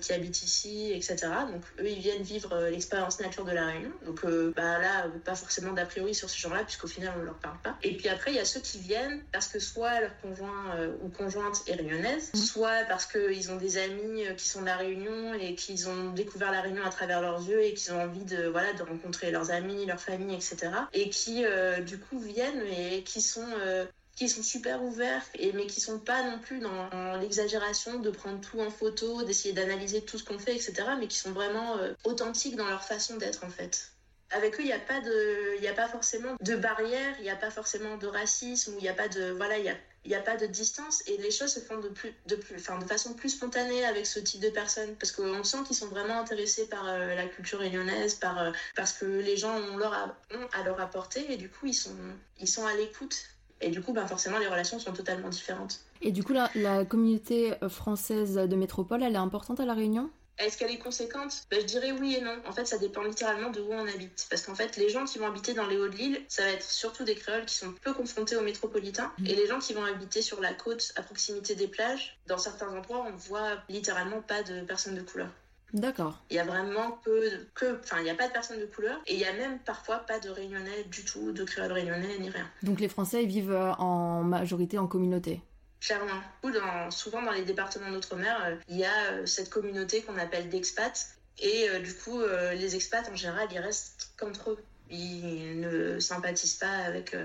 qui 0.00 0.12
habitent 0.12 0.42
ici, 0.42 0.92
etc. 0.92 1.16
Donc 1.52 1.62
eux, 1.78 1.88
ils 1.88 1.98
viennent 1.98 2.22
vivre 2.22 2.68
l'expérience 2.70 3.20
nature 3.20 3.44
de 3.44 3.52
la 3.52 3.66
Réunion. 3.66 3.90
Donc 4.06 4.24
bah 4.56 4.78
là, 4.78 5.06
pas 5.24 5.34
forcément 5.34 5.72
d'a 5.72 5.84
priori 5.84 6.14
sur 6.14 6.30
ces 6.30 6.38
gens-là, 6.38 6.64
puisqu'au 6.64 6.86
final, 6.86 7.12
on 7.20 7.22
leur 7.22 7.34
parle 7.34 7.58
pas. 7.62 7.76
Et 7.82 7.96
puis 7.96 8.08
après, 8.08 8.32
il 8.32 8.36
y 8.36 8.40
a 8.40 8.44
ceux 8.44 8.60
qui 8.60 8.78
viennent 8.78 9.22
parce 9.32 9.48
que 9.48 9.58
soit 9.58 10.00
leur 10.00 10.16
conjoint 10.20 10.76
ou 11.02 11.08
conjointe 11.08 11.62
est 11.66 11.74
réunionnaise, 11.74 12.30
mmh. 12.34 12.38
soit 12.38 12.84
parce 12.88 13.06
qu'ils 13.06 13.50
ont 13.50 13.56
des 13.56 13.78
amis 13.78 14.24
qui 14.36 14.48
sont 14.48 14.60
de 14.60 14.66
la 14.66 14.76
Réunion 14.76 15.34
et 15.34 15.54
qu'ils 15.54 15.88
ont 15.88 16.12
découvert 16.12 16.52
la 16.52 16.62
Réunion 16.62 16.84
à 16.84 16.90
travers 16.90 17.20
leurs 17.20 17.42
yeux 17.42 17.62
et 17.62 17.74
qu'ils 17.74 17.92
ont 17.92 18.00
envie 18.00 18.24
de 18.24 18.46
voilà 18.48 18.72
de 18.72 18.82
rencontrer 18.82 19.30
leurs 19.30 19.50
amis, 19.50 19.86
leur 19.86 20.00
famille, 20.00 20.34
etc. 20.34 20.70
Et 20.92 21.10
qui 21.10 21.44
du 21.80 21.98
coup 21.98 22.18
viennent 22.18 22.62
et 22.66 23.02
qui 23.02 23.20
sont 23.20 23.46
euh, 23.60 23.84
qui 24.16 24.28
sont 24.28 24.42
super 24.42 24.82
ouverts 24.82 25.24
et 25.34 25.52
mais 25.52 25.66
qui 25.66 25.80
sont 25.80 25.98
pas 25.98 26.22
non 26.22 26.38
plus 26.38 26.60
dans 26.60 27.16
l'exagération 27.20 28.00
de 28.00 28.10
prendre 28.10 28.40
tout 28.40 28.60
en 28.60 28.70
photo, 28.70 29.22
d'essayer 29.22 29.54
d'analyser 29.54 30.02
tout 30.02 30.18
ce 30.18 30.24
qu'on 30.24 30.38
fait, 30.38 30.54
etc. 30.54 30.74
Mais 30.98 31.06
qui 31.06 31.16
sont 31.16 31.32
vraiment 31.32 31.78
euh, 31.78 31.94
authentiques 32.04 32.56
dans 32.56 32.68
leur 32.68 32.82
façon 32.82 33.16
d'être 33.16 33.44
en 33.44 33.50
fait. 33.50 33.92
Avec 34.32 34.54
eux, 34.60 34.62
il 34.62 34.66
n'y 34.66 34.72
a 34.72 34.78
pas 34.78 35.00
de, 35.00 35.58
il 35.58 35.66
a 35.66 35.72
pas 35.72 35.88
forcément 35.88 36.36
de 36.40 36.56
barrière, 36.56 37.16
il 37.18 37.22
n'y 37.22 37.30
a 37.30 37.36
pas 37.36 37.50
forcément 37.50 37.96
de 37.96 38.06
racisme, 38.06 38.74
il 38.78 38.82
n'y 38.82 38.88
a 38.88 38.94
pas 38.94 39.08
de, 39.08 39.30
voilà, 39.32 39.58
il 39.58 39.64
y 39.64 39.68
a 39.68 39.76
il 40.04 40.10
n'y 40.10 40.16
a 40.16 40.20
pas 40.20 40.36
de 40.36 40.46
distance 40.46 41.02
et 41.06 41.16
les 41.18 41.30
choses 41.30 41.52
se 41.52 41.60
font 41.60 41.78
de, 41.78 41.88
plus, 41.88 42.14
de, 42.26 42.36
plus, 42.36 42.56
de 42.56 42.84
façon 42.86 43.14
plus 43.14 43.30
spontanée 43.30 43.84
avec 43.84 44.06
ce 44.06 44.18
type 44.18 44.40
de 44.40 44.48
personnes 44.48 44.94
parce 44.96 45.12
qu'on 45.12 45.44
sent 45.44 45.58
qu'ils 45.66 45.76
sont 45.76 45.88
vraiment 45.88 46.18
intéressés 46.20 46.66
par 46.68 46.88
euh, 46.88 47.14
la 47.14 47.26
culture 47.26 47.58
réunionnaise, 47.58 48.14
par, 48.14 48.38
euh, 48.38 48.50
parce 48.76 48.92
que 48.94 49.04
les 49.04 49.36
gens 49.36 49.54
ont, 49.56 49.76
leur 49.76 49.92
à, 49.92 50.16
à 50.52 50.62
leur 50.64 50.80
apporter 50.80 51.30
et 51.30 51.36
du 51.36 51.48
coup 51.50 51.66
ils 51.66 51.74
sont, 51.74 51.96
ils 52.38 52.48
sont 52.48 52.66
à 52.66 52.74
l'écoute. 52.74 53.16
Et 53.62 53.68
du 53.68 53.82
coup, 53.82 53.92
ben, 53.92 54.06
forcément, 54.06 54.38
les 54.38 54.46
relations 54.46 54.78
sont 54.78 54.94
totalement 54.94 55.28
différentes. 55.28 55.80
Et 56.00 56.12
du 56.12 56.24
coup, 56.24 56.32
la, 56.32 56.50
la 56.54 56.86
communauté 56.86 57.52
française 57.68 58.36
de 58.36 58.56
métropole, 58.56 59.02
elle 59.02 59.12
est 59.12 59.18
importante 59.18 59.60
à 59.60 59.66
La 59.66 59.74
Réunion? 59.74 60.08
Est-ce 60.40 60.56
qu'elle 60.56 60.70
est 60.70 60.78
conséquente? 60.78 61.44
Ben, 61.50 61.60
Je 61.60 61.66
dirais 61.66 61.92
oui 61.92 62.16
et 62.16 62.20
non. 62.20 62.36
En 62.46 62.52
fait, 62.52 62.64
ça 62.64 62.78
dépend 62.78 63.02
littéralement 63.02 63.50
de 63.50 63.60
où 63.60 63.72
on 63.72 63.86
habite. 63.86 64.26
Parce 64.30 64.42
qu'en 64.42 64.54
fait, 64.54 64.76
les 64.76 64.88
gens 64.88 65.04
qui 65.04 65.18
vont 65.18 65.26
habiter 65.26 65.54
dans 65.54 65.66
les 65.66 65.76
hauts 65.76 65.88
de 65.88 65.96
l'île, 65.96 66.20
ça 66.28 66.42
va 66.42 66.50
être 66.50 66.64
surtout 66.64 67.04
des 67.04 67.14
créoles 67.14 67.44
qui 67.44 67.54
sont 67.54 67.72
peu 67.82 67.92
confrontés 67.92 68.36
aux 68.36 68.42
métropolitains. 68.42 69.12
Mmh. 69.18 69.26
Et 69.26 69.34
les 69.34 69.46
gens 69.46 69.58
qui 69.58 69.74
vont 69.74 69.84
habiter 69.84 70.22
sur 70.22 70.40
la 70.40 70.52
côte, 70.52 70.92
à 70.96 71.02
proximité 71.02 71.54
des 71.54 71.68
plages, 71.68 72.18
dans 72.26 72.38
certains 72.38 72.68
endroits, 72.68 73.06
on 73.08 73.16
voit 73.16 73.58
littéralement 73.68 74.22
pas 74.22 74.42
de 74.42 74.62
personnes 74.62 74.94
de 74.94 75.02
couleur. 75.02 75.28
D'accord. 75.72 76.20
Il 76.30 76.36
y 76.36 76.38
a 76.38 76.44
vraiment 76.44 76.98
peu, 77.04 77.22
que, 77.54 77.78
enfin, 77.80 77.98
il 77.98 78.04
n'y 78.04 78.10
a 78.10 78.14
pas 78.14 78.26
de 78.26 78.32
personnes 78.32 78.60
de 78.60 78.66
couleur 78.66 78.98
et 79.06 79.14
il 79.14 79.20
y 79.20 79.24
a 79.24 79.32
même 79.32 79.58
parfois 79.60 79.98
pas 79.98 80.18
de 80.18 80.28
réunionnais 80.28 80.84
du 80.90 81.04
tout, 81.04 81.32
de 81.32 81.44
créoles 81.44 81.72
réunionnais 81.72 82.18
ni 82.18 82.28
rien. 82.28 82.46
Donc 82.62 82.80
les 82.80 82.88
Français 82.88 83.24
vivent 83.24 83.52
euh, 83.52 83.72
en 83.74 84.22
majorité 84.22 84.78
en 84.78 84.86
communauté 84.86 85.40
Clairement. 85.80 86.20
Dans, 86.42 86.90
souvent 86.90 87.22
dans 87.22 87.32
les 87.32 87.42
départements 87.42 87.90
d'outre-mer, 87.90 88.38
euh, 88.44 88.56
il 88.68 88.76
y 88.76 88.84
a 88.84 89.12
euh, 89.12 89.26
cette 89.26 89.48
communauté 89.48 90.02
qu'on 90.02 90.18
appelle 90.18 90.48
d'expats. 90.48 91.16
Et 91.38 91.70
euh, 91.70 91.80
du 91.80 91.94
coup, 91.94 92.20
les 92.20 92.76
expats, 92.76 93.08
en 93.10 93.16
général, 93.16 93.48
ils 93.50 93.58
restent 93.58 94.12
qu'entre 94.18 94.50
eux. 94.50 94.64
Ils 94.90 95.60
ne 95.60 96.00
sympathisent 96.00 96.56
pas 96.56 96.78
avec 96.84 97.16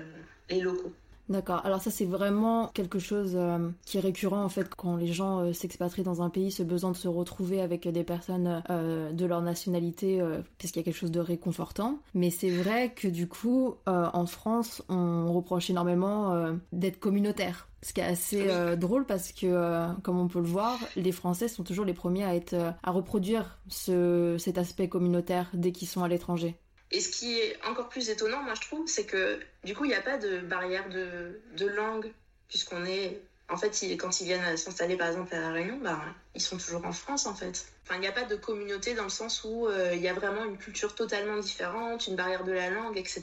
les 0.48 0.60
locaux. 0.60 0.94
D'accord. 1.28 1.60
Alors 1.64 1.82
ça 1.82 1.90
c'est 1.90 2.04
vraiment 2.04 2.68
quelque 2.68 3.00
chose 3.00 3.32
euh, 3.34 3.68
qui 3.84 3.98
est 3.98 4.00
récurrent 4.00 4.44
en 4.44 4.48
fait 4.48 4.72
quand 4.74 4.96
les 4.96 5.12
gens 5.12 5.40
euh, 5.40 5.52
s'expatrient 5.52 6.04
dans 6.04 6.22
un 6.22 6.30
pays, 6.30 6.52
ce 6.52 6.62
besoin 6.62 6.92
de 6.92 6.96
se 6.96 7.08
retrouver 7.08 7.60
avec 7.60 7.88
des 7.88 8.04
personnes 8.04 8.62
euh, 8.70 9.10
de 9.12 9.26
leur 9.26 9.42
nationalité, 9.42 10.20
parce 10.58 10.70
qu'il 10.70 10.80
y 10.80 10.84
a 10.84 10.84
quelque 10.84 10.98
chose 10.98 11.10
de 11.10 11.20
réconfortant. 11.20 11.98
Mais 12.14 12.30
c'est 12.30 12.50
vrai 12.50 12.92
que 12.94 13.08
du 13.08 13.28
coup 13.28 13.74
en 13.86 14.26
France 14.26 14.82
on 14.88 15.32
reproche 15.32 15.70
énormément 15.70 16.56
d'être 16.72 16.98
communautaire. 16.98 17.68
Ce 17.82 17.92
qui 17.92 18.00
est 18.00 18.04
assez 18.04 18.76
drôle 18.76 19.04
parce 19.04 19.32
que, 19.32 19.86
comme 20.02 20.18
on 20.18 20.28
peut 20.28 20.40
le 20.40 20.46
voir, 20.46 20.78
les 20.96 21.12
Français 21.12 21.48
sont 21.48 21.62
toujours 21.62 21.84
les 21.84 21.94
premiers 21.94 22.24
à 22.24 22.34
être 22.34 22.54
à 22.82 22.90
reproduire 22.90 23.58
ce, 23.68 24.36
cet 24.38 24.58
aspect 24.58 24.88
communautaire 24.88 25.50
dès 25.54 25.72
qu'ils 25.72 25.88
sont 25.88 26.02
à 26.02 26.08
l'étranger. 26.08 26.56
Et 26.92 27.00
ce 27.00 27.08
qui 27.08 27.38
est 27.38 27.58
encore 27.64 27.88
plus 27.88 28.10
étonnant, 28.10 28.42
moi 28.42 28.54
je 28.54 28.60
trouve, 28.60 28.86
c'est 28.86 29.06
que 29.06 29.40
du 29.64 29.74
coup, 29.74 29.84
il 29.84 29.88
n'y 29.88 29.94
a 29.94 30.02
pas 30.02 30.18
de 30.18 30.38
barrière 30.38 30.88
de, 30.88 31.66
langue, 31.66 32.12
puisqu'on 32.48 32.84
est. 32.84 33.20
En 33.48 33.56
fait, 33.56 33.78
quand 33.98 34.20
ils 34.20 34.24
viennent 34.24 34.56
s'installer 34.56 34.96
par 34.96 35.08
exemple 35.08 35.34
à 35.34 35.40
La 35.40 35.52
Réunion, 35.52 35.78
bah, 35.78 36.00
ils 36.36 36.40
sont 36.42 36.58
toujours 36.58 36.84
en 36.84 36.92
France 36.92 37.26
en 37.26 37.34
fait. 37.34 37.66
Enfin, 37.84 37.94
il 37.96 38.00
n'y 38.00 38.08
a 38.08 38.12
pas 38.12 38.24
de 38.24 38.34
communauté 38.34 38.94
dans 38.94 39.04
le 39.04 39.10
sens 39.10 39.44
où 39.44 39.68
euh, 39.68 39.92
il 39.94 40.02
y 40.02 40.08
a 40.08 40.12
vraiment 40.12 40.44
une 40.44 40.56
culture 40.56 40.94
totalement 40.96 41.38
différente, 41.38 42.08
une 42.08 42.16
barrière 42.16 42.42
de 42.42 42.50
la 42.50 42.68
langue, 42.68 42.98
etc. 42.98 43.22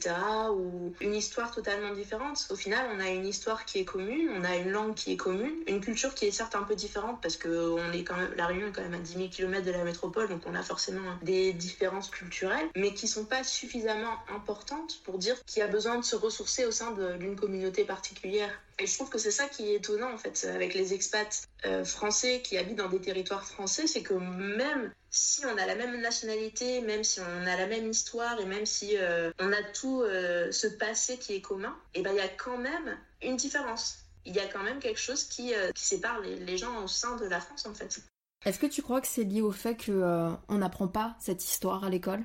ou 0.55 0.93
une 1.01 1.13
histoire 1.13 1.51
totalement 1.51 1.93
différente. 1.93 2.47
Au 2.49 2.55
final, 2.55 2.87
on 2.95 2.99
a 3.01 3.09
une 3.09 3.27
histoire 3.27 3.65
qui 3.65 3.79
est 3.79 3.85
commune, 3.85 4.29
on 4.37 4.43
a 4.45 4.55
une 4.55 4.71
langue 4.71 4.95
qui 4.95 5.11
est 5.11 5.17
commune, 5.17 5.53
une 5.67 5.81
culture 5.81 6.15
qui 6.15 6.27
est 6.27 6.31
certes 6.31 6.55
un 6.55 6.63
peu 6.63 6.75
différente 6.75 7.19
parce 7.21 7.35
que 7.35 7.49
on 7.49 7.91
est 7.91 8.05
quand 8.05 8.15
même, 8.15 8.31
la 8.37 8.47
Réunion 8.47 8.67
est 8.67 8.71
quand 8.71 8.81
même 8.81 8.93
à 8.93 8.99
10 8.99 9.13
000 9.13 9.27
km 9.27 9.65
de 9.65 9.71
la 9.71 9.83
métropole, 9.83 10.29
donc 10.29 10.43
on 10.45 10.55
a 10.55 10.63
forcément 10.63 11.17
des 11.21 11.51
différences 11.51 12.09
culturelles, 12.09 12.69
mais 12.77 12.93
qui 12.93 13.09
sont 13.09 13.25
pas 13.25 13.43
suffisamment 13.43 14.15
importantes 14.33 15.01
pour 15.03 15.17
dire 15.17 15.35
qu'il 15.45 15.59
y 15.59 15.63
a 15.63 15.67
besoin 15.67 15.97
de 15.97 16.05
se 16.05 16.15
ressourcer 16.15 16.65
au 16.65 16.71
sein 16.71 16.91
d'une 17.19 17.35
communauté 17.35 17.83
particulière. 17.83 18.49
Et 18.79 18.87
je 18.87 18.95
trouve 18.95 19.09
que 19.09 19.19
c'est 19.19 19.31
ça 19.31 19.47
qui 19.47 19.69
est 19.69 19.75
étonnant 19.75 20.11
en 20.11 20.17
fait 20.17 20.47
avec 20.51 20.73
les 20.73 20.93
expats 20.93 21.47
euh, 21.65 21.85
français 21.85 22.41
qui 22.43 22.57
habitent 22.57 22.77
dans 22.77 22.89
des 22.89 22.99
territoires 23.03 23.45
français, 23.45 23.85
c'est 23.85 24.01
que 24.01 24.13
même 24.15 24.91
si 25.11 25.45
on 25.45 25.57
a 25.57 25.65
la 25.65 25.75
même 25.75 26.01
nationalité, 26.01 26.81
même 26.81 27.03
si 27.03 27.19
on 27.19 27.45
a 27.45 27.55
la 27.55 27.67
même 27.67 27.87
histoire 27.89 28.39
et 28.39 28.45
même 28.45 28.65
si 28.65 28.97
euh, 28.97 29.31
on 29.39 29.51
a 29.51 29.61
tout 29.61 30.01
euh, 30.01 30.51
ce 30.51 30.67
passé 30.67 31.17
qui 31.17 31.35
est 31.35 31.41
commun, 31.41 31.75
et 31.93 31.99
eh 31.99 32.01
ben 32.01 32.11
il 32.11 32.17
y 32.17 32.21
a 32.21 32.27
quand 32.27 32.57
même 32.57 32.97
une 33.21 33.35
différence. 33.35 33.99
Il 34.25 34.33
y 34.35 34.39
a 34.39 34.47
quand 34.47 34.63
même 34.63 34.79
quelque 34.79 34.99
chose 34.99 35.25
qui, 35.25 35.53
qui 35.75 35.83
sépare 35.83 36.21
les, 36.21 36.37
les, 36.37 36.57
gens 36.57 36.83
au 36.83 36.87
sein 36.87 37.17
de 37.17 37.25
la 37.25 37.41
France 37.41 37.65
en 37.65 37.73
fait. 37.73 37.99
Est-ce 38.45 38.57
que 38.57 38.65
tu 38.65 38.81
crois 38.81 39.01
que 39.01 39.07
c'est 39.07 39.25
lié 39.25 39.41
au 39.41 39.51
fait 39.51 39.75
qu'on 39.75 40.57
n'apprend 40.57 40.87
pas 40.87 41.15
cette 41.19 41.43
histoire 41.43 41.83
à 41.83 41.89
l'école? 41.89 42.23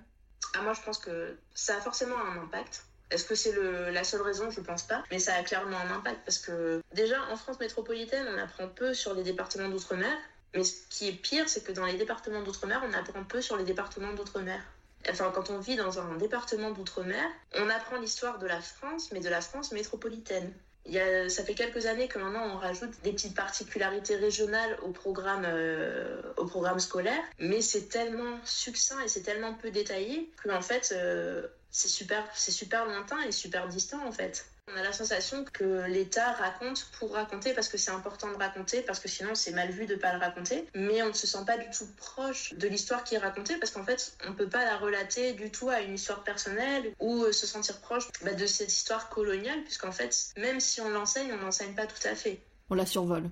Ah, 0.54 0.62
Moi 0.62 0.72
je 0.74 0.80
pense 0.82 0.98
que 0.98 1.36
ça 1.54 1.76
a 1.76 1.80
forcément 1.80 2.16
un 2.16 2.42
impact. 2.42 2.84
Est-ce 3.10 3.24
que 3.24 3.34
c'est 3.34 3.54
la 3.90 4.04
seule 4.04 4.22
raison? 4.22 4.50
Je 4.50 4.60
pense 4.60 4.82
pas. 4.82 5.02
Mais 5.10 5.18
ça 5.18 5.34
a 5.34 5.42
clairement 5.42 5.78
un 5.78 5.90
impact 5.96 6.20
parce 6.24 6.38
que 6.38 6.82
déjà 6.94 7.16
en 7.30 7.36
France 7.36 7.58
métropolitaine, 7.58 8.26
on 8.34 8.38
apprend 8.38 8.68
peu 8.68 8.92
sur 8.92 9.14
les 9.14 9.22
départements 9.22 9.68
d'outre-mer. 9.68 10.14
Mais 10.54 10.64
ce 10.64 10.74
qui 10.90 11.08
est 11.08 11.12
pire, 11.12 11.48
c'est 11.48 11.64
que 11.64 11.72
dans 11.72 11.84
les 11.84 11.96
départements 11.96 12.42
d'outre-mer, 12.42 12.82
on 12.88 12.92
apprend 12.94 13.24
peu 13.24 13.40
sur 13.40 13.56
les 13.56 13.64
départements 13.64 14.12
d'outre-mer. 14.14 14.60
Enfin, 15.10 15.30
quand 15.34 15.50
on 15.50 15.58
vit 15.58 15.76
dans 15.76 16.00
un 16.00 16.16
département 16.16 16.70
d'outre-mer, 16.70 17.24
on 17.54 17.68
apprend 17.70 17.98
l'histoire 17.98 18.38
de 18.38 18.46
la 18.46 18.60
France, 18.60 19.10
mais 19.12 19.20
de 19.20 19.28
la 19.28 19.40
France 19.40 19.72
métropolitaine. 19.72 20.52
Ça 21.28 21.44
fait 21.44 21.54
quelques 21.54 21.84
années 21.84 22.08
que 22.08 22.18
maintenant 22.18 22.46
on 22.54 22.56
rajoute 22.56 23.02
des 23.02 23.12
petites 23.12 23.34
particularités 23.34 24.16
régionales 24.16 24.78
au 24.82 24.90
programme, 24.90 25.44
euh, 25.44 26.22
au 26.38 26.46
programme 26.46 26.78
scolaire, 26.78 27.22
mais 27.38 27.60
c'est 27.60 27.88
tellement 27.88 28.38
succinct 28.44 28.98
et 29.00 29.08
c'est 29.08 29.20
tellement 29.22 29.52
peu 29.52 29.70
détaillé 29.70 30.32
que 30.42 30.50
en 30.50 30.62
fait, 30.62 30.94
euh, 30.96 31.46
c'est 31.70 31.88
super, 31.88 32.24
c'est 32.34 32.52
super 32.52 32.86
lointain 32.86 33.20
et 33.22 33.32
super 33.32 33.68
distant 33.68 34.02
en 34.06 34.12
fait. 34.12 34.46
On 34.72 34.78
a 34.78 34.82
la 34.82 34.92
sensation 34.92 35.44
que 35.52 35.86
l'État 35.86 36.32
raconte 36.32 36.90
pour 36.98 37.12
raconter 37.12 37.54
parce 37.54 37.68
que 37.68 37.78
c'est 37.78 37.90
important 37.90 38.30
de 38.30 38.36
raconter, 38.36 38.82
parce 38.82 39.00
que 39.00 39.08
sinon 39.08 39.34
c'est 39.34 39.52
mal 39.52 39.70
vu 39.70 39.86
de 39.86 39.94
ne 39.94 39.98
pas 39.98 40.12
le 40.12 40.18
raconter. 40.18 40.66
Mais 40.74 41.02
on 41.02 41.08
ne 41.08 41.12
se 41.12 41.26
sent 41.26 41.44
pas 41.46 41.56
du 41.56 41.68
tout 41.70 41.86
proche 41.96 42.54
de 42.54 42.68
l'histoire 42.68 43.04
qui 43.04 43.14
est 43.14 43.18
racontée 43.18 43.56
parce 43.56 43.72
qu'en 43.72 43.84
fait 43.84 44.14
on 44.26 44.30
ne 44.30 44.34
peut 44.34 44.48
pas 44.48 44.64
la 44.64 44.76
relater 44.76 45.32
du 45.32 45.50
tout 45.50 45.68
à 45.68 45.80
une 45.80 45.94
histoire 45.94 46.22
personnelle 46.22 46.92
ou 47.00 47.24
se 47.32 47.46
sentir 47.46 47.80
proche 47.80 48.08
bah, 48.24 48.34
de 48.34 48.46
cette 48.46 48.72
histoire 48.72 49.08
coloniale, 49.08 49.62
puisqu'en 49.64 49.92
fait 49.92 50.32
même 50.36 50.60
si 50.60 50.80
on 50.80 50.90
l'enseigne, 50.90 51.32
on 51.32 51.42
n'enseigne 51.42 51.74
pas 51.74 51.86
tout 51.86 52.06
à 52.06 52.14
fait. 52.14 52.40
On 52.70 52.74
la 52.74 52.86
survole. 52.86 53.30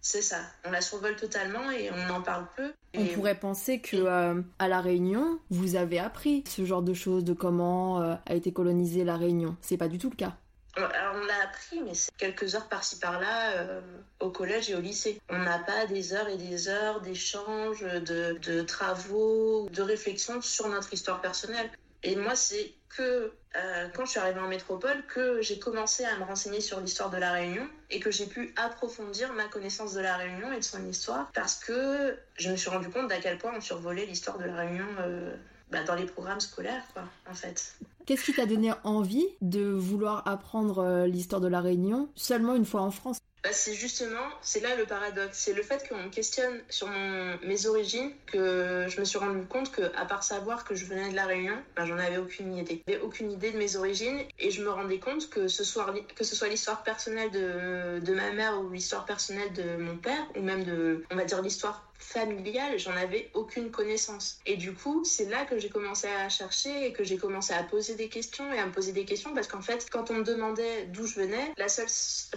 C'est 0.00 0.22
ça, 0.22 0.38
on 0.64 0.70
la 0.70 0.80
survole 0.80 1.16
totalement 1.16 1.68
et 1.70 1.90
on 1.90 2.14
en 2.14 2.22
parle 2.22 2.46
peu. 2.56 2.72
On 2.96 3.04
pourrait 3.06 3.34
penser 3.34 3.80
que 3.80 3.96
euh, 3.96 4.40
à 4.58 4.68
la 4.68 4.80
Réunion, 4.80 5.40
vous 5.50 5.74
avez 5.74 5.98
appris 5.98 6.44
ce 6.46 6.64
genre 6.64 6.82
de 6.82 6.94
choses, 6.94 7.24
de 7.24 7.32
comment 7.32 8.00
euh, 8.00 8.14
a 8.24 8.34
été 8.34 8.52
colonisée 8.52 9.02
la 9.02 9.16
Réunion. 9.16 9.56
C'est 9.62 9.76
pas 9.76 9.88
du 9.88 9.98
tout 9.98 10.08
le 10.08 10.14
cas. 10.14 10.36
On 10.76 11.24
l'a 11.24 11.42
appris, 11.44 11.80
mais 11.82 11.94
c'est 11.94 12.14
quelques 12.16 12.54
heures 12.54 12.68
par-ci 12.68 12.98
par-là 12.98 13.52
euh, 13.52 13.80
au 14.20 14.30
collège 14.30 14.70
et 14.70 14.74
au 14.74 14.80
lycée. 14.80 15.20
On 15.30 15.38
n'a 15.38 15.58
pas 15.58 15.86
des 15.86 16.12
heures 16.12 16.28
et 16.28 16.36
des 16.36 16.68
heures 16.68 17.00
d'échanges, 17.00 17.82
de, 17.82 18.62
travaux, 18.62 19.68
de 19.70 19.82
réflexion 19.82 20.42
sur 20.42 20.68
notre 20.68 20.92
histoire 20.92 21.20
personnelle. 21.22 21.70
Et 22.02 22.14
moi, 22.14 22.36
c'est 22.36 22.72
que 22.90 23.32
euh, 23.56 23.88
quand 23.94 24.04
je 24.04 24.12
suis 24.12 24.20
arrivée 24.20 24.40
en 24.40 24.48
métropole 24.48 25.02
que 25.06 25.40
j'ai 25.40 25.58
commencé 25.58 26.04
à 26.04 26.16
me 26.18 26.24
renseigner 26.24 26.60
sur 26.60 26.80
l'histoire 26.80 27.10
de 27.10 27.16
la 27.16 27.32
Réunion 27.32 27.66
et 27.90 28.00
que 28.00 28.10
j'ai 28.10 28.26
pu 28.26 28.52
approfondir 28.56 29.32
ma 29.32 29.44
connaissance 29.44 29.94
de 29.94 30.00
la 30.00 30.16
Réunion 30.16 30.52
et 30.52 30.58
de 30.58 30.64
son 30.64 30.86
histoire 30.86 31.30
parce 31.32 31.56
que 31.56 32.18
je 32.36 32.50
me 32.50 32.56
suis 32.56 32.70
rendu 32.70 32.90
compte 32.90 33.08
d'à 33.08 33.18
quel 33.18 33.38
point 33.38 33.52
on 33.56 33.60
survolait 33.60 34.06
l'histoire 34.06 34.38
de 34.38 34.44
la 34.44 34.56
Réunion 34.56 34.86
euh, 35.00 35.34
bah, 35.70 35.82
dans 35.84 35.94
les 35.94 36.06
programmes 36.06 36.40
scolaires, 36.40 36.84
quoi, 36.92 37.04
en 37.28 37.34
fait. 37.34 37.74
Qu'est-ce 38.06 38.24
qui 38.24 38.32
t'a 38.32 38.46
donné 38.46 38.70
envie 38.84 39.26
de 39.40 39.62
vouloir 39.62 40.26
apprendre 40.28 40.78
euh, 40.78 41.06
l'histoire 41.08 41.40
de 41.40 41.48
la 41.48 41.60
Réunion 41.60 42.08
seulement 42.14 42.54
une 42.54 42.64
fois 42.64 42.82
en 42.82 42.92
France? 42.92 43.18
Bah, 43.42 43.52
c'est 43.52 43.74
justement, 43.74 44.28
c'est 44.42 44.60
là 44.60 44.76
le 44.76 44.86
paradoxe, 44.86 45.38
c'est 45.38 45.52
le 45.52 45.62
fait 45.62 45.88
qu'on 45.88 46.08
questionne 46.08 46.60
sur 46.68 46.88
mes 46.88 47.66
origines 47.66 48.10
que 48.26 48.86
je 48.88 48.98
me 49.00 49.04
suis 49.04 49.18
rendu 49.18 49.44
compte 49.46 49.70
que, 49.70 49.82
à 49.96 50.04
part 50.04 50.22
savoir 50.22 50.64
que 50.64 50.74
je 50.74 50.84
venais 50.84 51.10
de 51.10 51.16
la 51.16 51.26
Réunion, 51.26 51.56
bah, 51.76 51.84
j'en 51.84 51.98
avais 51.98 52.18
aucune 52.18 52.56
idée. 52.56 52.82
J'avais 52.86 53.00
aucune 53.00 53.30
idée 53.30 53.50
de 53.52 53.58
mes 53.58 53.76
origines 53.76 54.20
et 54.38 54.50
je 54.50 54.62
me 54.62 54.70
rendais 54.70 54.98
compte 54.98 55.28
que 55.28 55.48
ce 55.48 55.64
soit, 55.64 55.92
que 56.14 56.24
ce 56.24 56.34
soit 56.34 56.48
l'histoire 56.48 56.82
personnelle 56.84 57.30
de, 57.30 58.00
de 58.04 58.14
ma 58.14 58.32
mère 58.32 58.60
ou 58.60 58.70
l'histoire 58.70 59.04
personnelle 59.04 59.52
de 59.52 59.76
mon 59.76 59.96
père 59.96 60.26
ou 60.36 60.42
même 60.42 60.64
de, 60.64 61.04
on 61.12 61.16
va 61.16 61.24
dire 61.24 61.42
l'histoire 61.42 61.85
familiale, 61.98 62.78
j'en 62.78 62.96
avais 62.96 63.30
aucune 63.34 63.70
connaissance. 63.70 64.38
Et 64.46 64.56
du 64.56 64.72
coup, 64.72 65.04
c'est 65.04 65.26
là 65.26 65.44
que 65.44 65.58
j'ai 65.58 65.68
commencé 65.68 66.06
à 66.06 66.28
chercher 66.28 66.86
et 66.86 66.92
que 66.92 67.04
j'ai 67.04 67.16
commencé 67.16 67.52
à 67.52 67.62
poser 67.62 67.94
des 67.94 68.08
questions 68.08 68.52
et 68.52 68.58
à 68.58 68.66
me 68.66 68.72
poser 68.72 68.92
des 68.92 69.04
questions 69.04 69.34
parce 69.34 69.48
qu'en 69.48 69.62
fait, 69.62 69.88
quand 69.90 70.10
on 70.10 70.14
me 70.14 70.24
demandait 70.24 70.86
d'où 70.86 71.06
je 71.06 71.20
venais, 71.20 71.52
la 71.56 71.68
seule 71.68 71.88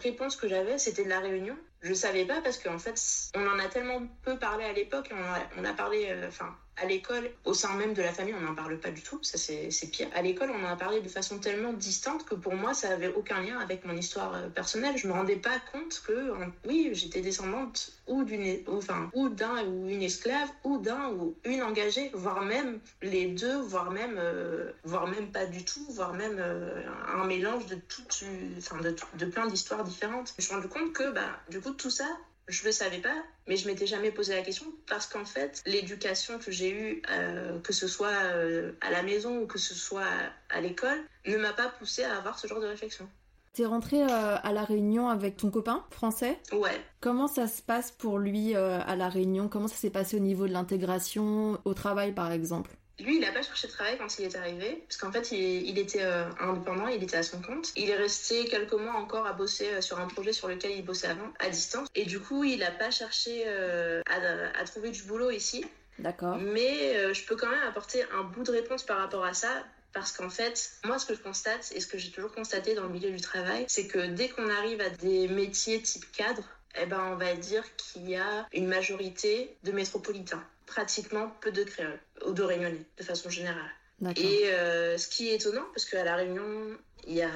réponse 0.02 0.36
que 0.36 0.48
j'avais, 0.48 0.78
c'était 0.78 1.04
de 1.04 1.10
la 1.10 1.20
Réunion. 1.20 1.58
Je 1.82 1.94
savais 1.94 2.26
pas 2.26 2.42
parce 2.42 2.58
qu'en 2.58 2.78
fait, 2.78 3.00
on 3.36 3.48
en 3.48 3.60
a 3.60 3.68
tellement 3.68 4.02
peu 4.24 4.38
parlé 4.38 4.66
à 4.66 4.74
l'époque, 4.74 5.10
on, 5.12 5.62
on, 5.62 5.66
a 5.66 5.74
parlé, 5.74 6.08
euh, 6.10 6.28
enfin, 6.28 6.54
à 6.82 6.86
l'école, 6.86 7.30
au 7.46 7.54
sein 7.54 7.76
même 7.76 7.94
de 7.94 8.02
la 8.02 8.12
famille, 8.12 8.34
on 8.38 8.42
n'en 8.42 8.56
parle 8.56 8.80
pas 8.80 8.92
du 8.92 9.02
tout, 9.02 9.20
ça 9.24 9.38
c'est 9.38 9.92
pire. 9.92 10.08
À 10.14 10.22
l'école, 10.22 10.52
on 10.52 10.64
en 10.64 10.68
a 10.68 10.76
parlé 10.76 11.02
de 11.02 11.08
façon 11.10 11.40
tellement 11.40 11.74
distante 11.74 12.26
que 12.26 12.36
pour 12.36 12.56
moi, 12.56 12.74
ça 12.74 12.90
avait 12.90 13.14
aucun 13.14 13.42
lien 13.42 13.60
avec 13.60 13.86
mon 13.86 13.96
histoire 13.96 14.34
euh, 14.36 14.50
personnelle. 14.50 14.98
Je 14.98 15.08
me 15.08 15.14
rendais 15.14 15.36
pas 15.36 15.60
compte 15.72 16.02
que, 16.06 16.32
oui, 16.66 16.90
j'étais 16.94 17.22
descendante 17.22 17.92
ou 18.08 18.24
d'une, 18.24 18.60
enfin, 18.68 19.10
ou 19.14 19.30
d'un 19.30 19.64
ou 19.66 19.88
une 19.88 20.02
esclave, 20.02 20.50
ou 20.64 20.78
d'un 20.78 21.10
ou 21.12 21.36
une 21.46 21.62
engagée, 21.62 22.12
voire 22.14 22.42
même 22.42 22.80
les 23.02 23.28
deux, 23.28 23.60
voire 23.62 23.92
même, 23.92 24.16
euh, 24.18 24.72
voire 24.84 25.08
même 25.08 25.32
pas 25.32 25.46
du 25.46 25.64
tout, 25.64 25.86
voire 25.90 26.14
même 26.14 26.38
euh, 26.40 26.82
un 27.08 27.26
mélange 27.26 27.66
de 27.68 27.78
enfin, 28.58 28.78
de 28.82 29.26
plein 29.26 29.48
d'histoires 29.48 29.84
différentes. 29.84 30.30
Je 30.30 30.34
me 30.38 30.46
suis 30.46 30.56
rendu 30.56 30.68
compte 30.68 30.94
que, 30.94 31.12
bah, 31.12 31.40
du 31.50 31.60
coup, 31.62 31.72
tout 31.72 31.90
ça, 31.90 32.08
je 32.50 32.66
le 32.66 32.72
savais 32.72 32.98
pas, 32.98 33.16
mais 33.48 33.56
je 33.56 33.68
m'étais 33.68 33.88
jamais 33.88 34.12
posé 34.12 34.36
la 34.36 34.42
question 34.42 34.66
parce 34.88 35.08
qu'en 35.08 35.24
fait, 35.24 35.62
l'éducation 35.66 36.40
que 36.40 36.52
j'ai 36.52 36.72
eue, 36.72 37.02
euh, 37.12 37.60
que 37.60 37.72
ce 37.72 37.88
soit 37.88 38.08
euh, 38.34 38.74
à 38.82 38.90
la 38.90 39.04
maison 39.04 39.40
ou 39.40 39.48
que 39.48 39.60
ce 39.60 39.76
soit 39.76 40.08
à 40.50 40.60
l'école, 40.60 41.00
ne 41.28 41.38
m'a 41.38 41.54
pas 41.54 41.70
poussé 41.70 42.04
à 42.04 42.18
avoir 42.18 42.40
ce 42.40 42.48
genre 42.48 42.60
de 42.60 42.66
réflexion. 42.66 43.08
T'es 43.54 43.66
rentrée 43.66 44.02
euh, 44.02 44.38
à 44.42 44.52
la 44.52 44.64
Réunion 44.64 45.10
avec 45.10 45.38
ton 45.38 45.52
copain 45.52 45.86
français? 45.92 46.40
Ouais. 46.52 46.82
Comment 47.02 47.28
ça 47.28 47.48
se 47.48 47.62
passe 47.62 47.92
pour 47.92 48.18
lui 48.18 48.56
à 48.56 48.96
la 48.96 49.10
Réunion? 49.10 49.48
Comment 49.48 49.68
ça 49.68 49.76
s'est 49.76 49.90
passé 49.90 50.18
au 50.18 50.20
niveau 50.20 50.48
de 50.48 50.54
l'intégration 50.54 51.60
au 51.66 51.74
travail 51.74 52.14
par 52.14 52.32
exemple? 52.32 52.72
Lui, 53.00 53.16
il 53.16 53.22
n'a 53.22 53.32
pas 53.32 53.42
cherché 53.42 53.68
de 53.68 53.72
travail 53.72 53.98
quand 53.98 54.20
il 54.20 54.26
est 54.26 54.36
arrivé, 54.36 54.84
parce 54.88 54.98
qu'en 54.98 55.12
fait, 55.12 55.32
il, 55.32 55.78
était 55.78 56.04
euh, 56.04 56.30
indépendant, 56.40 56.88
il 56.88 57.02
était 57.04 57.18
à 57.18 57.24
son 57.24 57.42
compte. 57.42 57.72
Il 57.76 57.90
est 57.90 57.96
resté 57.96 58.46
quelques 58.46 58.74
mois 58.74 58.94
encore 58.94 59.26
à 59.26 59.34
bosser 59.34 59.68
euh, 59.74 59.82
sur 59.82 60.00
un 60.00 60.08
projet 60.08 60.34
sur 60.34 60.48
lequel 60.48 60.72
il 60.72 60.84
bossait 60.84 61.08
avant, 61.08 61.32
à 61.40 61.50
distance. 61.50 61.88
Et 61.96 62.06
du 62.06 62.20
coup, 62.20 62.44
il 62.44 62.60
n'a 62.60 62.72
pas 62.72 62.92
cherché 62.92 63.44
euh, 63.48 64.02
à, 64.06 64.64
trouver 64.66 64.92
du 64.92 65.04
boulot 65.04 65.32
ici. 65.32 65.66
D'accord. 65.98 66.38
Mais 66.38 67.14
je 67.14 67.26
peux 67.26 67.36
quand 67.36 67.50
même 67.50 67.64
apporter 67.68 68.04
un 68.18 68.24
bout 68.24 68.44
de 68.44 68.52
réponse 68.52 68.84
par 68.84 69.00
rapport 69.00 69.26
à 69.26 69.34
ça, 69.34 69.50
parce 69.92 70.12
qu'en 70.12 70.30
fait, 70.30 70.72
moi, 70.86 71.00
ce 71.00 71.06
que 71.06 71.14
je 71.14 71.20
constate, 71.20 71.72
et 71.76 71.80
ce 71.80 71.88
que 71.88 71.98
j'ai 71.98 72.12
toujours 72.12 72.32
constaté 72.32 72.76
dans 72.76 72.84
le 72.84 72.90
milieu 72.90 73.12
du 73.12 73.22
travail, 73.22 73.66
c'est 73.68 73.88
que 73.88 74.08
dès 74.08 74.30
qu'on 74.30 74.50
arrive 74.50 74.80
à 74.82 74.90
des 74.90 75.28
métiers 75.28 75.82
type 75.82 76.10
cadre, 76.12 76.44
eh 76.80 76.86
ben, 76.86 77.02
on 77.12 77.16
va 77.16 77.34
dire 77.34 77.64
qu'il 77.76 78.10
y 78.10 78.16
a 78.16 78.48
une 78.54 78.68
majorité 78.68 79.58
de 79.64 79.72
métropolitains 79.72 80.44
pratiquement 80.70 81.32
peu 81.42 81.52
de 81.52 81.64
créoles 81.64 82.00
ou 82.26 82.32
de 82.32 82.44
réunionnais 82.44 82.86
de 82.98 83.04
façon 83.04 83.30
générale. 83.30 83.72
Et 84.16 84.46
euh, 84.46 84.98
ce 84.98 85.08
qui 85.10 85.30
est 85.30 85.36
étonnant, 85.36 85.66
parce 85.74 85.84
qu'à 85.84 86.04
La 86.06 86.16
Réunion, 86.16 86.78
il 87.08 87.16
y 87.16 87.22
a 87.22 87.30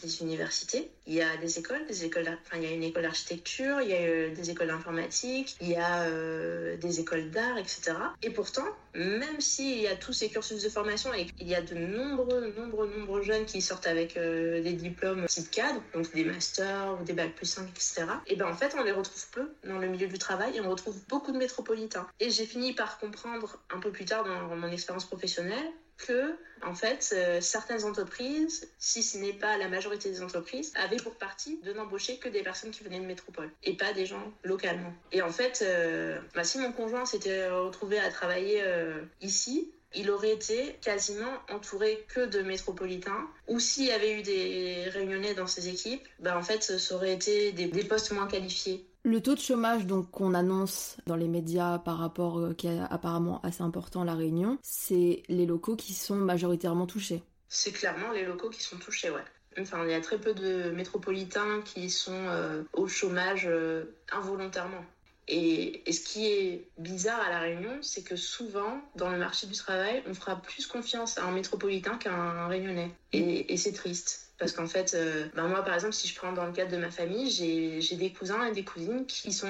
des 0.00 0.22
universités, 0.22 0.90
il 1.06 1.14
y 1.14 1.22
a 1.22 1.36
des 1.36 1.58
écoles, 1.58 1.84
des 1.86 2.04
écoles, 2.04 2.26
enfin, 2.28 2.56
il 2.56 2.62
y 2.62 2.66
a 2.66 2.70
une 2.70 2.82
école 2.82 3.02
d'architecture, 3.02 3.80
il 3.80 3.88
y 3.88 3.94
a 3.94 4.02
euh, 4.02 4.34
des 4.34 4.50
écoles 4.50 4.68
d'informatique, 4.68 5.56
il 5.60 5.70
y 5.70 5.76
a 5.76 6.04
euh, 6.04 6.76
des 6.76 7.00
écoles 7.00 7.30
d'art, 7.30 7.58
etc. 7.58 7.92
Et 8.22 8.30
pourtant, 8.30 8.64
même 8.94 9.40
s'il 9.40 9.80
y 9.80 9.88
a 9.88 9.96
tous 9.96 10.12
ces 10.12 10.28
cursus 10.28 10.62
de 10.62 10.68
formation 10.68 11.12
et 11.12 11.26
qu'il 11.26 11.48
y 11.48 11.54
a 11.54 11.62
de 11.62 11.74
nombreux, 11.74 12.52
nombreux, 12.56 12.88
nombreux 12.96 13.22
jeunes 13.22 13.44
qui 13.44 13.60
sortent 13.60 13.86
avec 13.86 14.16
euh, 14.16 14.62
des 14.62 14.72
diplômes 14.72 15.26
type 15.26 15.50
cadre, 15.50 15.82
donc 15.94 16.12
des 16.12 16.24
masters 16.24 16.98
ou 17.00 17.04
des 17.04 17.12
bacs 17.12 17.34
plus 17.34 17.46
5, 17.46 17.68
etc. 17.68 18.04
Et 18.26 18.36
ben 18.36 18.46
en 18.46 18.54
fait, 18.54 18.74
on 18.78 18.82
les 18.82 18.92
retrouve 18.92 19.26
peu 19.30 19.52
dans 19.64 19.78
le 19.78 19.88
milieu 19.88 20.06
du 20.06 20.18
travail 20.18 20.56
et 20.56 20.60
on 20.60 20.70
retrouve 20.70 20.96
beaucoup 21.08 21.32
de 21.32 21.38
métropolitains. 21.38 22.06
Et 22.20 22.30
j'ai 22.30 22.46
fini 22.46 22.74
par 22.74 22.98
comprendre 22.98 23.58
un 23.74 23.80
peu 23.80 23.90
plus 23.90 24.04
tard 24.04 24.24
dans 24.24 24.56
mon 24.56 24.70
expérience 24.70 25.04
professionnelle 25.04 25.72
que, 25.98 26.36
en 26.62 26.74
fait, 26.74 27.12
euh, 27.12 27.40
certaines 27.40 27.84
entreprises, 27.84 28.68
si 28.78 29.02
ce 29.02 29.18
n'est 29.18 29.32
pas 29.32 29.56
la 29.56 29.68
majorité 29.68 30.10
des 30.10 30.22
entreprises, 30.22 30.72
avaient 30.76 30.96
pour 30.96 31.14
partie 31.16 31.58
de 31.62 31.72
n'embaucher 31.72 32.18
que 32.18 32.28
des 32.28 32.42
personnes 32.42 32.70
qui 32.70 32.84
venaient 32.84 33.00
de 33.00 33.06
métropole 33.06 33.50
et 33.62 33.76
pas 33.76 33.92
des 33.92 34.06
gens 34.06 34.32
localement. 34.44 34.92
Et 35.12 35.22
en 35.22 35.30
fait, 35.30 35.62
euh, 35.62 36.18
bah, 36.34 36.44
si 36.44 36.58
mon 36.58 36.72
conjoint 36.72 37.04
s'était 37.04 37.48
retrouvé 37.50 37.98
à 37.98 38.10
travailler 38.10 38.62
euh, 38.62 39.00
ici, 39.20 39.72
il 39.94 40.10
aurait 40.10 40.32
été 40.32 40.78
quasiment 40.80 41.32
entouré 41.50 42.04
que 42.08 42.24
de 42.24 42.40
métropolitains. 42.40 43.28
Ou 43.48 43.60
s'il 43.60 43.84
y 43.84 43.92
avait 43.92 44.18
eu 44.18 44.22
des 44.22 44.84
réunionnais 44.88 45.34
dans 45.34 45.46
ses 45.46 45.68
équipes, 45.68 46.06
bah 46.18 46.38
en 46.38 46.42
fait, 46.42 46.62
ça 46.62 46.94
aurait 46.94 47.12
été 47.12 47.52
des, 47.52 47.66
des 47.66 47.84
postes 47.84 48.10
moins 48.12 48.26
qualifiés. 48.26 48.86
Le 49.04 49.20
taux 49.20 49.34
de 49.34 49.40
chômage 49.40 49.86
donc 49.86 50.10
qu'on 50.12 50.32
annonce 50.32 50.96
dans 51.06 51.16
les 51.16 51.26
médias 51.26 51.78
par 51.78 51.98
rapport 51.98 52.38
euh, 52.38 52.54
qui 52.54 52.68
est 52.68 52.78
apparemment 52.88 53.40
assez 53.42 53.62
important 53.62 54.02
à 54.02 54.04
la 54.04 54.14
Réunion, 54.14 54.58
c'est 54.62 55.24
les 55.28 55.44
locaux 55.44 55.74
qui 55.74 55.92
sont 55.92 56.14
majoritairement 56.14 56.86
touchés. 56.86 57.22
C'est 57.48 57.72
clairement 57.72 58.12
les 58.12 58.24
locaux 58.24 58.48
qui 58.48 58.62
sont 58.62 58.76
touchés, 58.76 59.10
ouais. 59.10 59.24
Enfin, 59.58 59.84
il 59.84 59.90
y 59.90 59.94
a 59.94 60.00
très 60.00 60.18
peu 60.18 60.34
de 60.34 60.70
métropolitains 60.70 61.62
qui 61.64 61.90
sont 61.90 62.12
euh, 62.12 62.62
au 62.72 62.86
chômage 62.86 63.46
euh, 63.46 63.84
involontairement. 64.12 64.84
Et, 65.28 65.82
ce 65.90 66.00
qui 66.00 66.26
est 66.26 66.68
bizarre 66.78 67.20
à 67.20 67.30
La 67.30 67.40
Réunion, 67.40 67.78
c'est 67.80 68.02
que 68.02 68.16
souvent, 68.16 68.80
dans 68.96 69.10
le 69.10 69.18
marché 69.18 69.46
du 69.46 69.54
travail, 69.54 70.02
on 70.06 70.14
fera 70.14 70.36
plus 70.36 70.66
confiance 70.66 71.18
à 71.18 71.24
un 71.24 71.32
métropolitain 71.32 71.96
qu'à 71.96 72.12
un 72.12 72.48
réunionnais. 72.48 72.90
Et, 73.12 73.56
c'est 73.56 73.72
triste. 73.72 74.31
Parce 74.42 74.50
qu'en 74.50 74.66
fait, 74.66 74.94
euh, 74.94 75.28
ben 75.36 75.46
moi, 75.46 75.62
par 75.62 75.72
exemple, 75.72 75.92
si 75.92 76.08
je 76.08 76.16
prends 76.16 76.32
dans 76.32 76.44
le 76.44 76.50
cadre 76.50 76.72
de 76.72 76.76
ma 76.76 76.90
famille, 76.90 77.30
j'ai 77.30 77.94
des 77.94 78.12
cousins 78.12 78.44
et 78.44 78.50
des 78.50 78.64
cousines 78.64 79.06
qui 79.06 79.32
sont 79.32 79.46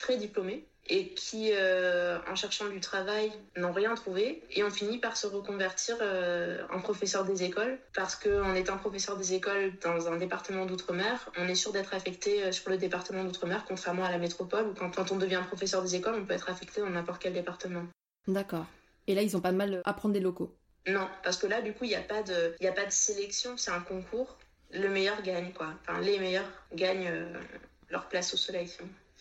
très 0.00 0.16
diplômés 0.16 0.66
et 0.88 1.10
qui, 1.10 1.52
euh, 1.52 2.18
en 2.28 2.34
cherchant 2.34 2.68
du 2.68 2.80
travail, 2.80 3.30
n'ont 3.56 3.70
rien 3.70 3.94
trouvé 3.94 4.42
et 4.50 4.64
ont 4.64 4.70
fini 4.70 4.98
par 4.98 5.16
se 5.16 5.28
reconvertir 5.28 5.98
euh, 6.00 6.64
en 6.72 6.80
professeur 6.80 7.24
des 7.24 7.44
écoles 7.44 7.78
parce 7.94 8.16
qu'en 8.16 8.56
étant 8.56 8.76
professeur 8.76 9.16
des 9.16 9.34
écoles 9.34 9.72
dans 9.84 10.08
un 10.08 10.16
département 10.16 10.66
d'outre-mer, 10.66 11.30
on 11.38 11.46
est 11.46 11.54
sûr 11.54 11.70
d'être 11.70 11.94
affecté 11.94 12.50
sur 12.50 12.70
le 12.70 12.78
département 12.78 13.22
d'outre-mer, 13.22 13.64
contrairement 13.68 14.02
à 14.02 14.10
la 14.10 14.18
métropole 14.18 14.66
où 14.66 14.74
quand, 14.74 15.12
on 15.12 15.16
devient 15.16 15.42
professeur 15.46 15.80
des 15.80 15.94
écoles, 15.94 16.16
on 16.18 16.24
peut 16.24 16.34
être 16.34 16.50
affecté 16.50 16.80
dans 16.80 16.90
n'importe 16.90 17.22
quel 17.22 17.34
département. 17.34 17.84
D'accord. 18.26 18.66
Et 19.06 19.14
là, 19.14 19.22
ils 19.22 19.36
ont 19.36 19.40
pas 19.40 19.52
mal 19.52 19.80
à 19.84 19.92
prendre 19.92 20.12
des 20.12 20.20
locaux 20.20 20.52
Non, 20.86 21.08
parce 21.22 21.36
que 21.36 21.46
là, 21.46 21.60
du 21.60 21.72
coup, 21.72 21.84
il 21.84 21.88
n'y 21.88 21.94
a, 21.94 22.02
pas 22.02 22.22
de, 22.22 22.54
a 22.64 22.72
pas 22.72 22.86
de 22.86 22.90
sélection, 22.90 23.56
c'est 23.56 23.70
un 23.70 23.80
concours. 23.80 24.36
Le 24.72 24.88
meilleur 24.88 25.22
gagne, 25.22 25.52
quoi. 25.52 25.74
Enfin, 25.82 26.00
les 26.00 26.18
meilleurs 26.18 26.50
gagnent 26.74 27.10
leur 27.90 28.08
place 28.08 28.34
au 28.34 28.36
soleil, 28.36 28.70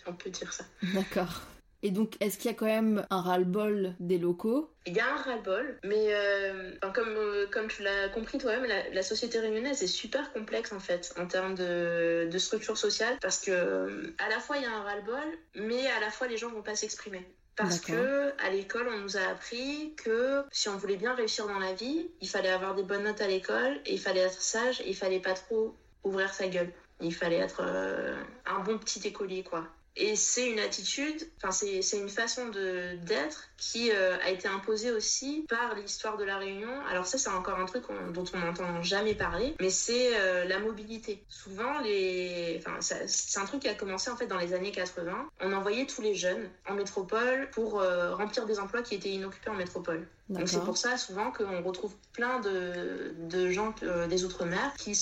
on 0.08 0.14
peut 0.14 0.30
dire 0.30 0.54
ça. 0.54 0.64
D'accord. 0.94 1.42
Et 1.84 1.90
donc, 1.90 2.16
est-ce 2.20 2.38
qu'il 2.38 2.52
y 2.52 2.54
a 2.54 2.58
quand 2.58 2.68
même 2.68 3.06
un 3.10 3.22
ras-le-bol 3.22 3.96
des 4.00 4.20
locaux? 4.20 4.72
Il 4.86 4.96
y 4.96 5.00
a 5.00 5.14
un 5.14 5.18
ras-le-bol, 5.18 5.80
mais 5.84 6.14
euh, 6.14 6.74
comme, 6.94 7.10
euh, 7.10 7.48
comme 7.52 7.68
tu 7.70 7.82
l'as 7.82 8.10
compris 8.10 8.38
toi-même, 8.38 8.70
la, 8.94 9.04
société 9.04 9.40
réunionnaise 9.40 9.82
est 9.82 9.88
super 9.88 10.32
complexe 10.32 10.72
en 10.74 10.80
fait 10.80 11.14
en 11.18 11.26
termes 11.26 11.56
de, 11.56 12.30
de 12.32 12.38
structure 12.38 12.78
sociale 12.78 13.18
parce 13.20 13.40
que 13.40 14.14
à 14.20 14.30
la 14.30 14.40
fois 14.40 14.58
il 14.58 14.64
y 14.64 14.66
a 14.66 14.72
un 14.72 14.84
ras-le-bol, 14.84 15.38
mais 15.56 15.88
à 15.88 16.00
la 16.00 16.12
fois 16.12 16.28
les 16.28 16.38
gens 16.38 16.52
vont 16.52 16.62
pas 16.62 16.76
s'exprimer. 16.76 17.26
Parce 17.56 17.80
que 17.80 18.34
à 18.40 18.50
l'école, 18.50 18.88
on 18.88 19.00
nous 19.00 19.18
a 19.18 19.22
appris 19.22 19.94
que 19.96 20.44
si 20.52 20.70
on 20.70 20.78
voulait 20.78 20.96
bien 20.96 21.14
réussir 21.14 21.48
dans 21.48 21.60
la 21.60 21.74
vie, 21.74 22.10
il 22.22 22.30
fallait 22.30 22.50
avoir 22.50 22.76
des 22.76 22.84
bonnes 22.84 23.04
notes 23.04 23.22
à 23.22 23.28
l'école 23.28 23.80
et 23.86 23.94
il 23.94 24.00
fallait 24.00 24.22
être 24.22 24.42
sage 24.42 24.82
et 24.82 24.90
il 24.90 24.96
fallait 24.96 25.20
pas 25.20 25.34
trop 25.34 25.76
ouvrir 26.04 26.34
sa 26.34 26.48
gueule. 26.48 26.72
Il 27.02 27.14
fallait 27.14 27.38
être 27.38 27.62
euh, 27.64 28.22
un 28.46 28.60
bon 28.60 28.78
petit 28.78 29.06
écolier, 29.08 29.44
quoi. 29.44 29.68
Et 29.98 30.16
c'est 30.16 30.50
une 30.50 30.60
attitude, 30.60 31.22
enfin 31.38 31.52
c'est 31.52 31.98
une 31.98 32.10
façon 32.10 32.48
d'être 32.48 33.50
qui 33.58 33.92
euh, 33.92 34.18
a 34.24 34.30
été 34.30 34.48
imposée 34.48 34.92
aussi 34.92 35.46
par 35.50 35.76
l'histoire 35.76 36.18
de 36.18 36.24
la 36.24 36.38
Réunion. 36.38 36.70
Alors 36.90 37.06
ça 37.06 37.18
c'est 37.18 37.30
encore 37.30 37.60
un 37.60 37.66
truc 37.66 37.84
dont 38.14 38.24
on 38.34 38.38
n'entend 38.38 38.82
jamais 38.82 39.16
parler, 39.16 39.54
mais 39.60 39.70
c'est 39.70 40.18
euh, 40.18 40.46
la 40.46 40.60
mobilité. 40.60 41.24
Souvent 41.28 41.74
c'est 41.84 43.40
un 43.40 43.46
truc 43.46 43.62
qui 43.62 43.68
a 43.68 43.76
commencé 43.76 44.10
en 44.10 44.16
fait 44.16 44.28
dans 44.28 44.38
les 44.38 44.54
années 44.54 44.72
80. 44.72 45.30
On 45.42 45.52
envoyait 45.52 45.86
tous 45.86 46.02
les 46.02 46.16
jeunes 46.16 46.50
en 46.70 46.74
métropole 46.74 47.50
pour 47.52 47.82
euh, 47.82 48.16
remplir 48.16 48.46
des 48.46 48.60
emplois 48.60 48.84
qui 48.84 48.96
étaient 48.96 49.10
inoccupés 49.10 49.50
en 49.50 49.56
métropole. 49.56 50.08
Donc 50.32 50.50
c'est 50.50 50.64
pour 50.64 50.78
ça 50.78 50.98
souvent 50.98 51.32
qu'on 51.32 51.62
retrouve 51.64 51.94
plein 52.14 52.40
de, 52.40 53.14
de 53.30 53.50
gens 53.50 53.74
des 54.10 54.26
outre-mer 54.26 54.74
qui, 54.78 54.98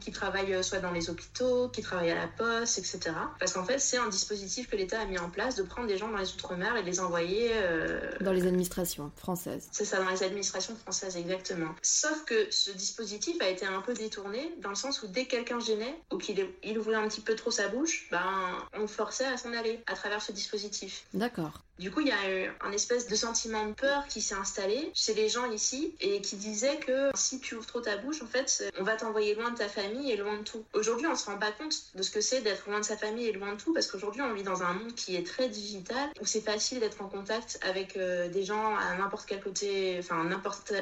qui 0.00 0.12
travaillent 0.12 0.62
soit 0.62 0.78
dans 0.78 0.92
les 0.92 1.10
hôpitaux, 1.10 1.68
qui 1.68 1.82
travaillent 1.82 2.10
à 2.10 2.14
la 2.14 2.28
poste, 2.28 2.78
etc. 2.78 3.00
Parce 3.38 3.52
qu'en 3.52 3.64
fait 3.64 3.78
c'est 3.78 3.98
un 3.98 4.08
dispositif 4.08 4.68
que 4.68 4.76
l'État 4.76 5.00
a 5.00 5.06
mis 5.06 5.18
en 5.18 5.30
place 5.30 5.56
de 5.56 5.62
prendre 5.62 5.88
des 5.88 5.98
gens 5.98 6.08
dans 6.08 6.18
les 6.18 6.32
Outre-mer 6.32 6.76
et 6.76 6.82
de 6.82 6.86
les 6.86 7.00
envoyer. 7.00 7.50
Euh, 7.54 8.10
dans 8.20 8.32
les 8.32 8.46
administrations 8.46 9.10
françaises. 9.16 9.68
C'est 9.72 9.84
ça, 9.84 10.02
dans 10.02 10.10
les 10.10 10.22
administrations 10.22 10.76
françaises, 10.76 11.16
exactement. 11.16 11.74
Sauf 11.82 12.24
que 12.24 12.48
ce 12.50 12.70
dispositif 12.70 13.36
a 13.40 13.48
été 13.48 13.66
un 13.66 13.80
peu 13.80 13.94
détourné 13.94 14.54
dans 14.62 14.70
le 14.70 14.74
sens 14.74 15.02
où 15.02 15.08
dès 15.08 15.24
que 15.24 15.30
quelqu'un 15.30 15.60
gênait 15.60 16.00
ou 16.12 16.18
qu'il 16.18 16.46
il 16.62 16.78
ouvrait 16.78 16.96
un 16.96 17.08
petit 17.08 17.20
peu 17.20 17.34
trop 17.34 17.50
sa 17.50 17.68
bouche, 17.68 18.08
ben, 18.10 18.22
on 18.74 18.80
le 18.82 18.86
forçait 18.86 19.26
à 19.26 19.36
s'en 19.36 19.52
aller 19.52 19.82
à 19.86 19.94
travers 19.94 20.22
ce 20.22 20.32
dispositif. 20.32 21.04
D'accord. 21.14 21.62
Du 21.78 21.92
coup, 21.92 22.00
il 22.00 22.08
y 22.08 22.12
a 22.12 22.30
eu 22.30 22.50
un 22.60 22.72
espèce 22.72 23.06
de 23.06 23.14
sentiment 23.14 23.66
de 23.66 23.72
peur 23.72 24.04
qui 24.08 24.20
s'est 24.20 24.34
installé 24.34 24.90
chez 24.94 25.14
les 25.14 25.28
gens 25.28 25.48
ici 25.50 25.94
et 26.00 26.20
qui 26.20 26.34
disait 26.36 26.78
que 26.78 27.10
si 27.14 27.38
tu 27.38 27.54
ouvres 27.54 27.66
trop 27.66 27.80
ta 27.80 27.96
bouche, 27.96 28.20
en 28.20 28.26
fait, 28.26 28.64
on 28.80 28.82
va 28.82 28.96
t'envoyer 28.96 29.36
loin 29.36 29.50
de 29.50 29.56
ta 29.56 29.68
famille 29.68 30.10
et 30.10 30.16
loin 30.16 30.38
de 30.38 30.42
tout. 30.42 30.64
Aujourd'hui, 30.72 31.06
on 31.06 31.14
se 31.14 31.26
rend 31.26 31.38
pas 31.38 31.52
compte 31.52 31.74
de 31.94 32.02
ce 32.02 32.10
que 32.10 32.20
c'est 32.20 32.40
d'être 32.40 32.68
loin 32.68 32.80
de 32.80 32.84
sa 32.84 32.96
famille 32.96 33.26
et 33.26 33.32
loin 33.32 33.54
de 33.54 33.60
tout 33.60 33.72
parce 33.72 33.86
qu'aujourd'hui, 33.86 34.22
on 34.22 34.34
vit 34.34 34.42
dans 34.42 34.62
un 34.64 34.72
monde 34.72 34.94
qui 34.94 35.14
est 35.14 35.24
très 35.24 35.48
digital 35.48 36.10
où 36.20 36.26
c'est 36.26 36.40
facile 36.40 36.80
d'être 36.80 37.00
en 37.00 37.08
contact 37.08 37.60
avec 37.62 37.96
euh, 37.96 38.28
des 38.28 38.42
gens 38.42 38.74
à 38.74 38.96
n'importe 38.96 39.26
quel 39.28 39.40
côté, 39.40 39.96
enfin 40.00 40.24
n'importe 40.24 40.72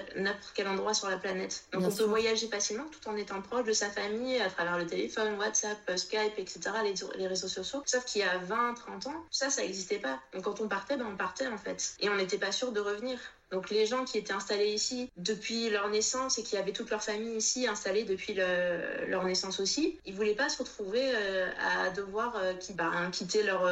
quel 0.54 0.68
endroit 0.68 0.94
sur 0.94 1.10
la 1.10 1.18
planète. 1.18 1.64
Donc 1.72 1.82
on 1.84 1.90
peut 1.90 2.04
voyager 2.04 2.48
facilement 2.48 2.84
tout 2.90 3.06
en 3.10 3.16
étant 3.16 3.42
proche 3.42 3.66
de 3.66 3.72
sa 3.72 3.90
famille 3.90 4.40
à 4.40 4.48
travers 4.48 4.78
le 4.78 4.86
téléphone, 4.86 5.36
WhatsApp, 5.38 5.78
Skype, 5.96 6.38
etc., 6.38 6.60
les, 6.82 6.94
les 7.18 7.26
réseaux 7.26 7.48
sociaux. 7.48 7.82
Sauf 7.84 8.06
qu'il 8.06 8.22
y 8.22 8.24
a 8.24 8.38
20, 8.38 8.74
30 8.74 9.06
ans, 9.08 9.24
ça, 9.30 9.50
ça 9.50 9.60
n'existait 9.60 9.98
pas. 9.98 10.18
Donc 10.32 10.44
quand 10.44 10.60
on 10.60 10.68
part 10.68 10.85
ben, 10.88 11.02
on 11.02 11.16
partait 11.16 11.48
en 11.48 11.58
fait. 11.58 11.96
Et 12.00 12.08
on 12.08 12.16
n'était 12.16 12.38
pas 12.38 12.52
sûr 12.52 12.72
de 12.72 12.80
revenir. 12.80 13.18
Donc 13.50 13.70
les 13.70 13.86
gens 13.86 14.04
qui 14.04 14.18
étaient 14.18 14.32
installés 14.32 14.72
ici 14.72 15.10
depuis 15.16 15.70
leur 15.70 15.88
naissance 15.88 16.38
et 16.38 16.42
qui 16.42 16.56
avaient 16.56 16.72
toute 16.72 16.90
leur 16.90 17.02
famille 17.02 17.36
ici 17.36 17.68
installée 17.68 18.04
depuis 18.04 18.34
leur 18.34 19.24
naissance 19.24 19.60
aussi, 19.60 19.98
ils 20.04 20.14
voulaient 20.14 20.34
pas 20.34 20.48
se 20.48 20.58
retrouver 20.58 21.02
euh, 21.14 21.48
à 21.60 21.90
devoir 21.90 22.36
euh, 22.36 22.54
ben, 22.74 23.10
quitter 23.12 23.44
leur 23.44 23.64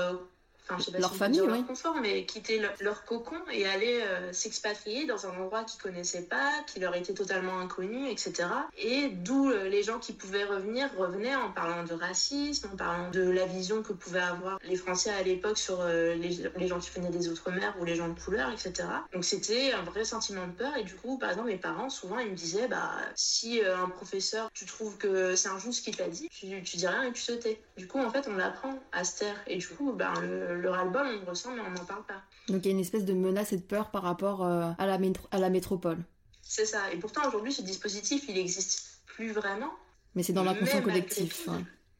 euh, 0.70 0.98
leur 0.98 1.14
famille, 1.14 1.40
leur 1.40 1.66
confort, 1.66 1.96
mais 2.00 2.24
quitter 2.24 2.62
leur, 2.80 3.04
cocon 3.04 3.36
et 3.52 3.66
aller 3.66 4.00
euh, 4.02 4.32
s'expatrier 4.32 5.06
dans 5.06 5.26
un 5.26 5.38
endroit 5.38 5.64
qu'ils 5.64 5.80
connaissaient 5.80 6.22
pas, 6.22 6.52
qui 6.66 6.80
leur 6.80 6.94
était 6.94 7.12
totalement 7.12 7.58
inconnu, 7.58 8.08
etc. 8.08 8.48
Et 8.78 9.08
d'où 9.08 9.50
euh, 9.50 9.68
les 9.68 9.82
gens 9.82 9.98
qui 9.98 10.14
pouvaient 10.14 10.44
revenir 10.44 10.88
revenaient 10.96 11.36
en 11.36 11.50
parlant 11.50 11.84
de 11.84 11.92
racisme, 11.92 12.70
en 12.72 12.76
parlant 12.76 13.10
de 13.10 13.22
la 13.22 13.44
vision 13.44 13.82
que 13.82 13.92
pouvaient 13.92 14.20
avoir 14.20 14.58
les 14.64 14.76
Français 14.76 15.10
à 15.10 15.22
l'époque 15.22 15.58
sur 15.58 15.80
euh, 15.82 16.14
les, 16.14 16.66
gens 16.66 16.78
qui 16.78 16.90
venaient 16.90 17.10
des 17.10 17.28
Outre-mer 17.28 17.74
ou 17.80 17.84
les 17.84 17.96
gens 17.96 18.08
de 18.08 18.18
couleur, 18.18 18.50
etc. 18.50 18.88
Donc 19.12 19.24
c'était 19.24 19.72
un 19.72 19.82
vrai 19.82 20.04
sentiment 20.04 20.46
de 20.46 20.52
peur. 20.52 20.76
Et 20.76 20.84
du 20.84 20.94
coup, 20.94 21.18
par 21.18 21.30
exemple, 21.30 21.48
mes 21.48 21.56
parents, 21.56 21.90
souvent, 21.90 22.18
ils 22.18 22.30
me 22.30 22.36
disaient, 22.36 22.68
bah, 22.68 22.92
si 23.14 23.60
un 23.62 23.88
professeur, 23.88 24.50
tu 24.54 24.66
trouves 24.66 24.96
que 24.96 25.34
c'est 25.36 25.48
injuste 25.48 25.80
ce 25.80 25.82
qu'il 25.82 25.96
t'a 25.96 26.08
dit, 26.08 26.28
tu, 26.30 26.62
tu 26.62 26.76
dis 26.76 26.86
rien 26.86 27.02
et 27.02 27.12
tu 27.12 27.22
te 27.24 27.32
tais. 27.32 27.60
Du 27.76 27.86
coup, 27.86 27.98
en 27.98 28.10
fait, 28.10 28.26
on 28.28 28.38
apprend 28.38 28.78
à 28.92 29.04
se 29.04 29.18
taire. 29.18 29.36
Et 29.46 29.56
du 29.56 29.68
coup, 29.68 29.92
ben, 29.92 30.12
le, 30.20 30.53
le 30.54 30.70
ras-le-bol, 30.70 31.06
on 31.06 31.20
le 31.20 31.30
ressent, 31.30 31.54
mais 31.54 31.60
on 31.60 31.70
n'en 31.70 31.84
parle 31.84 32.04
pas. 32.04 32.22
Donc 32.48 32.64
il 32.64 32.66
y 32.66 32.68
a 32.68 32.72
une 32.72 32.80
espèce 32.80 33.04
de 33.04 33.14
menace 33.14 33.52
et 33.52 33.56
de 33.56 33.62
peur 33.62 33.90
par 33.90 34.02
rapport 34.02 34.44
euh, 34.44 34.70
à, 34.78 34.86
la 34.86 34.98
à 35.30 35.38
la 35.38 35.50
métropole. 35.50 35.98
C'est 36.42 36.66
ça. 36.66 36.92
Et 36.92 36.98
pourtant, 36.98 37.26
aujourd'hui, 37.26 37.52
ce 37.52 37.62
dispositif, 37.62 38.24
il 38.28 38.34
n'existe 38.34 39.00
plus 39.06 39.32
vraiment. 39.32 39.72
Mais 40.14 40.22
c'est 40.22 40.32
dans 40.32 40.44
l'inconscient 40.44 40.82
collectif. 40.82 41.48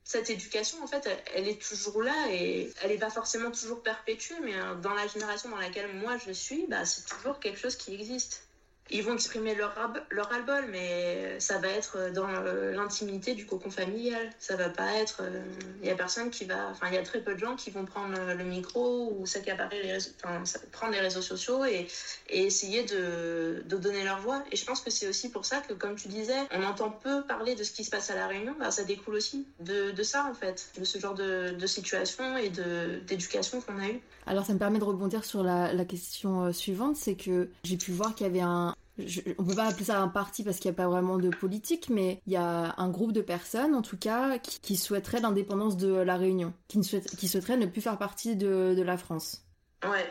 Cette 0.05 0.29
éducation, 0.29 0.83
en 0.85 0.87
fait, 0.87 1.09
elle, 1.35 1.49
est 1.49 1.61
toujours 1.61 2.03
là 2.03 2.15
et 2.31 2.71
elle 2.83 2.91
n'est 2.91 2.99
pas 2.99 3.09
forcément 3.09 3.51
toujours 3.51 3.83
perpétuée, 3.83 4.37
mais 4.43 4.55
euh, 4.55 4.75
dans 4.75 4.93
la 4.93 5.07
génération 5.07 5.49
dans 5.49 5.57
laquelle 5.57 5.95
moi 5.95 6.19
je 6.19 6.31
suis, 6.31 6.67
bah, 6.69 6.85
c'est 6.85 7.07
toujours 7.07 7.41
quelque 7.41 7.59
chose 7.59 7.77
qui 7.77 7.95
existe 7.95 8.43
ils 8.91 9.03
vont 9.03 9.14
exprimer 9.14 9.55
leur, 9.55 9.74
leur 10.11 10.32
album, 10.32 10.66
mais 10.70 11.41
ça 11.41 11.59
va 11.59 11.68
être 11.68 12.12
dans 12.12 12.26
l'intimité 12.26 13.35
du 13.35 13.47
cocon 13.47 13.70
familial. 13.70 14.30
Ça 14.39 14.57
va 14.57 14.68
pas 14.68 14.93
être. 14.97 15.22
Il 15.82 15.87
euh, 15.87 15.89
y 15.89 15.91
a 15.91 15.95
personne 15.95 16.30
qui 16.30 16.45
va. 16.45 16.68
Enfin, 16.70 16.89
il 16.89 16.95
y 16.95 16.99
a 16.99 17.03
très 17.03 17.20
peu 17.20 17.35
de 17.35 17.39
gens 17.39 17.57
qui 17.57 17.70
vont 17.70 17.87
prendre 17.87 18.14
le 18.37 18.45
micro 18.45 19.14
ou 19.16 19.24
s'accaparer 19.26 19.82
les 19.82 19.93
réseaux, 19.93 20.11
prendre 20.70 20.93
les 20.93 21.01
réseaux 21.01 21.22
sociaux 21.22 21.64
et, 21.64 21.87
essayer 22.28 22.85
de, 22.85 23.62
de, 23.66 23.76
donner 23.76 24.05
leur 24.05 24.20
voix. 24.20 24.43
Et 24.53 24.57
je 24.57 24.64
pense 24.64 24.80
que 24.80 24.91
c'est 24.91 25.09
aussi 25.09 25.30
pour 25.30 25.47
ça 25.47 25.61
que, 25.61 25.72
comme 25.72 25.97
tu 25.97 26.09
disais, 26.09 26.39
on 26.53 26.62
entend 26.62 26.91
peu 26.91 27.24
parler 27.24 27.55
de 27.55 27.64
ce 27.64 27.72
qui 27.72 27.85
se 27.85 27.91
passe 27.91 28.11
à 28.11 28.14
La 28.14 28.26
Réunion. 28.26 28.55
Bah, 28.59 28.70
ça 28.70 28.85
découle 28.85 29.14
aussi 29.14 29.47
de, 29.61 29.93
de, 29.93 30.03
ça, 30.03 30.26
en 30.30 30.35
fait, 30.35 30.70
de 30.78 30.85
ce 30.85 30.99
genre 30.99 31.14
de, 31.14 31.51
de 31.59 31.66
situation 31.66 32.37
et 32.37 32.51
d'éducation 32.51 33.61
qu'on 33.62 33.78
a 33.78 33.89
eu. 33.89 34.01
Alors, 34.26 34.45
ça 34.45 34.53
me 34.53 34.59
permet 34.59 34.78
de 34.78 34.85
rebondir 34.85 35.24
sur 35.24 35.43
la, 35.43 35.72
la 35.72 35.85
question 35.85 36.45
euh, 36.45 36.53
suivante 36.53 36.97
c'est 36.97 37.14
que 37.14 37.49
j'ai 37.62 37.76
pu 37.76 37.93
voir 37.93 38.14
qu'il 38.14 38.26
y 38.26 38.30
avait 38.30 38.41
un, 38.41 38.74
je, 38.99 39.20
on 39.38 39.45
peut 39.45 39.55
pas 39.55 39.66
appeler 39.66 39.86
ça 39.86 40.01
un 40.01 40.09
parti 40.09 40.45
parce 40.45 40.59
qu'il 40.59 40.70
n'y 40.70 40.74
a 40.74 40.76
pas 40.76 40.88
vraiment 40.88 41.18
de 41.18 41.28
politique, 41.28 41.88
mais 41.90 42.20
il 42.26 42.32
y 42.32 42.36
a 42.36 42.74
un 42.78 42.88
groupe 42.90 43.12
de 43.12 43.20
personnes, 43.20 43.74
en 43.74 43.82
tout 43.82 43.97
cas, 43.97 44.38
qui, 44.38 44.61
qui 44.61 44.76
souhaiteraient 44.76 45.20
l'indépendance 45.20 45.76
de 45.76 45.92
la 45.92 46.16
Réunion, 46.16 46.53
qui, 46.68 46.78
ne 46.78 46.82
qui 46.82 47.28
souhaiteraient 47.28 47.57
ne 47.57 47.66
plus 47.66 47.80
faire 47.80 47.99
partie 47.99 48.36
de, 48.36 48.74
de 48.76 48.82
la 48.82 48.97
France. 48.97 49.45
Ouais. 49.84 50.07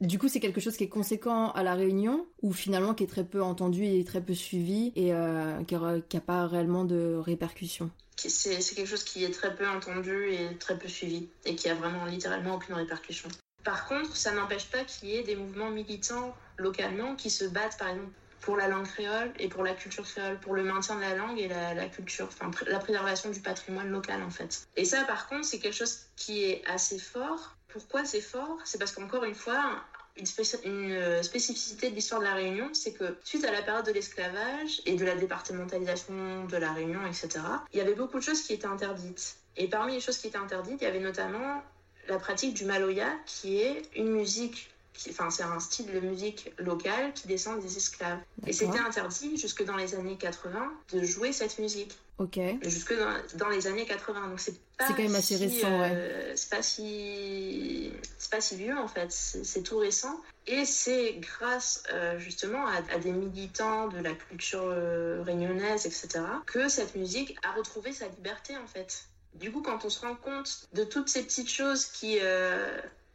Du 0.00 0.18
coup, 0.18 0.28
c'est 0.28 0.40
quelque 0.40 0.60
chose 0.60 0.76
qui 0.76 0.84
est 0.84 0.88
conséquent 0.88 1.52
à 1.52 1.62
la 1.62 1.74
Réunion, 1.74 2.26
ou 2.42 2.52
finalement 2.52 2.92
qui 2.92 3.04
est 3.04 3.08
très 3.08 3.24
peu 3.24 3.42
entendu 3.42 3.84
et 3.84 4.02
très 4.04 4.20
peu 4.20 4.34
suivi, 4.34 4.92
et 4.96 5.14
euh, 5.14 5.62
qui 5.64 5.76
n'a 5.76 6.20
pas 6.20 6.46
réellement 6.46 6.84
de 6.84 7.14
répercussions. 7.14 7.90
C'est 8.16 8.58
quelque 8.74 8.88
chose 8.88 9.04
qui 9.04 9.24
est 9.24 9.30
très 9.30 9.54
peu 9.54 9.68
entendu 9.68 10.32
et 10.32 10.56
très 10.58 10.78
peu 10.78 10.88
suivi, 10.88 11.28
et 11.44 11.54
qui 11.54 11.68
a 11.68 11.74
vraiment 11.74 12.04
littéralement 12.06 12.56
aucune 12.56 12.74
répercussion. 12.74 13.28
Par 13.64 13.86
contre, 13.86 14.16
ça 14.16 14.32
n'empêche 14.32 14.66
pas 14.70 14.84
qu'il 14.84 15.08
y 15.08 15.14
ait 15.14 15.22
des 15.22 15.36
mouvements 15.36 15.70
militants 15.70 16.34
localement 16.56 17.14
qui 17.14 17.30
se 17.30 17.44
battent, 17.44 17.78
par 17.78 17.88
exemple, 17.88 18.10
pour 18.42 18.56
la 18.56 18.68
langue 18.68 18.86
créole 18.86 19.32
et 19.38 19.48
pour 19.48 19.62
la 19.62 19.72
culture 19.72 20.04
créole, 20.04 20.38
pour 20.40 20.54
le 20.54 20.62
maintien 20.62 20.96
de 20.96 21.00
la 21.00 21.14
langue 21.14 21.38
et 21.38 21.48
la, 21.48 21.86
culture, 21.86 22.26
enfin 22.26 22.50
la 22.66 22.78
préservation 22.78 23.30
du 23.30 23.40
patrimoine 23.40 23.88
local 23.88 24.22
en 24.22 24.30
fait. 24.30 24.68
Et 24.76 24.84
ça 24.84 25.04
par 25.04 25.28
contre 25.28 25.44
c'est 25.44 25.58
quelque 25.58 25.76
chose 25.76 26.00
qui 26.16 26.44
est 26.44 26.62
assez 26.66 26.98
fort. 26.98 27.56
Pourquoi 27.68 28.04
c'est 28.04 28.20
fort? 28.20 28.58
C'est 28.64 28.78
parce 28.78 28.92
qu'encore 28.92 29.24
une 29.24 29.34
fois, 29.34 29.82
une, 30.16 30.26
une, 30.64 31.22
spécificité 31.22 31.88
de 31.88 31.94
l'histoire 31.94 32.20
de 32.20 32.26
la 32.26 32.34
Réunion, 32.34 32.68
c'est 32.74 32.92
que 32.92 33.16
suite 33.24 33.46
à 33.46 33.52
la 33.52 33.62
période 33.62 33.86
de 33.86 33.92
l'esclavage 33.92 34.82
et 34.84 34.94
de 34.94 35.04
la 35.06 35.14
départementalisation 35.14 36.44
de 36.44 36.56
la 36.58 36.72
Réunion, 36.72 37.06
etc., 37.06 37.40
il 37.72 37.78
y 37.78 37.80
avait 37.80 37.94
beaucoup 37.94 38.18
de 38.18 38.24
choses 38.24 38.42
qui 38.42 38.52
étaient 38.52 38.66
interdites. 38.66 39.36
Et 39.56 39.68
parmi 39.68 39.94
les 39.94 40.00
choses 40.00 40.18
qui 40.18 40.26
étaient 40.26 40.36
interdites, 40.36 40.82
il 40.82 40.84
y 40.84 40.86
avait 40.86 41.00
notamment 41.00 41.62
la 42.08 42.18
pratique 42.18 42.54
du 42.54 42.66
maloya, 42.66 43.08
qui 43.24 43.62
est 43.62 43.82
une 43.96 44.10
musique 44.10 44.70
enfin 45.10 45.30
c'est 45.30 45.42
un 45.42 45.60
style 45.60 45.92
de 45.92 46.00
musique 46.00 46.52
local 46.58 47.12
qui 47.14 47.28
descend 47.28 47.60
des 47.60 47.76
esclaves. 47.76 48.18
Et 48.46 48.52
c'était 48.52 48.78
interdit 48.78 49.36
jusque 49.36 49.64
dans 49.64 49.76
les 49.76 49.94
années 49.94 50.16
80 50.16 50.72
de 50.92 51.02
jouer 51.02 51.32
cette 51.32 51.58
musique. 51.58 51.96
Ok. 52.18 52.38
Jusque 52.62 52.94
dans, 53.34 53.48
les 53.48 53.66
années 53.66 53.86
80. 53.86 54.28
Donc 54.28 54.40
c'est 54.40 54.54
pas. 54.76 54.86
C'est 54.86 54.94
quand 54.94 55.02
même 55.02 55.14
assez 55.14 55.36
récent, 55.36 55.80
ouais. 55.80 55.90
Euh, 55.92 56.32
c'est 56.36 56.50
pas 56.50 56.62
si. 56.62 57.92
C'est 58.18 58.30
pas 58.30 58.40
si 58.40 58.56
vieux 58.56 58.76
en 58.76 58.86
fait. 58.86 59.10
C'est 59.10 59.62
tout 59.62 59.78
récent. 59.78 60.20
Et 60.46 60.64
c'est 60.64 61.14
grâce 61.14 61.84
euh, 61.92 62.18
justement 62.18 62.66
à, 62.66 62.98
des 62.98 63.12
militants 63.12 63.88
de 63.88 63.98
la 63.98 64.12
culture 64.12 64.64
euh, 64.64 65.22
réunionnaise, 65.24 65.86
etc., 65.86 66.24
que 66.46 66.68
cette 66.68 66.94
musique 66.96 67.36
a 67.42 67.52
retrouvé 67.52 67.92
sa 67.92 68.08
liberté 68.08 68.56
en 68.56 68.66
fait. 68.66 69.04
Du 69.34 69.50
coup, 69.50 69.62
quand 69.62 69.84
on 69.84 69.88
se 69.88 70.00
rend 70.00 70.14
compte 70.14 70.68
de 70.74 70.84
toutes 70.84 71.08
ces 71.08 71.22
petites 71.22 71.50
choses 71.50 71.86
qui 71.86 72.18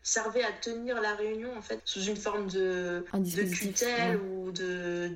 servait 0.07 0.43
à 0.43 0.51
tenir 0.51 1.01
la 1.01 1.15
réunion 1.15 1.55
en 1.57 1.61
fait 1.61 1.81
sous 1.83 2.01
une 2.01 2.15
forme 2.15 2.47
de, 2.47 3.03
de 3.13 3.53
tutelle 3.53 4.17
ou 4.17 4.51
de 4.51 5.11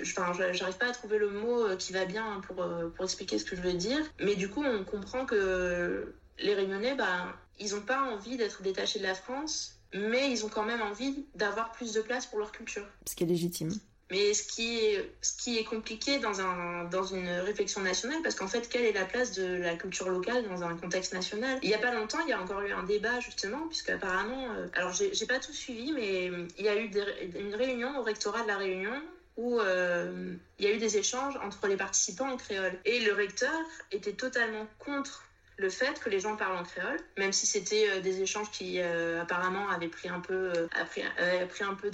enfin, 0.00 0.32
j'arrive 0.52 0.78
pas 0.78 0.88
à 0.88 0.92
trouver 0.92 1.18
le 1.18 1.30
mot 1.30 1.66
euh, 1.66 1.76
qui 1.76 1.92
va 1.92 2.04
bien 2.04 2.40
pour, 2.46 2.62
euh, 2.62 2.88
pour 2.88 3.04
expliquer 3.04 3.38
ce 3.38 3.44
que 3.44 3.56
je 3.56 3.60
veux 3.60 3.74
dire, 3.74 4.00
mais 4.20 4.34
du 4.34 4.48
coup, 4.48 4.64
on 4.64 4.84
comprend 4.84 5.26
que 5.26 6.14
les 6.38 6.54
Réunionnais, 6.54 6.94
bah, 6.94 7.36
ils 7.58 7.74
ont 7.74 7.82
pas 7.82 8.00
envie 8.00 8.36
d'être 8.36 8.62
détachés 8.62 9.00
de 9.00 9.04
la 9.04 9.14
France 9.14 9.82
mais 9.94 10.30
ils 10.30 10.44
ont 10.44 10.48
quand 10.48 10.64
même 10.64 10.80
envie 10.80 11.26
d'avoir 11.34 11.72
plus 11.72 11.92
de 11.92 12.00
place 12.00 12.26
pour 12.26 12.38
leur 12.38 12.52
culture. 12.52 12.86
Ce 13.06 13.14
qui 13.14 13.24
est 13.24 13.26
légitime. 13.26 13.72
Mais 14.12 14.34
ce 14.34 14.42
qui 14.42 15.56
est, 15.58 15.64
compliqué 15.64 16.18
dans, 16.18 16.42
un, 16.42 16.84
dans 16.84 17.02
une 17.02 17.30
réflexion 17.30 17.80
nationale, 17.80 18.18
parce 18.22 18.34
qu'en 18.34 18.46
fait, 18.46 18.68
quelle 18.68 18.84
est 18.84 18.92
la 18.92 19.06
place 19.06 19.32
de 19.32 19.56
la 19.56 19.74
culture 19.74 20.10
locale 20.10 20.46
dans 20.46 20.62
un 20.62 20.76
contexte 20.76 21.14
national? 21.14 21.58
Il 21.62 21.70
n'y 21.70 21.74
a 21.74 21.78
pas 21.78 21.94
longtemps, 21.94 22.18
il 22.20 22.28
y 22.28 22.32
a 22.34 22.38
encore 22.38 22.60
eu 22.60 22.72
un 22.72 22.82
débat, 22.82 23.20
justement, 23.20 23.66
puisque 23.68 23.88
apparemment, 23.88 24.52
euh, 24.52 24.66
alors 24.74 24.92
j'ai 24.92 25.26
pas 25.26 25.38
tout 25.38 25.54
suivi, 25.54 25.92
mais 25.92 26.30
il 26.58 26.64
y 26.64 26.68
a 26.68 26.76
eu 26.76 26.90
une 27.36 27.54
réunion 27.54 27.98
au 27.98 28.02
rectorat 28.02 28.42
de 28.42 28.48
la 28.48 28.58
Réunion 28.58 29.02
où 29.38 29.58
euh, 29.58 30.34
il 30.58 30.66
y 30.66 30.68
a 30.68 30.74
eu 30.74 30.78
des 30.78 30.98
échanges 30.98 31.38
entre 31.42 31.66
les 31.66 31.78
participants 31.78 32.28
en 32.28 32.36
créole. 32.36 32.78
Et 32.84 33.00
le 33.00 33.14
recteur 33.14 33.62
était 33.92 34.12
totalement 34.12 34.66
contre 34.78 35.24
le 35.56 35.70
fait 35.70 35.98
que 36.00 36.10
les 36.10 36.20
gens 36.20 36.36
parlent 36.36 36.58
en 36.58 36.64
créole, 36.64 37.00
même 37.16 37.32
si 37.32 37.46
c'était 37.46 37.88
euh, 37.88 38.00
des 38.00 38.20
échanges 38.20 38.50
qui 38.50 38.78
apparemment 38.78 39.70
avaient 39.70 39.88
pris 39.88 40.10
un 40.10 40.20
peu, 40.20 40.52
pris, 40.90 41.02
pris 41.48 41.64
un 41.64 41.74
peu 41.74 41.90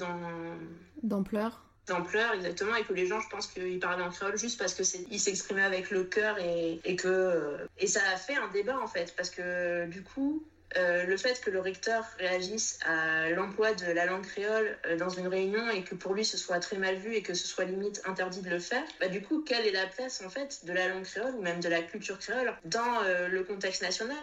d'ampleur 1.04 1.67
d'ampleur 1.88 2.34
exactement 2.34 2.74
et 2.76 2.84
que 2.84 2.92
les 2.92 3.06
gens 3.06 3.20
je 3.20 3.28
pense 3.28 3.46
qu'ils 3.46 3.78
parlaient 3.78 4.02
en 4.02 4.10
créole 4.10 4.38
juste 4.38 4.58
parce 4.58 4.74
que 4.74 4.82
ils 5.10 5.20
s'exprimaient 5.20 5.62
avec 5.62 5.90
le 5.90 6.04
cœur 6.04 6.36
et, 6.38 6.96
que 6.96 7.08
euh, 7.08 7.66
et 7.78 7.86
ça 7.86 8.00
a 8.12 8.16
fait 8.16 8.36
un 8.36 8.48
débat 8.48 8.78
en 8.78 8.86
fait 8.86 9.14
parce 9.16 9.30
que 9.30 9.86
du 9.86 10.02
coup 10.02 10.44
euh, 10.76 11.04
le 11.04 11.16
fait 11.16 11.40
que 11.40 11.50
le 11.50 11.60
recteur 11.60 12.04
réagisse 12.18 12.78
à 12.84 13.30
l'emploi 13.30 13.72
de 13.72 13.86
la 13.86 14.04
langue 14.04 14.26
créole 14.26 14.76
euh, 14.86 14.96
dans 14.96 15.08
une 15.08 15.26
réunion 15.26 15.70
et 15.70 15.82
que 15.82 15.94
pour 15.94 16.12
lui 16.12 16.24
ce 16.24 16.36
soit 16.36 16.60
très 16.60 16.76
mal 16.76 16.96
vu 16.96 17.14
et 17.14 17.22
que 17.22 17.32
ce 17.32 17.46
soit 17.46 17.64
limite 17.64 18.02
interdit 18.04 18.42
de 18.42 18.50
le 18.50 18.58
faire, 18.58 18.84
bah, 19.00 19.08
du 19.08 19.22
coup, 19.22 19.42
quelle 19.42 19.66
est 19.66 19.72
la 19.72 19.86
place 19.86 20.22
en 20.22 20.28
fait 20.28 20.66
de 20.66 20.72
la 20.74 20.88
langue 20.88 21.04
créole 21.04 21.34
ou 21.36 21.40
même 21.40 21.60
de 21.60 21.70
la 21.70 21.80
culture 21.80 22.18
créole 22.18 22.52
dans 22.66 23.00
le 23.30 23.42
contexte 23.44 23.80
national? 23.80 24.18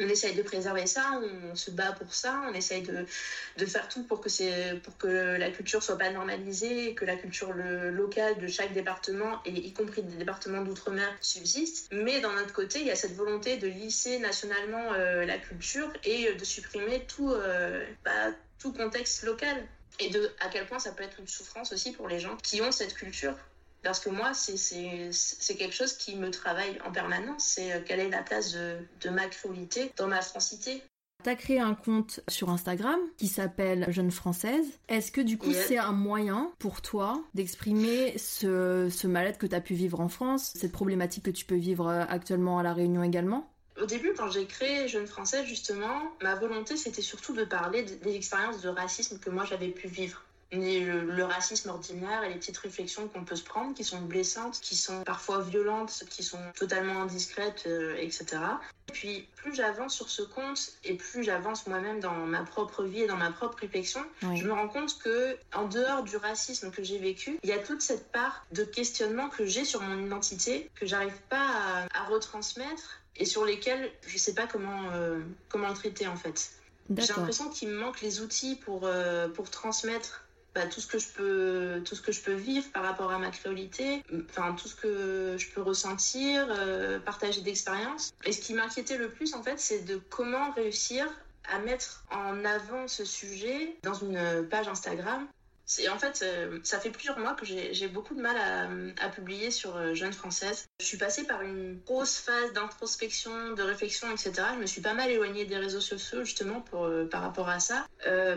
On 0.00 0.08
essaye 0.08 0.34
de 0.34 0.42
préserver 0.42 0.86
ça, 0.86 1.20
on 1.50 1.54
se 1.54 1.70
bat 1.70 1.92
pour 1.92 2.14
ça, 2.14 2.42
on 2.48 2.54
essaye 2.54 2.82
de, 2.82 3.04
de 3.58 3.66
faire 3.66 3.88
tout 3.88 4.02
pour 4.04 4.20
que, 4.20 4.74
pour 4.78 4.96
que 4.96 5.06
la 5.06 5.50
culture 5.50 5.82
soit 5.82 5.98
pas 5.98 6.10
normalisée, 6.10 6.94
que 6.94 7.04
la 7.04 7.16
culture 7.16 7.52
locale 7.52 8.38
de 8.38 8.46
chaque 8.46 8.72
département, 8.72 9.40
et 9.44 9.50
y 9.50 9.72
compris 9.72 10.02
des 10.02 10.16
départements 10.16 10.62
d'outre-mer, 10.62 11.14
subsiste. 11.20 11.88
Mais 11.92 12.20
d'un 12.20 12.36
autre 12.38 12.52
côté, 12.52 12.80
il 12.80 12.86
y 12.86 12.90
a 12.90 12.96
cette 12.96 13.14
volonté 13.14 13.58
de 13.58 13.68
lisser 13.68 14.18
nationalement 14.18 14.92
euh, 14.94 15.24
la 15.24 15.38
culture 15.38 15.92
et 16.04 16.32
de 16.32 16.44
supprimer 16.44 17.04
tout, 17.06 17.30
euh, 17.30 17.84
bah, 18.04 18.30
tout 18.58 18.72
contexte 18.72 19.24
local. 19.24 19.56
Et 20.00 20.08
de 20.08 20.30
à 20.40 20.48
quel 20.48 20.66
point 20.66 20.78
ça 20.78 20.90
peut 20.92 21.04
être 21.04 21.20
une 21.20 21.28
souffrance 21.28 21.70
aussi 21.72 21.92
pour 21.92 22.08
les 22.08 22.18
gens 22.18 22.36
qui 22.38 22.62
ont 22.62 22.72
cette 22.72 22.94
culture 22.94 23.36
parce 23.82 24.00
que 24.00 24.10
moi, 24.10 24.32
c'est 24.34 25.56
quelque 25.56 25.74
chose 25.74 25.94
qui 25.94 26.16
me 26.16 26.30
travaille 26.30 26.78
en 26.86 26.92
permanence. 26.92 27.44
C'est 27.44 27.72
euh, 27.72 27.80
quelle 27.84 28.00
est 28.00 28.08
la 28.08 28.22
place 28.22 28.52
de, 28.52 28.76
de 29.02 29.10
ma 29.10 29.26
créolité 29.26 29.92
dans 29.96 30.06
ma 30.06 30.22
francité. 30.22 30.82
Tu 31.22 31.30
as 31.30 31.36
créé 31.36 31.60
un 31.60 31.74
compte 31.74 32.20
sur 32.28 32.50
Instagram 32.50 32.98
qui 33.16 33.28
s'appelle 33.28 33.86
Jeune 33.90 34.10
Française. 34.10 34.66
Est-ce 34.88 35.12
que 35.12 35.20
du 35.20 35.38
coup 35.38 35.52
c'est 35.52 35.78
un 35.78 35.92
moyen 35.92 36.52
pour 36.58 36.82
toi 36.82 37.22
d'exprimer 37.34 38.18
ce, 38.18 38.88
ce 38.90 39.06
mal-être 39.06 39.38
que 39.38 39.46
tu 39.46 39.54
as 39.54 39.60
pu 39.60 39.74
vivre 39.74 40.00
en 40.00 40.08
France, 40.08 40.52
cette 40.56 40.72
problématique 40.72 41.24
que 41.24 41.30
tu 41.30 41.44
peux 41.44 41.54
vivre 41.54 41.86
euh, 41.86 42.04
actuellement 42.08 42.58
à 42.58 42.64
La 42.64 42.72
Réunion 42.72 43.04
également? 43.04 43.48
Au 43.80 43.86
début, 43.86 44.12
quand 44.16 44.30
j'ai 44.30 44.46
créé 44.46 44.88
Jeune 44.88 45.06
Française, 45.06 45.46
justement, 45.46 46.02
ma 46.22 46.34
volonté, 46.34 46.76
c'était 46.76 47.02
surtout 47.02 47.34
de 47.34 47.44
parler 47.44 47.84
des 47.84 48.14
expériences 48.16 48.60
de 48.60 48.68
racisme 48.68 49.18
que 49.18 49.30
moi 49.30 49.44
j'avais 49.44 49.68
pu 49.68 49.88
vivre 49.88 50.24
le, 50.52 51.22
racisme 51.24 51.70
ordinaire 51.70 52.24
et 52.24 52.28
les 52.28 52.34
petites 52.34 52.58
réflexions 52.58 53.08
qu'on 53.08 53.24
peut 53.24 53.36
se 53.36 53.44
prendre, 53.44 53.74
qui 53.74 53.84
sont 53.84 54.00
blessantes, 54.00 54.60
qui 54.60 54.76
sont 54.76 55.02
parfois 55.04 55.40
violentes, 55.40 56.04
qui 56.10 56.22
sont 56.22 56.38
totalement 56.54 57.02
indiscrètes, 57.02 57.64
euh, 57.66 57.96
etc. 57.98 58.26
Et 58.88 58.92
puis, 58.92 59.28
plus 59.36 59.54
j'avance 59.54 59.94
sur 59.94 60.10
ce 60.10 60.22
compte 60.22 60.72
et 60.84 60.94
plus 60.94 61.22
j'avance 61.22 61.66
moi-même 61.66 62.00
dans 62.00 62.14
ma 62.14 62.42
propre 62.42 62.82
vie 62.84 63.02
et 63.02 63.06
dans 63.06 63.16
ma 63.16 63.30
propre 63.30 63.58
réflexion, 63.58 64.04
je 64.20 64.44
me 64.44 64.52
rends 64.52 64.68
compte 64.68 64.98
que, 64.98 65.36
en 65.54 65.66
dehors 65.66 66.02
du 66.02 66.16
racisme 66.16 66.70
que 66.70 66.82
j'ai 66.82 66.98
vécu, 66.98 67.38
il 67.42 67.48
y 67.48 67.52
a 67.52 67.58
toute 67.58 67.80
cette 67.80 68.10
part 68.12 68.44
de 68.52 68.64
questionnement 68.64 69.28
que 69.28 69.46
j'ai 69.46 69.64
sur 69.64 69.80
mon 69.80 70.04
identité, 70.04 70.70
que 70.74 70.86
j'arrive 70.86 71.18
pas 71.28 71.86
à, 71.94 72.04
retransmettre 72.04 73.00
et 73.16 73.24
sur 73.24 73.44
lesquels 73.44 73.90
je 74.06 74.18
sais 74.18 74.34
pas 74.34 74.46
comment, 74.46 74.90
euh, 74.92 75.20
comment 75.48 75.68
le 75.68 75.74
traiter 75.74 76.06
en 76.06 76.16
fait. 76.16 76.50
J'ai 76.90 77.12
l'impression 77.14 77.48
qu'il 77.48 77.68
me 77.68 77.78
manque 77.78 78.00
les 78.00 78.20
outils 78.20 78.56
pour, 78.56 78.82
euh, 78.84 79.28
pour 79.28 79.50
transmettre 79.50 80.21
bah, 80.54 80.66
tout 80.66 80.80
ce 80.80 80.86
que 80.86 80.98
je 80.98 81.08
peux 81.08 81.82
tout 81.84 81.94
ce 81.94 82.02
que 82.02 82.12
je 82.12 82.20
peux 82.20 82.34
vivre 82.34 82.70
par 82.72 82.82
rapport 82.82 83.10
à 83.10 83.18
ma 83.18 83.30
créolité 83.30 84.02
enfin 84.30 84.54
tout 84.54 84.68
ce 84.68 84.74
que 84.74 85.36
je 85.38 85.48
peux 85.50 85.62
ressentir 85.62 86.46
euh, 86.50 86.98
partager 87.00 87.40
d'expériences. 87.40 88.12
Et 88.24 88.32
ce 88.32 88.40
qui 88.40 88.54
m'inquiétait 88.54 88.98
le 88.98 89.10
plus 89.10 89.34
en 89.34 89.42
fait 89.42 89.58
c'est 89.58 89.84
de 89.84 90.00
comment 90.10 90.52
réussir 90.52 91.06
à 91.50 91.58
mettre 91.58 92.04
en 92.10 92.44
avant 92.44 92.86
ce 92.86 93.04
sujet 93.04 93.76
dans 93.82 93.94
une 93.94 94.46
page 94.48 94.68
Instagram 94.68 95.26
en 95.90 95.98
fait, 95.98 96.22
euh, 96.22 96.58
ça 96.64 96.78
fait 96.78 96.90
plusieurs 96.90 97.18
mois 97.18 97.34
que 97.34 97.46
j'ai 97.46 97.88
beaucoup 97.88 98.14
de 98.14 98.20
mal 98.20 98.36
à, 98.98 99.08
publier 99.08 99.50
sur 99.50 99.76
euh, 99.76 99.94
Jeune 99.94 100.12
Française. 100.12 100.66
Je 100.80 100.86
suis 100.86 100.96
passée 100.96 101.24
par 101.24 101.42
une 101.42 101.78
grosse 101.86 102.18
phase 102.18 102.52
d'introspection, 102.52 103.52
de 103.52 103.62
réflexion, 103.62 104.10
etc. 104.10 104.32
Je 104.54 104.60
me 104.60 104.66
suis 104.66 104.80
pas 104.80 104.94
mal 104.94 105.10
éloignée 105.10 105.44
des 105.44 105.56
réseaux 105.56 105.80
sociaux 105.80 106.24
justement 106.24 106.64
euh, 106.74 107.06
par 107.06 107.22
rapport 107.22 107.48
à 107.48 107.60
ça. 107.60 107.86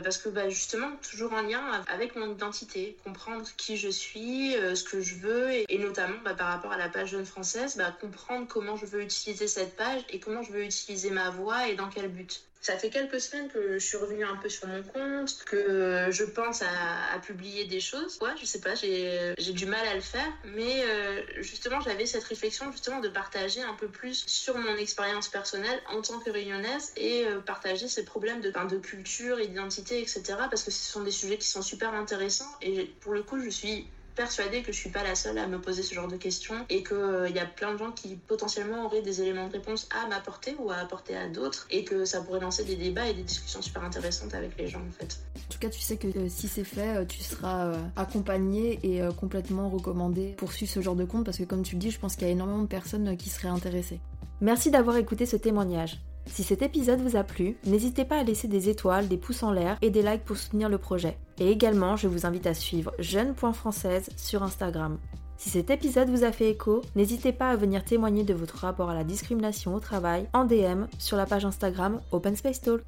parce 0.03 0.17
que 0.17 0.29
bah, 0.29 0.49
justement, 0.49 0.91
toujours 1.09 1.33
en 1.33 1.41
lien 1.41 1.83
avec 1.87 2.15
mon 2.15 2.31
identité, 2.31 2.97
comprendre 3.03 3.45
qui 3.57 3.77
je 3.77 3.89
suis, 3.89 4.53
ce 4.53 4.83
que 4.83 5.01
je 5.01 5.15
veux, 5.15 5.51
et, 5.51 5.77
notamment 5.77 6.17
bah, 6.23 6.33
par 6.33 6.47
rapport 6.47 6.71
à 6.71 6.77
la 6.77 6.89
page 6.89 7.09
Jeune 7.09 7.25
Française, 7.25 7.75
bah, 7.77 7.95
comprendre 7.99 8.47
comment 8.47 8.75
je 8.75 8.85
veux 8.85 9.01
utiliser 9.01 9.47
cette 9.47 9.75
page 9.75 10.01
et 10.09 10.19
comment 10.19 10.43
je 10.43 10.51
veux 10.51 10.63
utiliser 10.63 11.09
ma 11.09 11.29
voix 11.29 11.67
et 11.67 11.75
dans 11.75 11.89
quel 11.89 12.09
but. 12.09 12.43
Ça 12.65 12.79
fait 12.79 12.89
quelques 12.89 13.21
semaines 13.21 13.47
que 13.47 13.77
je 13.77 13.85
suis 13.85 13.95
revenue 13.95 14.25
un 14.25 14.37
peu 14.37 14.49
sur 14.49 14.67
mon 14.67 14.81
compte, 14.81 15.43
que 15.45 16.07
je 16.09 16.23
pense 16.23 16.63
à, 16.63 17.19
publier 17.19 17.65
des 17.65 17.79
choses. 17.79 18.17
Ouais, 18.23 18.31
je 18.41 18.45
sais 18.47 18.59
pas, 18.59 18.73
j'ai 18.73 19.53
du 19.53 19.67
mal 19.67 19.87
à 19.87 19.93
le 19.93 20.01
faire, 20.01 20.33
mais 20.45 20.83
euh, 20.83 21.21
justement, 21.43 21.79
j'avais 21.79 22.07
cette 22.07 22.23
réflexion 22.23 22.71
justement 22.71 23.01
de 23.01 23.07
partager 23.07 23.61
un 23.61 23.75
peu 23.75 23.87
plus 23.87 24.23
sur 24.25 24.57
mon 24.57 24.77
expérience 24.77 25.27
personnelle 25.27 25.79
en 25.91 26.01
tant 26.01 26.17
que 26.17 26.31
réunionnaise 26.31 26.91
et 26.97 27.27
euh, 27.27 27.39
partager 27.39 27.87
ces 27.87 28.03
problèmes 28.03 28.41
de, 28.41 28.49
de 28.49 28.77
culture, 28.79 29.37
d'identité, 29.37 30.01
etc. 30.01 30.23
Parce 30.49 30.63
que 30.63 30.71
ce 30.71 30.91
sont 30.91 31.03
des 31.03 31.11
sujets 31.11 31.37
qui 31.37 31.47
sont 31.47 31.61
super 31.61 31.93
intéressants 31.93 32.51
et 32.63 32.85
pour 32.99 33.13
le 33.13 33.21
coup, 33.21 33.39
je 33.39 33.49
suis 33.49 33.87
persuadée 34.15 34.61
que 34.61 34.71
je 34.71 34.77
suis 34.77 34.89
pas 34.89 35.03
la 35.03 35.15
seule 35.15 35.37
à 35.37 35.47
me 35.47 35.59
poser 35.59 35.83
ce 35.83 35.93
genre 35.93 36.07
de 36.07 36.15
questions 36.15 36.55
et 36.69 36.83
qu'il 36.83 36.97
euh, 36.97 37.29
y 37.29 37.39
a 37.39 37.45
plein 37.45 37.73
de 37.73 37.77
gens 37.77 37.91
qui 37.91 38.15
potentiellement 38.15 38.85
auraient 38.85 39.01
des 39.01 39.21
éléments 39.21 39.47
de 39.47 39.53
réponse 39.53 39.87
à 39.91 40.07
m'apporter 40.07 40.55
ou 40.59 40.71
à 40.71 40.77
apporter 40.77 41.15
à 41.15 41.27
d'autres 41.27 41.67
et 41.69 41.83
que 41.83 42.05
ça 42.05 42.21
pourrait 42.21 42.39
lancer 42.39 42.63
des 42.63 42.75
débats 42.75 43.07
et 43.07 43.13
des 43.13 43.23
discussions 43.23 43.61
super 43.61 43.83
intéressantes 43.83 44.33
avec 44.33 44.57
les 44.57 44.67
gens 44.67 44.81
en 44.81 44.91
fait. 44.91 45.19
En 45.35 45.51
tout 45.51 45.59
cas, 45.59 45.69
tu 45.69 45.81
sais 45.81 45.97
que 45.97 46.07
euh, 46.07 46.29
si 46.29 46.47
c'est 46.47 46.63
fait, 46.63 46.97
euh, 46.97 47.05
tu 47.05 47.21
seras 47.21 47.73
accompagné 47.95 48.79
et 48.83 49.01
complètement 49.19 49.69
recommandé 49.69 50.33
pour 50.37 50.51
suivre 50.51 50.71
ce 50.71 50.81
genre 50.81 50.95
de 50.95 51.05
compte 51.05 51.25
parce 51.25 51.37
que 51.37 51.43
comme 51.43 51.63
tu 51.63 51.75
le 51.75 51.79
dis, 51.79 51.91
je 51.91 51.99
pense 51.99 52.15
qu'il 52.15 52.27
y 52.27 52.29
a 52.29 52.33
énormément 52.33 52.61
de 52.61 52.67
personnes 52.67 53.17
qui 53.17 53.29
seraient 53.29 53.47
intéressées. 53.47 53.99
Merci 54.41 54.71
d'avoir 54.71 54.97
écouté 54.97 55.25
ce 55.25 55.35
témoignage. 55.35 55.99
Si 56.25 56.43
cet 56.43 56.61
épisode 56.61 57.01
vous 57.01 57.15
a 57.15 57.23
plu, 57.23 57.57
n'hésitez 57.65 58.05
pas 58.05 58.17
à 58.17 58.23
laisser 58.23 58.47
des 58.47 58.69
étoiles, 58.69 59.07
des 59.07 59.17
pouces 59.17 59.43
en 59.43 59.51
l'air 59.51 59.77
et 59.81 59.89
des 59.89 60.01
likes 60.01 60.25
pour 60.25 60.37
soutenir 60.37 60.69
le 60.69 60.77
projet. 60.77 61.17
Et 61.39 61.49
également, 61.49 61.95
je 61.95 62.07
vous 62.07 62.25
invite 62.25 62.47
à 62.47 62.53
suivre 62.53 62.91
jeune.française 62.99 64.09
sur 64.17 64.43
Instagram. 64.43 64.97
Si 65.37 65.49
cet 65.49 65.69
épisode 65.69 66.09
vous 66.09 66.23
a 66.23 66.31
fait 66.31 66.49
écho, 66.49 66.81
n'hésitez 66.95 67.33
pas 67.33 67.49
à 67.49 67.55
venir 67.55 67.83
témoigner 67.83 68.23
de 68.23 68.33
votre 68.33 68.57
rapport 68.57 68.89
à 68.89 68.95
la 68.95 69.03
discrimination 69.03 69.75
au 69.75 69.79
travail 69.79 70.27
en 70.33 70.45
DM 70.45 70.85
sur 70.97 71.17
la 71.17 71.25
page 71.25 71.45
Instagram 71.45 72.01
Open 72.11 72.35
Space 72.35 72.61
Talk. 72.61 72.81